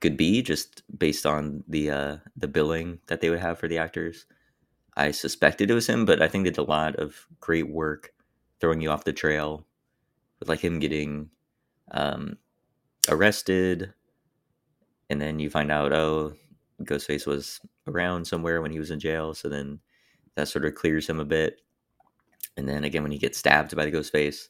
could 0.00 0.16
be, 0.16 0.42
just 0.42 0.82
based 0.98 1.26
on 1.26 1.64
the 1.68 1.90
uh, 1.90 2.16
the 2.36 2.48
billing 2.48 2.98
that 3.06 3.20
they 3.20 3.30
would 3.30 3.40
have 3.40 3.58
for 3.58 3.68
the 3.68 3.78
actors, 3.78 4.26
I 4.96 5.10
suspected 5.12 5.70
it 5.70 5.74
was 5.74 5.86
him. 5.86 6.04
But 6.04 6.22
I 6.22 6.28
think 6.28 6.44
they 6.44 6.50
did 6.50 6.58
a 6.58 6.62
lot 6.62 6.96
of 6.96 7.26
great 7.40 7.68
work 7.68 8.12
throwing 8.60 8.80
you 8.80 8.90
off 8.90 9.04
the 9.04 9.12
trail, 9.12 9.66
with 10.40 10.48
like 10.48 10.60
him 10.60 10.78
getting 10.78 11.30
um, 11.92 12.38
arrested, 13.08 13.92
and 15.10 15.20
then 15.20 15.38
you 15.38 15.50
find 15.50 15.70
out, 15.70 15.92
oh, 15.92 16.34
Ghostface 16.82 17.26
was 17.26 17.60
around 17.86 18.26
somewhere 18.26 18.62
when 18.62 18.70
he 18.70 18.78
was 18.78 18.90
in 18.90 19.00
jail. 19.00 19.34
So 19.34 19.48
then 19.48 19.80
that 20.36 20.48
sort 20.48 20.64
of 20.64 20.74
clears 20.74 21.08
him 21.08 21.20
a 21.20 21.24
bit. 21.24 21.60
And 22.56 22.68
then 22.68 22.84
again, 22.84 23.02
when 23.02 23.12
he 23.12 23.18
gets 23.18 23.38
stabbed 23.38 23.74
by 23.76 23.84
the 23.84 23.90
ghost 23.90 24.12
face, 24.12 24.48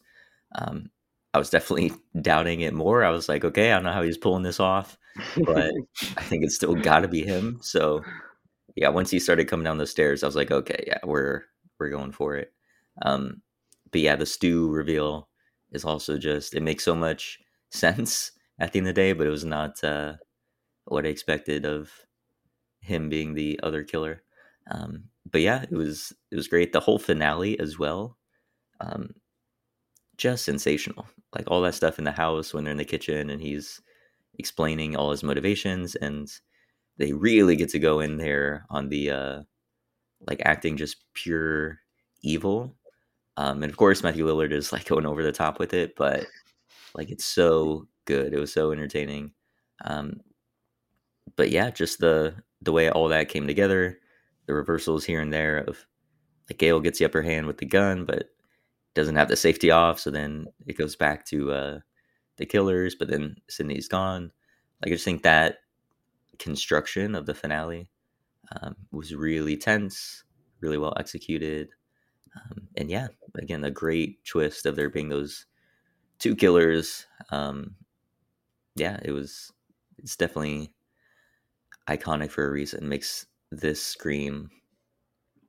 um, 0.54 0.90
I 1.34 1.38
was 1.38 1.50
definitely 1.50 1.92
doubting 2.20 2.60
it 2.60 2.74
more. 2.74 3.04
I 3.04 3.10
was 3.10 3.28
like, 3.28 3.44
okay, 3.44 3.70
I 3.70 3.74
don't 3.74 3.84
know 3.84 3.92
how 3.92 4.02
he's 4.02 4.18
pulling 4.18 4.42
this 4.42 4.60
off, 4.60 4.96
but 5.44 5.72
I 6.16 6.22
think 6.22 6.44
it's 6.44 6.54
still 6.54 6.74
got 6.74 7.00
to 7.00 7.08
be 7.08 7.22
him. 7.22 7.58
So, 7.62 8.02
yeah, 8.76 8.88
once 8.88 9.10
he 9.10 9.18
started 9.18 9.48
coming 9.48 9.64
down 9.64 9.78
the 9.78 9.86
stairs, 9.86 10.22
I 10.22 10.26
was 10.26 10.36
like, 10.36 10.50
okay, 10.50 10.84
yeah, 10.86 10.98
we're 11.04 11.44
we're 11.78 11.90
going 11.90 12.12
for 12.12 12.36
it. 12.36 12.52
Um, 13.02 13.42
but 13.90 14.00
yeah, 14.00 14.16
the 14.16 14.26
Stu 14.26 14.70
reveal 14.70 15.28
is 15.72 15.84
also 15.84 16.18
just 16.18 16.54
it 16.54 16.62
makes 16.62 16.84
so 16.84 16.94
much 16.94 17.38
sense 17.70 18.32
at 18.58 18.72
the 18.72 18.78
end 18.78 18.88
of 18.88 18.94
the 18.94 19.00
day, 19.00 19.12
but 19.12 19.26
it 19.26 19.30
was 19.30 19.44
not 19.44 19.82
uh, 19.84 20.14
what 20.86 21.06
I 21.06 21.08
expected 21.08 21.64
of 21.66 21.90
him 22.80 23.08
being 23.08 23.34
the 23.34 23.58
other 23.62 23.84
killer. 23.84 24.22
Um, 24.70 25.04
but 25.30 25.40
yeah, 25.40 25.62
it 25.62 25.72
was 25.72 26.12
it 26.30 26.36
was 26.36 26.48
great. 26.48 26.72
The 26.72 26.80
whole 26.80 26.98
finale 26.98 27.58
as 27.60 27.78
well, 27.78 28.16
um, 28.80 29.14
just 30.16 30.44
sensational. 30.44 31.06
Like 31.34 31.44
all 31.50 31.60
that 31.62 31.74
stuff 31.74 31.98
in 31.98 32.04
the 32.04 32.12
house 32.12 32.52
when 32.54 32.64
they're 32.64 32.72
in 32.72 32.78
the 32.78 32.84
kitchen 32.84 33.30
and 33.30 33.40
he's 33.40 33.80
explaining 34.38 34.96
all 34.96 35.10
his 35.10 35.22
motivations, 35.22 35.94
and 35.96 36.30
they 36.98 37.12
really 37.12 37.56
get 37.56 37.70
to 37.70 37.78
go 37.78 38.00
in 38.00 38.16
there 38.16 38.66
on 38.70 38.88
the 38.88 39.10
uh, 39.10 39.42
like 40.26 40.42
acting 40.44 40.76
just 40.76 41.04
pure 41.14 41.78
evil. 42.22 42.74
Um, 43.36 43.62
and 43.62 43.70
of 43.70 43.76
course, 43.76 44.02
Matthew 44.02 44.26
Lillard 44.26 44.52
is 44.52 44.72
like 44.72 44.86
going 44.86 45.06
over 45.06 45.22
the 45.22 45.32
top 45.32 45.58
with 45.58 45.72
it, 45.74 45.94
but 45.96 46.26
like 46.94 47.10
it's 47.10 47.24
so 47.24 47.86
good. 48.04 48.32
It 48.32 48.40
was 48.40 48.52
so 48.52 48.72
entertaining. 48.72 49.32
Um, 49.84 50.20
but 51.36 51.50
yeah, 51.50 51.70
just 51.70 52.00
the 52.00 52.34
the 52.62 52.72
way 52.72 52.90
all 52.90 53.08
that 53.08 53.28
came 53.28 53.46
together 53.46 53.98
the 54.48 54.54
reversals 54.54 55.04
here 55.04 55.20
and 55.20 55.32
there 55.32 55.58
of 55.58 55.86
like 56.50 56.58
Gale 56.58 56.80
gets 56.80 56.98
the 56.98 57.04
upper 57.04 57.22
hand 57.22 57.46
with 57.46 57.58
the 57.58 57.66
gun, 57.66 58.04
but 58.06 58.30
doesn't 58.94 59.16
have 59.16 59.28
the 59.28 59.36
safety 59.36 59.70
off. 59.70 60.00
So 60.00 60.10
then 60.10 60.46
it 60.66 60.78
goes 60.78 60.96
back 60.96 61.26
to 61.26 61.52
uh, 61.52 61.78
the 62.38 62.46
killers, 62.46 62.96
but 62.98 63.08
then 63.08 63.36
Sidney's 63.48 63.86
gone. 63.88 64.32
Like 64.82 64.90
I 64.90 64.94
just 64.94 65.04
think 65.04 65.22
that 65.22 65.58
construction 66.38 67.14
of 67.14 67.26
the 67.26 67.34
finale 67.34 67.90
um, 68.62 68.74
was 68.90 69.14
really 69.14 69.56
tense, 69.56 70.24
really 70.60 70.78
well 70.78 70.94
executed, 70.98 71.68
um, 72.34 72.68
and 72.76 72.90
yeah, 72.90 73.08
again 73.34 73.64
a 73.64 73.70
great 73.70 74.24
twist 74.24 74.64
of 74.64 74.76
there 74.76 74.88
being 74.88 75.10
those 75.10 75.44
two 76.18 76.34
killers. 76.34 77.06
Um, 77.30 77.74
yeah, 78.76 78.98
it 79.02 79.12
was. 79.12 79.52
It's 79.98 80.16
definitely 80.16 80.72
iconic 81.88 82.30
for 82.30 82.46
a 82.46 82.50
reason. 82.50 82.88
Makes 82.88 83.26
this 83.50 83.82
Scream 83.82 84.50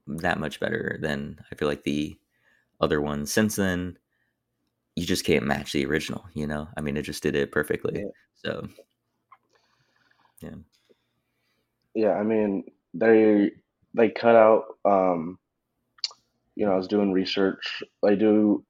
that 0.08 0.40
much 0.40 0.60
better 0.60 0.98
than 1.02 1.40
I 1.52 1.56
feel 1.56 1.68
like 1.68 1.84
the 1.84 2.18
other 2.82 3.02
ones 3.02 3.32
since 3.32 3.56
then. 3.56 3.98
You 4.96 5.06
just 5.06 5.26
can't 5.26 5.46
match 5.46 5.72
the 5.72 5.86
original, 5.86 6.26
you 6.34 6.46
know. 6.46 6.68
I 6.76 6.82
mean, 6.82 6.98
it 6.98 7.04
just 7.04 7.24
did 7.24 7.36
it 7.36 7.52
perfectly. 7.52 8.02
Yeah. 8.02 8.10
So, 8.36 8.68
yeah, 10.42 10.56
Yeah, 11.94 12.14
I 12.14 12.24
mean 12.24 12.64
they 12.94 13.52
they 13.94 14.10
cut 14.10 14.36
out. 14.36 14.64
Um, 14.86 15.38
you 16.56 16.66
know, 16.66 16.74
I 16.74 16.78
was 16.78 16.88
doing 16.88 17.14
research. 17.14 17.82
They 18.04 18.16
do 18.16 18.66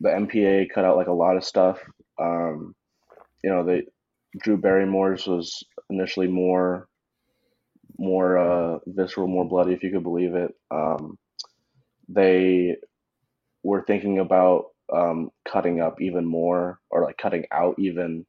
the 0.00 0.10
MPA 0.10 0.70
cut 0.72 0.84
out 0.84 0.96
like 0.96 1.08
a 1.08 1.12
lot 1.12 1.36
of 1.36 1.44
stuff. 1.44 1.80
Um, 2.20 2.74
you 3.44 3.50
know, 3.50 3.64
they 3.64 3.84
Drew 4.40 4.56
Barrymore's 4.56 5.26
was 5.26 5.62
initially 5.90 6.28
more 6.28 6.88
more 7.98 8.38
uh, 8.38 8.78
visceral, 8.86 9.28
more 9.28 9.48
bloody, 9.48 9.72
if 9.74 9.82
you 9.82 9.90
could 9.90 10.02
believe 10.04 10.34
it. 10.34 10.54
Um, 10.70 11.18
they 12.08 12.76
were 13.62 13.84
thinking 13.86 14.18
about 14.18 14.66
um, 14.92 15.30
cutting 15.46 15.80
up 15.80 16.00
even 16.00 16.24
more, 16.24 16.80
or 16.90 17.04
like 17.04 17.18
cutting 17.18 17.44
out 17.52 17.76
even 17.78 18.24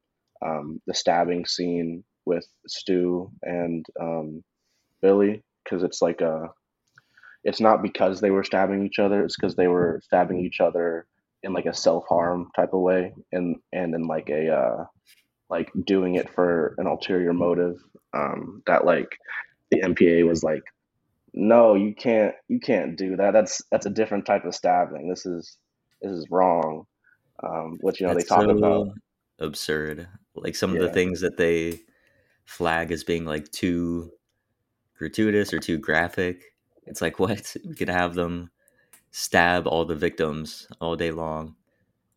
um, 0.45 0.81
the 0.87 0.93
stabbing 0.93 1.45
scene 1.45 2.03
with 2.25 2.47
Stu 2.67 3.31
and 3.43 3.85
um, 3.99 4.43
Billy, 5.01 5.43
because 5.63 5.83
it's 5.83 6.01
like 6.01 6.21
a, 6.21 6.49
it's 7.43 7.61
not 7.61 7.81
because 7.81 8.19
they 8.21 8.31
were 8.31 8.43
stabbing 8.43 8.85
each 8.85 8.99
other; 8.99 9.23
it's 9.23 9.37
because 9.37 9.55
they 9.55 9.67
were 9.67 10.01
stabbing 10.03 10.39
each 10.39 10.59
other 10.59 11.05
in 11.43 11.53
like 11.53 11.65
a 11.67 11.73
self 11.73 12.05
harm 12.09 12.49
type 12.55 12.73
of 12.73 12.81
way, 12.81 13.13
and 13.31 13.57
and 13.71 13.95
in 13.95 14.07
like 14.07 14.29
a 14.29 14.49
uh, 14.49 14.85
like 15.49 15.71
doing 15.85 16.15
it 16.15 16.29
for 16.29 16.75
an 16.77 16.87
ulterior 16.87 17.33
motive. 17.33 17.77
Um, 18.13 18.63
that 18.65 18.85
like 18.85 19.09
the 19.71 19.81
MPA 19.81 20.27
was 20.27 20.43
like, 20.43 20.63
no, 21.33 21.75
you 21.75 21.93
can't, 21.93 22.33
you 22.47 22.59
can't 22.59 22.97
do 22.97 23.15
that. 23.17 23.31
That's 23.31 23.61
that's 23.71 23.85
a 23.85 23.91
different 23.91 24.25
type 24.25 24.45
of 24.45 24.55
stabbing. 24.55 25.09
This 25.09 25.25
is 25.25 25.57
this 26.01 26.11
is 26.11 26.27
wrong. 26.29 26.85
Um, 27.41 27.77
which 27.81 27.99
you 27.99 28.07
know 28.07 28.13
That's 28.13 28.25
they 28.25 28.35
talk 28.35 28.43
so 28.43 28.49
about. 28.49 28.87
absurd. 29.39 30.07
Like 30.35 30.55
some 30.55 30.73
of 30.73 30.79
the 30.79 30.89
things 30.89 31.21
that 31.21 31.37
they 31.37 31.79
flag 32.45 32.91
as 32.91 33.03
being 33.03 33.25
like 33.25 33.51
too 33.51 34.11
gratuitous 34.97 35.53
or 35.53 35.59
too 35.59 35.77
graphic. 35.77 36.43
It's 36.85 37.01
like 37.01 37.19
what? 37.19 37.55
We 37.65 37.75
could 37.75 37.89
have 37.89 38.15
them 38.15 38.49
stab 39.11 39.67
all 39.67 39.85
the 39.85 39.95
victims 39.95 40.67
all 40.81 40.95
day 40.95 41.11
long. 41.11 41.55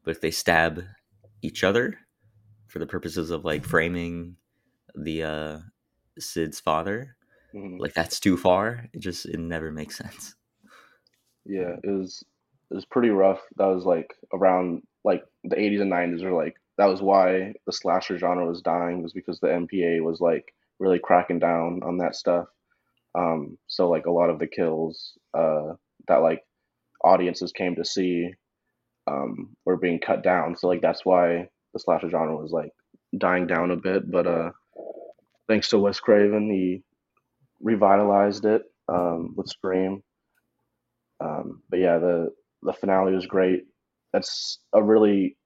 But 0.04 0.12
if 0.12 0.20
they 0.20 0.30
stab 0.30 0.84
each 1.42 1.62
other 1.62 1.98
for 2.66 2.78
the 2.78 2.86
purposes 2.86 3.30
of 3.30 3.44
like 3.44 3.64
framing 3.64 4.36
the 4.94 5.22
uh 5.22 5.58
Sid's 6.18 6.60
father, 6.60 7.16
Mhm. 7.54 7.78
like 7.80 7.94
that's 7.94 8.20
too 8.20 8.36
far. 8.36 8.86
It 8.92 9.00
just 9.00 9.26
it 9.26 9.38
never 9.38 9.70
makes 9.70 9.96
sense. 10.02 10.34
Yeah, 11.44 11.76
it 11.82 11.90
was 11.90 12.24
it 12.70 12.74
was 12.74 12.84
pretty 12.86 13.10
rough. 13.10 13.40
That 13.56 13.66
was 13.66 13.84
like 13.84 14.14
around 14.32 14.82
like 15.04 15.24
the 15.44 15.56
80s 15.56 15.80
and 15.80 15.90
90s 15.90 16.22
are 16.22 16.32
like 16.32 16.54
that 16.78 16.86
was 16.86 17.02
why 17.02 17.52
the 17.66 17.72
slasher 17.72 18.18
genre 18.18 18.46
was 18.46 18.62
dying 18.62 19.02
was 19.02 19.12
because 19.12 19.40
the 19.40 19.48
MPA 19.48 20.02
was 20.02 20.20
like 20.20 20.54
really 20.78 20.98
cracking 20.98 21.38
down 21.38 21.80
on 21.84 21.98
that 21.98 22.16
stuff. 22.16 22.46
Um, 23.14 23.58
so 23.66 23.90
like 23.90 24.06
a 24.06 24.10
lot 24.10 24.30
of 24.30 24.38
the 24.38 24.46
kills 24.46 25.12
uh, 25.36 25.74
that 26.08 26.22
like 26.22 26.42
audiences 27.04 27.52
came 27.52 27.74
to 27.76 27.84
see 27.84 28.30
um, 29.06 29.54
were 29.66 29.76
being 29.76 30.00
cut 30.00 30.22
down. 30.22 30.56
So 30.56 30.68
like 30.68 30.80
that's 30.80 31.04
why 31.04 31.48
the 31.74 31.80
slasher 31.80 32.08
genre 32.08 32.36
was 32.36 32.52
like 32.52 32.70
dying 33.18 33.46
down 33.46 33.70
a 33.70 33.76
bit. 33.76 34.10
But 34.10 34.26
uh, 34.26 34.50
thanks 35.48 35.68
to 35.70 35.78
Wes 35.78 36.00
Craven, 36.00 36.50
he 36.50 36.82
revitalized 37.62 38.44
it 38.44 38.62
um, 38.88 39.34
with 39.36 39.48
Scream. 39.48 40.02
Um, 41.20 41.62
but 41.70 41.78
yeah, 41.78 41.98
the 41.98 42.30
the 42.62 42.72
finale 42.72 43.14
was 43.14 43.26
great. 43.26 43.64
That's 44.12 44.58
a 44.72 44.82
really 44.82 45.36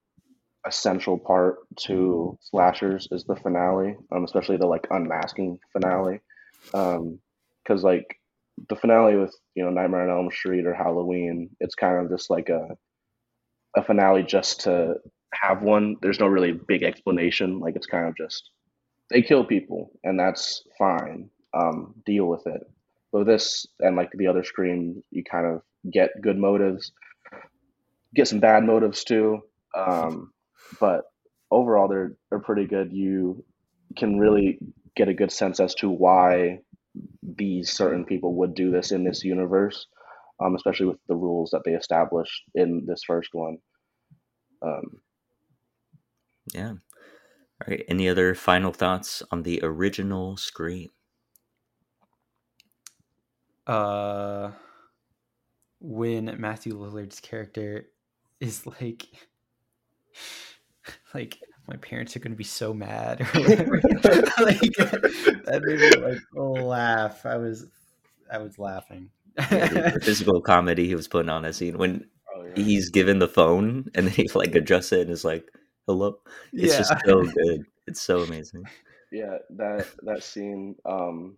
essential 0.67 1.17
part 1.17 1.59
to 1.77 2.37
slashers 2.43 3.07
is 3.13 3.25
the 3.25 3.37
finale, 3.37 3.97
um, 4.13 4.25
especially 4.25 4.57
the 4.57 4.67
like 4.67 4.87
unmasking 4.91 5.59
finale, 5.73 6.21
because 6.65 7.83
like 7.83 8.07
the 8.69 8.77
finale 8.77 9.17
with 9.17 9.35
you 9.55 9.65
know 9.65 9.71
Nightmare 9.71 10.09
on 10.09 10.17
Elm 10.17 10.31
Street 10.31 10.67
or 10.67 10.75
Halloween, 10.75 11.51
it's 11.61 11.75
kind 11.75 12.05
of 12.05 12.11
just 12.11 12.31
like 12.31 12.49
a 12.49 12.77
a 13.77 13.85
finale 13.85 14.23
just 14.23 14.61
to 14.63 14.95
have 15.35 15.63
one. 15.63 15.97
There's 16.03 16.21
no 16.21 16.27
really 16.27 16.53
big 16.53 16.83
explanation. 16.83 17.61
Like 17.61 17.77
it's 17.77 17.87
kind 17.87 18.09
of 18.09 18.17
just 18.17 18.51
they 19.11 19.23
kill 19.23 19.45
people 19.45 19.91
and 20.05 20.19
that's 20.19 20.65
fine. 20.79 21.31
Um, 21.57 21.95
deal 22.05 22.27
with 22.27 22.47
it. 22.47 22.63
But 23.13 23.25
this 23.25 23.67
and 23.81 23.97
like 23.97 24.11
the 24.13 24.27
other 24.27 24.45
Scream, 24.45 25.03
you 25.11 25.25
kind 25.25 25.47
of 25.47 25.63
get 25.91 26.11
good 26.21 26.37
motives, 26.37 26.93
get 28.15 28.29
some 28.29 28.41
bad 28.41 28.65
motives 28.65 29.05
too. 29.05 29.41
Um, 29.77 30.33
but 30.81 31.05
overall, 31.51 31.89
they're 31.89 32.17
they're 32.31 32.41
pretty 32.41 32.67
good. 32.67 32.93
You 32.93 33.45
can 33.97 34.19
really 34.19 34.59
get 34.97 35.09
a 35.09 35.15
good 35.15 35.33
sense 35.33 35.61
as 35.61 35.75
to 35.77 35.89
why 35.89 36.61
these 37.23 37.71
certain 37.73 38.05
people 38.05 38.35
would 38.35 38.55
do 38.55 38.71
this 38.71 38.91
in 38.93 39.05
this 39.05 39.25
universe, 39.25 39.87
um, 40.43 40.55
especially 40.55 40.87
with 40.87 40.99
the 41.09 41.15
rules 41.17 41.51
that 41.51 41.63
they 41.65 41.73
established 41.73 42.43
in 42.55 42.85
this 42.87 43.03
first 43.07 43.31
one. 43.33 43.59
Um, 44.63 45.01
Yeah. 46.55 46.71
All 46.71 47.69
right. 47.69 47.85
Any 47.89 48.09
other 48.09 48.35
final 48.35 48.73
thoughts 48.73 49.23
on 49.31 49.43
the 49.43 49.61
original 49.63 50.37
Scream? 50.37 50.91
Uh 53.67 54.51
when 55.81 56.35
Matthew 56.39 56.79
Lillard's 56.79 57.21
character 57.21 57.87
is 58.41 58.67
like 58.67 59.07
like 61.15 61.39
my 61.69 61.77
parents 61.77 62.17
are 62.17 62.21
gonna 62.21 62.35
be 62.35 62.45
so 62.45 62.73
mad 62.73 63.21
or 63.21 63.41
whatever. 63.41 63.81
like 64.41 64.61
that 64.61 65.63
made 65.65 65.81
me 65.81 65.91
like 66.03 66.19
laugh. 66.35 67.27
I 67.27 67.37
was 67.37 67.67
I 68.31 68.39
was 68.39 68.59
laughing. 68.59 69.11
Yeah, 69.39 69.67
the, 69.69 69.91
the 69.95 70.01
physical 70.01 70.41
comedy 70.41 70.87
he 70.87 70.95
was 70.95 71.09
putting 71.09 71.29
on 71.29 71.43
that 71.43 71.55
scene 71.55 71.77
when 71.77 72.07
oh, 72.35 72.45
yeah. 72.45 72.63
he's 72.63 72.89
given 72.89 73.19
the 73.19 73.29
phone 73.29 73.91
and 73.95 74.07
then 74.07 74.15
he 74.15 74.29
like 74.35 74.55
adjusts 74.55 74.93
it 74.93 75.03
and 75.03 75.11
is 75.11 75.25
like, 75.25 75.45
"Hello." 75.87 76.19
It's 76.53 76.73
yeah. 76.73 76.79
just 76.79 76.95
so 77.05 77.23
good. 77.23 77.67
It's 77.87 78.01
so 78.01 78.21
amazing. 78.21 78.65
Yeah, 79.13 79.39
that 79.51 79.89
that 80.03 80.23
scene, 80.23 80.77
um, 80.85 81.37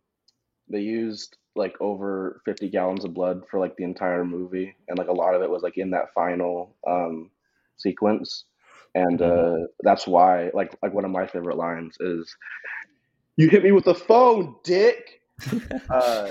they 0.69 0.81
used 0.81 1.38
like 1.57 1.75
over 1.81 2.41
50 2.45 2.69
gallons 2.69 3.05
of 3.05 3.15
blood 3.15 3.43
for 3.51 3.59
like 3.59 3.77
the 3.77 3.85
entire 3.85 4.25
movie, 4.25 4.75
and 4.89 4.99
like 4.99 5.09
a 5.09 5.13
lot 5.13 5.35
of 5.35 5.43
it 5.43 5.51
was 5.51 5.63
like 5.63 5.77
in 5.77 5.91
that 5.91 6.13
final 6.15 6.77
um, 6.87 7.31
sequence, 7.77 8.45
and 8.95 9.21
uh, 9.23 9.57
that's 9.81 10.07
why 10.07 10.51
like 10.55 10.77
like 10.83 10.95
one 10.95 11.05
of 11.05 11.11
my 11.11 11.27
favorite 11.27 11.57
lines 11.57 11.97
is, 12.01 12.35
"You 13.37 13.49
hit 13.49 13.65
me 13.65 13.73
with 13.73 13.85
the 13.85 13.95
phone, 13.95 14.57
dick," 14.65 15.21
uh, 15.91 16.31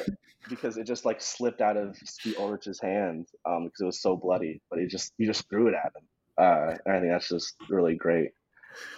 because 0.49 0.77
it 0.77 0.85
just 0.85 1.05
like 1.05 1.21
slipped 1.21 1.61
out 1.61 1.77
of 1.77 1.97
Skeet 2.03 2.37
Ulrich's 2.37 2.79
hand 2.79 3.27
um, 3.45 3.65
because 3.65 3.81
it 3.81 3.85
was 3.85 4.01
so 4.01 4.15
bloody, 4.15 4.61
but 4.69 4.79
he 4.79 4.87
just 4.87 5.13
you 5.17 5.27
just 5.27 5.47
threw 5.49 5.67
it 5.67 5.73
at 5.73 5.91
him, 5.95 6.07
uh, 6.37 6.77
and 6.85 6.95
I 6.95 6.99
think 6.99 7.11
that's 7.11 7.29
just 7.29 7.55
really 7.69 7.95
great. 7.95 8.31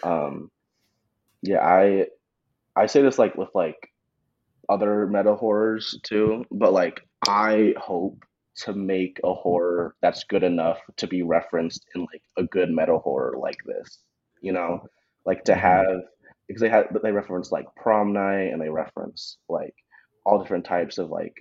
Um, 0.03 0.51
yeah, 1.41 1.59
I 1.59 2.07
I 2.75 2.85
say 2.85 3.01
this 3.01 3.19
like 3.19 3.35
with 3.35 3.49
like 3.53 3.89
other 4.69 5.07
meta 5.07 5.35
horrors 5.35 5.99
too, 6.03 6.45
but 6.51 6.73
like 6.73 7.01
I 7.27 7.73
hope 7.77 8.23
to 8.63 8.73
make 8.73 9.19
a 9.23 9.33
horror 9.33 9.95
that's 10.01 10.25
good 10.25 10.43
enough 10.43 10.79
to 10.97 11.07
be 11.07 11.23
referenced 11.23 11.85
in 11.95 12.01
like 12.01 12.23
a 12.37 12.43
good 12.43 12.69
meta 12.69 12.97
horror 12.97 13.35
like 13.39 13.57
this. 13.65 13.99
You 14.41 14.53
know, 14.53 14.81
like 15.25 15.43
to 15.45 15.55
Mhm. 15.55 15.55
have 15.55 16.01
because 16.47 16.61
they 16.61 16.69
had 16.69 16.87
they 17.03 17.11
reference 17.11 17.51
like 17.51 17.67
prom 17.75 18.13
night 18.13 18.51
and 18.53 18.61
they 18.61 18.69
reference 18.69 19.37
like 19.49 19.75
all 20.25 20.39
different 20.41 20.65
types 20.65 20.97
of 20.99 21.09
like 21.09 21.33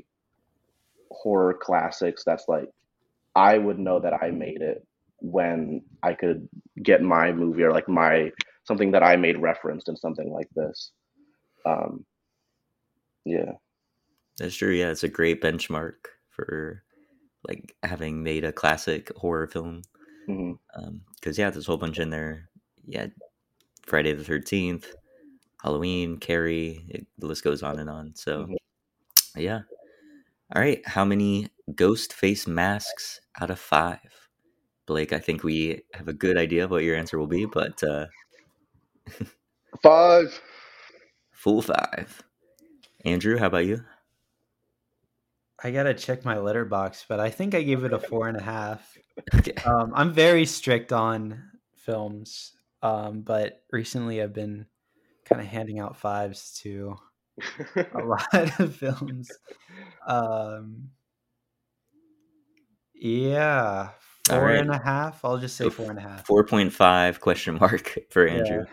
horror 1.10 1.54
classics 1.54 2.22
that's 2.24 2.48
like 2.48 2.68
I 3.36 3.58
would 3.58 3.78
know 3.78 4.00
that 4.00 4.14
I 4.22 4.30
made 4.30 4.62
it 4.62 4.86
when 5.20 5.82
I 6.02 6.14
could 6.14 6.48
get 6.82 7.02
my 7.02 7.32
movie 7.32 7.62
or 7.62 7.72
like 7.72 7.88
my 7.88 8.30
something 8.64 8.92
that 8.92 9.02
I 9.02 9.16
made 9.16 9.40
referenced 9.40 9.88
in 9.88 9.96
something 9.96 10.32
like 10.32 10.48
this. 10.54 10.92
Um, 11.66 12.04
yeah, 13.24 13.52
That's 14.38 14.56
true. 14.56 14.72
Yeah, 14.72 14.90
it's 14.90 15.04
a 15.04 15.08
great 15.08 15.42
benchmark 15.42 15.94
for 16.30 16.84
like 17.48 17.74
having 17.82 18.22
made 18.22 18.44
a 18.44 18.52
classic 18.52 19.12
horror 19.16 19.46
film. 19.48 19.82
Because 20.26 21.38
yeah, 21.38 21.50
there's 21.50 21.66
a 21.68 21.70
whole 21.70 21.78
bunch 21.78 21.98
in 21.98 22.10
there. 22.10 22.50
Yeah, 22.86 23.08
Friday 23.86 24.12
the 24.14 24.24
Thirteenth, 24.24 24.86
Halloween, 25.62 26.18
Carrie. 26.18 26.84
It, 26.88 27.06
the 27.18 27.26
list 27.26 27.44
goes 27.44 27.62
on 27.62 27.78
and 27.80 27.90
on. 27.90 28.14
So 28.16 28.46
Mhm. 28.46 28.56
yeah. 29.36 29.62
All 30.54 30.62
right. 30.62 30.86
How 30.86 31.04
many 31.04 31.48
ghost 31.74 32.12
face 32.14 32.46
masks 32.46 33.20
out 33.40 33.50
of 33.50 33.58
five? 33.60 34.28
Blake, 34.86 35.12
I 35.12 35.18
think 35.20 35.44
we 35.44 35.82
have 35.94 36.08
a 36.08 36.14
good 36.14 36.38
idea 36.38 36.64
of 36.64 36.70
what 36.72 36.84
your 36.84 36.96
answer 36.96 37.18
will 37.18 37.26
be, 37.28 37.46
but 37.46 37.82
uh, 37.84 38.06
five. 39.82 40.40
full 41.32 41.62
five. 41.62 42.22
Andrew, 43.04 43.38
how 43.38 43.46
about 43.46 43.66
you? 43.66 43.84
I 45.62 45.70
gotta 45.72 45.94
check 45.94 46.24
my 46.24 46.36
Letterboxd, 46.36 47.06
but 47.08 47.18
I 47.20 47.30
think 47.30 47.54
I 47.54 47.62
gave 47.62 47.84
it 47.84 47.92
a 47.92 47.98
four 47.98 48.28
and 48.28 48.36
a 48.36 48.42
half. 48.42 48.96
Okay. 49.34 49.52
Um, 49.64 49.92
I'm 49.94 50.12
very 50.12 50.46
strict 50.46 50.92
on 50.92 51.42
films, 51.74 52.52
um, 52.82 53.22
but 53.22 53.62
recently 53.72 54.22
I've 54.22 54.32
been 54.32 54.66
kind 55.24 55.40
of 55.40 55.48
handing 55.48 55.80
out 55.80 55.96
fives 55.96 56.52
to 56.62 56.96
a 57.76 57.98
lot 58.04 58.60
of 58.60 58.76
films. 58.76 59.30
Um, 60.06 60.90
yeah, 62.94 63.90
four 64.28 64.40
right. 64.44 64.58
and 64.60 64.70
a 64.70 64.78
half. 64.78 65.24
I'll 65.24 65.38
just 65.38 65.56
say 65.56 65.64
So 65.64 65.70
four 65.70 65.90
and 65.90 65.98
a 65.98 66.02
half. 66.02 66.26
Four 66.26 66.44
point 66.44 66.72
five 66.72 67.20
question 67.20 67.58
mark 67.58 67.98
for 68.10 68.26
Yeah. 68.26 68.34
Andrew. 68.34 68.64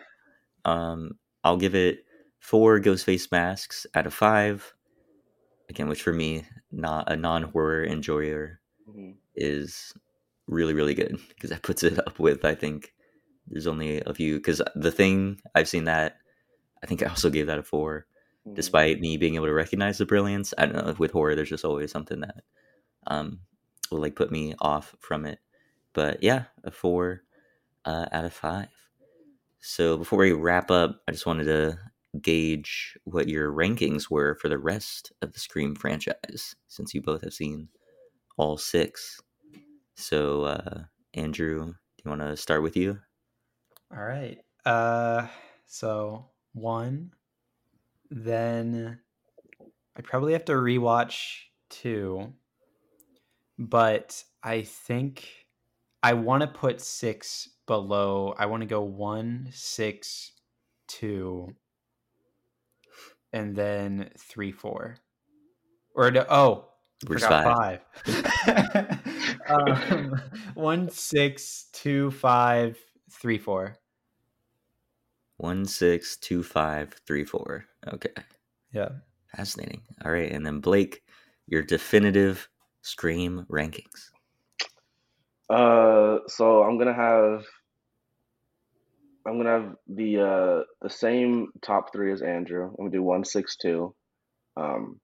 Um, 0.66 1.12
I'll 1.44 1.58
give 1.58 1.76
it 1.76 2.05
four 2.46 2.80
ghost 2.80 3.06
face 3.06 3.32
masks 3.32 3.86
out 3.96 4.06
of 4.08 4.14
five. 4.14 4.74
Again, 5.70 5.88
which 5.90 6.04
for 6.04 6.14
me, 6.14 6.46
not 6.72 7.12
a 7.12 7.16
non 7.16 7.44
horror 7.44 7.84
enjoyer, 7.86 8.60
Mhm. 8.90 9.16
is 9.36 9.94
really 10.48 10.74
really 10.76 10.94
good 10.94 11.18
because 11.30 11.50
that 11.50 11.64
puts 11.64 11.84
it 11.84 11.98
up 12.08 12.20
with 12.20 12.46
I 12.46 12.54
think 12.56 12.94
there's 13.48 13.68
only 13.68 14.02
a 14.02 14.14
few 14.14 14.36
because 14.38 14.62
the 14.76 14.92
thing 14.92 15.42
I've 15.56 15.68
seen 15.68 15.86
that 15.86 16.18
I 16.84 16.88
think 16.88 17.02
I 17.04 17.08
also 17.08 17.30
gave 17.32 17.48
that 17.48 17.60
a 17.60 17.64
four 17.64 18.08
Mhm. 18.48 18.56
despite 18.56 19.00
me 19.02 19.18
being 19.18 19.36
able 19.36 19.48
to 19.48 19.54
recognize 19.54 19.98
the 19.98 20.06
brilliance. 20.06 20.54
I 20.58 20.66
don't 20.68 20.76
know 20.86 20.92
if 20.92 21.00
with 21.00 21.12
horror 21.12 21.36
there's 21.36 21.50
just 21.50 21.66
always 21.66 21.92
something 21.92 22.20
that 22.22 22.44
um 23.08 23.42
will 23.92 24.02
like 24.02 24.16
put 24.16 24.32
me 24.32 24.56
off 24.60 24.96
from 25.00 25.26
it. 25.26 25.40
But 25.94 26.22
yeah, 26.24 26.46
a 26.64 26.72
four 26.72 27.24
uh, 27.86 28.08
out 28.12 28.26
of 28.26 28.34
five. 28.34 28.70
So 29.62 29.98
before 29.98 30.20
we 30.20 30.32
wrap 30.34 30.72
up, 30.72 31.02
I 31.08 31.12
just 31.12 31.26
wanted 31.26 31.46
to 31.46 31.80
gauge 32.22 32.98
what 33.04 33.30
your 33.30 33.52
rankings 33.52 34.10
were 34.10 34.36
for 34.36 34.50
the 34.50 34.58
rest 34.58 35.12
of 35.22 35.34
the 35.34 35.40
Scream 35.40 35.76
franchise, 35.76 36.56
since 36.68 36.94
you 36.94 37.02
both 37.02 37.24
have 37.24 37.34
seen 37.34 37.70
all 38.38 38.58
six. 38.58 39.20
So, 39.96 40.44
uh, 40.44 40.84
Andrew, 41.14 41.66
do 41.66 41.74
you 42.04 42.10
want 42.10 42.22
to 42.22 42.36
start 42.36 42.64
with 42.64 42.76
you? 42.76 43.00
All 43.96 44.04
right. 44.04 44.40
Uh, 44.66 45.28
so 45.66 46.26
one, 46.54 47.12
then 48.10 49.00
I 49.96 50.02
probably 50.02 50.34
have 50.34 50.46
to 50.46 50.54
rewatch 50.54 51.44
two, 51.70 52.34
but 53.58 54.24
I 54.44 54.64
think 54.64 55.30
I 56.04 56.14
want 56.14 56.42
to 56.42 56.48
put 56.48 56.82
six 56.82 57.50
below. 57.66 58.36
I 58.38 58.46
want 58.48 58.62
to 58.62 58.68
go 58.68 58.82
one, 58.82 59.50
six, 59.52 60.34
two, 60.88 61.56
and 63.36 63.54
then 63.54 64.10
three, 64.18 64.54
four, 64.54 64.96
or 65.94 66.10
no, 66.10 66.26
oh, 66.30 66.70
Where's 67.06 67.24
forgot 67.26 67.44
five? 67.44 67.82
five. 68.46 69.00
um, 69.50 70.22
one, 70.54 70.90
six, 70.90 71.68
two, 71.74 72.12
five, 72.12 72.78
three, 73.12 73.38
four. 73.38 73.78
One, 75.36 75.66
six, 75.66 76.16
two, 76.16 76.44
five, 76.44 76.94
three, 77.06 77.26
four. 77.26 77.66
Okay, 77.86 78.14
Yeah. 78.72 78.90
fascinating. 79.36 79.82
All 80.06 80.12
right, 80.12 80.32
and 80.32 80.46
then 80.46 80.62
Blake, 80.62 81.04
your 81.46 81.62
definitive 81.62 82.48
Scream 82.84 83.46
rankings. 83.52 84.12
Uh, 85.50 86.20
so 86.28 86.64
I'm 86.64 86.78
gonna 86.78 86.94
have 86.94 87.44
I'm 89.28 89.38
gonna 89.38 89.50
have 89.62 89.76
the 89.88 90.20
uh 90.22 90.64
the 90.82 90.90
same 90.90 91.50
top 91.62 91.92
three 91.94 92.12
as 92.12 92.22
Andrew. 92.22 92.66
I'm 92.70 92.76
gonna 92.78 92.92
do 92.92 93.04
one, 93.04 93.26
six, 93.26 93.58
two. 93.58 93.96
Um, 94.58 95.00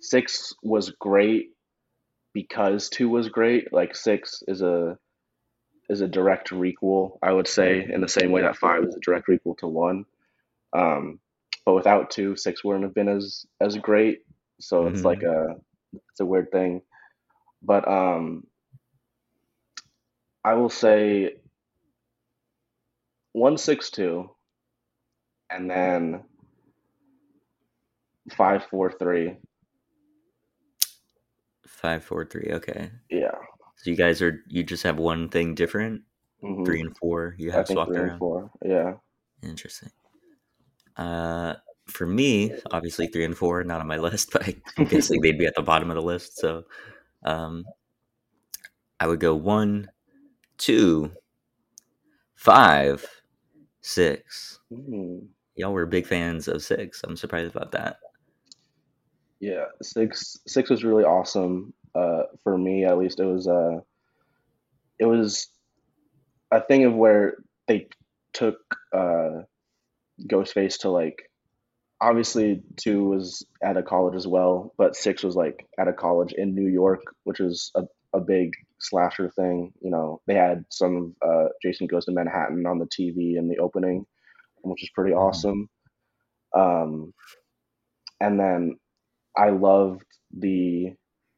six 0.00 0.54
was 0.62 0.90
great 0.90 1.50
because 2.34 2.88
two 2.88 3.08
was 3.08 3.28
great. 3.28 3.72
Like 3.72 3.96
six 3.96 4.42
is 4.48 4.62
a 4.62 4.98
is 5.90 6.00
a 6.00 6.08
direct 6.08 6.50
requel, 6.50 7.18
I 7.22 7.32
would 7.32 7.48
say, 7.48 7.86
in 7.92 8.00
the 8.00 8.08
same 8.08 8.32
way 8.32 8.42
that 8.42 8.56
five 8.56 8.84
is 8.84 8.94
a 8.96 9.00
direct 9.00 9.28
requel 9.28 9.58
to 9.58 9.68
one. 9.68 10.04
Um, 10.72 11.20
but 11.66 11.74
without 11.74 12.10
two, 12.10 12.36
six 12.36 12.64
wouldn't 12.64 12.84
have 12.84 12.94
been 12.94 13.08
as 13.08 13.46
as 13.60 13.76
great. 13.76 14.20
So 14.60 14.86
it's 14.86 15.02
Mhm. 15.02 15.04
like 15.04 15.22
a 15.22 15.56
it's 16.10 16.20
a 16.20 16.26
weird 16.26 16.50
thing. 16.52 16.82
But 17.62 17.86
um, 17.88 18.44
I 20.44 20.54
will 20.54 20.70
say 20.70 21.36
one 23.32 23.56
six 23.58 23.90
two, 23.90 24.30
and 25.50 25.70
then 25.70 26.22
five 28.36 28.64
four 28.70 28.90
three. 28.92 29.36
Five, 31.66 32.04
four, 32.04 32.24
three. 32.24 32.48
Okay, 32.52 32.90
Yeah. 33.10 33.32
so 33.76 33.90
you 33.90 33.96
guys 33.96 34.22
are 34.22 34.40
you 34.46 34.62
just 34.62 34.84
have 34.84 34.98
one 34.98 35.28
thing 35.28 35.54
different. 35.54 36.02
Mhm. 36.42 36.64
Three 36.64 36.80
and 36.80 36.96
four, 36.96 37.34
you 37.38 37.50
have 37.50 37.66
swapped 37.66 37.90
around. 37.90 38.18
four. 38.18 38.50
Yeah. 38.64 38.94
Interesting. 39.42 39.90
Uh, 40.96 41.54
for 41.86 42.06
me, 42.06 42.52
obviously 42.70 43.08
three 43.08 43.24
and 43.24 43.36
four 43.36 43.64
not 43.64 43.80
on 43.80 43.86
my 43.88 43.96
list, 43.98 44.30
but 44.32 44.46
I- 44.48 44.60
I'm 44.76 44.84
guessing 44.84 45.20
they'd 45.20 45.38
be 45.38 45.46
at 45.46 45.54
the 45.56 45.62
bottom 45.62 45.90
of 45.90 45.96
the 45.96 46.02
list. 46.02 46.36
So, 46.36 46.64
um, 47.24 47.64
I 49.00 49.06
would 49.08 49.18
go 49.20 49.34
one, 49.34 49.90
two, 50.58 51.10
five, 52.36 53.04
six. 53.82 54.58
Mm. 54.72 55.26
Y'all 55.54 55.72
were 55.72 55.86
big 55.86 56.06
fans 56.06 56.48
of 56.48 56.62
six. 56.62 57.02
I'm 57.04 57.16
surprised 57.16 57.54
about 57.54 57.72
that. 57.72 57.98
Yeah, 59.40 59.66
six 59.82 60.38
six 60.46 60.70
was 60.70 60.84
really 60.84 61.04
awesome. 61.04 61.74
Uh, 61.94 62.22
for 62.42 62.56
me, 62.56 62.84
at 62.84 62.96
least, 62.96 63.20
it 63.20 63.26
was 63.26 63.46
uh, 63.46 63.80
it 64.98 65.06
was 65.06 65.48
a 66.50 66.60
thing 66.60 66.84
of 66.84 66.94
where 66.94 67.36
they 67.66 67.88
took 68.32 68.56
uh, 68.92 69.42
Ghostface 70.26 70.78
to 70.80 70.90
like. 70.90 71.28
Obviously, 72.00 72.62
two 72.76 73.04
was 73.04 73.46
at 73.62 73.76
a 73.76 73.82
college 73.82 74.16
as 74.16 74.26
well, 74.26 74.74
but 74.76 74.96
six 74.96 75.22
was 75.22 75.36
like 75.36 75.66
at 75.78 75.86
a 75.86 75.92
college 75.92 76.32
in 76.32 76.54
New 76.54 76.66
York, 76.66 77.02
which 77.22 77.38
was 77.38 77.70
a, 77.76 77.82
a 78.14 78.20
big 78.20 78.52
slasher 78.80 79.30
thing. 79.30 79.72
You 79.80 79.90
know, 79.90 80.20
they 80.26 80.34
had 80.34 80.64
some 80.70 81.14
of 81.22 81.30
uh, 81.30 81.48
Jason 81.62 81.86
Goes 81.86 82.06
to 82.06 82.12
Manhattan 82.12 82.66
on 82.66 82.78
the 82.78 82.86
TV 82.86 83.36
in 83.36 83.48
the 83.48 83.58
opening, 83.58 84.06
which 84.62 84.82
is 84.82 84.90
pretty 84.90 85.14
Mhm. 85.14 85.18
awesome. 85.18 85.70
Um, 86.54 87.14
and 88.20 88.38
then 88.38 88.76
I 89.36 89.50
loved 89.50 90.04
the 90.32 90.94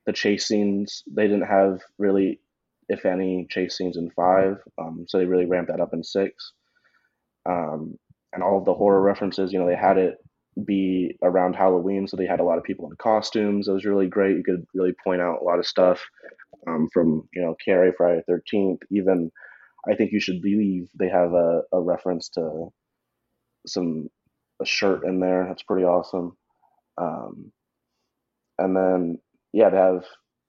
the 0.07 0.13
chase 0.13 0.47
scenes. 0.47 1.03
They 1.07 1.25
didn't 1.29 1.47
have 1.49 1.81
really, 1.99 2.41
if 2.89 3.07
any, 3.07 3.47
chase 3.51 3.77
scenes 3.79 3.97
in 3.97 4.11
five, 4.11 4.59
um, 4.79 5.07
so 5.09 5.19
they 5.19 5.25
really 5.27 5.47
ramped 5.47 5.71
that 5.71 5.81
up 5.81 5.95
in 5.95 6.05
six. 6.05 6.53
Um, 7.47 7.99
and 8.33 8.43
all 8.43 8.59
of 8.59 8.65
the 8.65 8.75
horror 8.75 9.01
references, 9.01 9.53
you 9.53 9.59
know, 9.59 9.67
they 9.67 9.77
had 9.77 9.99
it 9.99 10.19
be 10.65 11.17
around 11.23 11.55
Halloween, 11.57 12.07
so 12.07 12.17
they 12.17 12.27
had 12.27 12.41
a 12.41 12.45
lot 12.45 12.59
of 12.59 12.65
people 12.65 12.89
in 12.91 12.97
costumes. 12.97 13.69
It 13.69 13.73
was 13.73 13.85
really 13.85 14.07
great. 14.09 14.37
You 14.37 14.45
could 14.45 14.67
really 14.75 14.95
point 15.05 15.21
out 15.23 15.41
a 15.41 15.45
lot 15.45 15.59
of 15.59 15.67
stuff 15.67 16.05
um, 16.67 16.89
from 16.93 17.29
you 17.35 17.43
know 17.43 17.55
Carrie, 17.65 17.93
Friday 17.97 18.23
Thirteenth. 18.29 18.81
Even 18.91 19.31
I 19.89 19.95
think 19.95 20.13
you 20.13 20.21
should 20.21 20.43
believe 20.43 20.89
they 20.99 21.09
have 21.09 21.33
a, 21.33 21.63
a 21.73 21.81
reference 21.81 22.29
to 22.31 22.69
some 23.67 24.09
a 24.63 24.67
shirt 24.67 25.05
in 25.05 25.21
there. 25.21 25.47
That's 25.49 25.63
pretty 25.63 25.85
awesome. 25.85 26.37
Um, 26.99 27.53
and 28.59 28.77
then 28.77 29.19
yeah, 29.53 29.71
they 29.71 29.77
have 29.77 30.05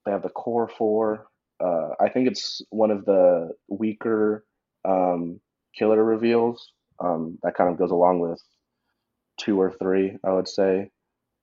they 0.05 0.11
have 0.11 0.23
the 0.23 0.29
core 0.29 0.69
four. 0.77 1.27
Uh, 1.63 1.89
I 1.99 2.09
think 2.09 2.27
it's 2.27 2.61
one 2.69 2.91
of 2.91 3.05
the 3.05 3.51
weaker 3.69 4.45
um, 4.87 5.39
killer 5.77 6.03
reveals. 6.03 6.71
Um, 7.03 7.37
that 7.43 7.55
kind 7.55 7.69
of 7.71 7.77
goes 7.77 7.91
along 7.91 8.19
with 8.19 8.41
two 9.39 9.59
or 9.59 9.71
three, 9.71 10.17
I 10.23 10.31
would 10.33 10.47
say, 10.47 10.89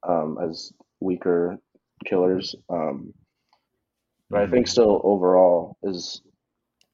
um, 0.09 0.39
as 0.43 0.73
weaker 1.01 1.59
killers. 2.07 2.55
Um, 2.71 3.13
but 4.33 4.43
I 4.43 4.47
think 4.49 4.67
Mhm. 4.67 4.71
still 4.71 5.01
overall 5.05 5.77
is 5.85 6.23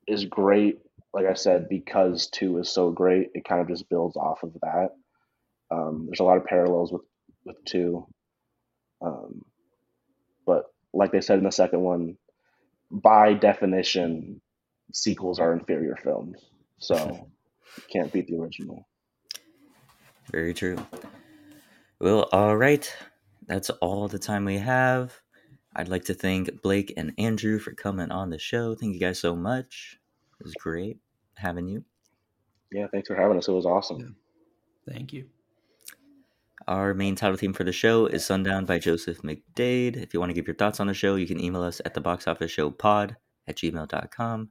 is 0.09 0.25
great. 0.27 0.81
Like 1.15 1.27
I 1.27 1.35
said, 1.35 1.69
because 1.69 2.29
two 2.29 2.59
is 2.59 2.69
so 2.71 2.91
great, 2.91 3.31
it 3.35 3.45
kind 3.45 3.61
of 3.63 3.69
just 3.69 3.89
builds 3.89 4.17
off 4.17 4.43
of 4.43 4.53
that. 4.63 4.91
Um, 5.71 6.07
there's 6.07 6.21
a 6.21 6.25
lot 6.25 6.37
of 6.39 6.45
parallels 6.45 6.93
with 6.93 7.03
with 7.45 7.57
two, 7.65 8.07
um, 9.01 9.45
but 10.47 10.65
like 10.93 11.13
they 11.13 11.21
said 11.21 11.39
in 11.39 11.45
the 11.45 11.53
second 11.53 11.81
one, 11.81 12.19
by 12.91 13.35
definition, 13.35 14.41
sequels 14.93 15.39
are 15.41 15.53
inferior 15.53 15.97
films, 15.97 16.39
so 16.79 17.31
can't 17.93 18.13
beat 18.13 18.27
the 18.27 18.37
original. 18.37 18.87
Very 20.33 20.53
true. 20.55 20.77
Well, 22.01 22.29
all 22.33 22.57
right. 22.57 22.93
That's 23.47 23.71
all 23.71 24.09
the 24.09 24.19
time 24.19 24.45
we 24.45 24.59
have. 24.59 25.21
I'd 25.79 25.89
like 25.89 26.05
to 26.07 26.15
thank 26.15 26.61
Blake 26.61 26.93
and 26.97 27.13
Andrew 27.19 27.61
for 27.61 27.73
coming 27.73 28.11
on 28.11 28.31
the 28.31 28.39
show. 28.39 28.75
Thank 28.75 28.95
you 28.95 29.01
guys 29.01 29.21
so 29.21 29.37
much. 29.37 30.01
It 30.41 30.45
was 30.45 30.55
great 30.55 30.99
having 31.37 31.69
you. 31.69 31.85
Yeah, 32.73 32.89
thanks 32.93 33.07
for 33.07 33.15
having 33.15 33.39
us. 33.39 33.47
It 33.47 33.53
was 33.53 33.65
awesome. 33.65 34.17
Thank 34.91 35.13
you. 35.13 35.29
Our 36.67 36.95
main 36.95 37.15
title 37.15 37.37
theme 37.37 37.53
for 37.53 37.63
the 37.63 37.73
show 37.73 38.07
is 38.07 38.27
Sundown 38.27 38.65
by 38.65 38.81
Joseph 38.81 39.23
McDade. 39.23 39.97
If 39.97 40.13
you 40.13 40.19
want 40.19 40.31
to 40.31 40.35
give 40.35 40.49
your 40.49 40.57
thoughts 40.57 40.81
on 40.81 40.89
the 40.89 40.95
show, 40.95 41.15
you 41.15 41.29
can 41.29 41.41
email 41.41 41.63
us 41.63 41.81
at 41.85 41.95
the 41.95 42.01
box 42.01 42.27
office 42.27 42.51
show 42.51 42.71
pod 42.71 43.17
at 43.47 43.57
gmail.com. 43.57 44.51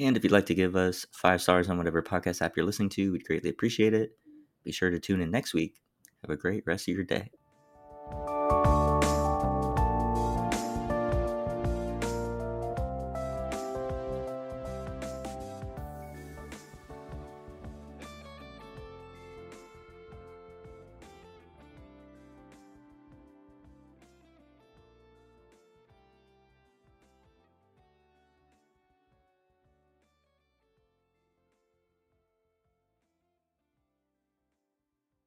And 0.00 0.16
if 0.16 0.24
you'd 0.24 0.32
like 0.32 0.46
to 0.46 0.54
give 0.54 0.76
us 0.76 1.04
five 1.12 1.42
stars 1.42 1.68
on 1.68 1.76
whatever 1.76 2.02
podcast 2.02 2.40
app 2.40 2.56
you're 2.56 2.64
listening 2.64 2.88
to, 2.90 3.12
we'd 3.12 3.26
greatly 3.26 3.50
appreciate 3.50 3.92
it. 3.92 4.16
Be 4.64 4.72
sure 4.72 4.90
to 4.90 4.98
tune 4.98 5.20
in 5.20 5.30
next 5.30 5.52
week 5.52 5.76
Have 6.22 6.30
a 6.30 6.36
great 6.36 6.64
rest 6.66 6.88
of 6.88 6.94
your 6.94 7.04
day. 7.04 7.30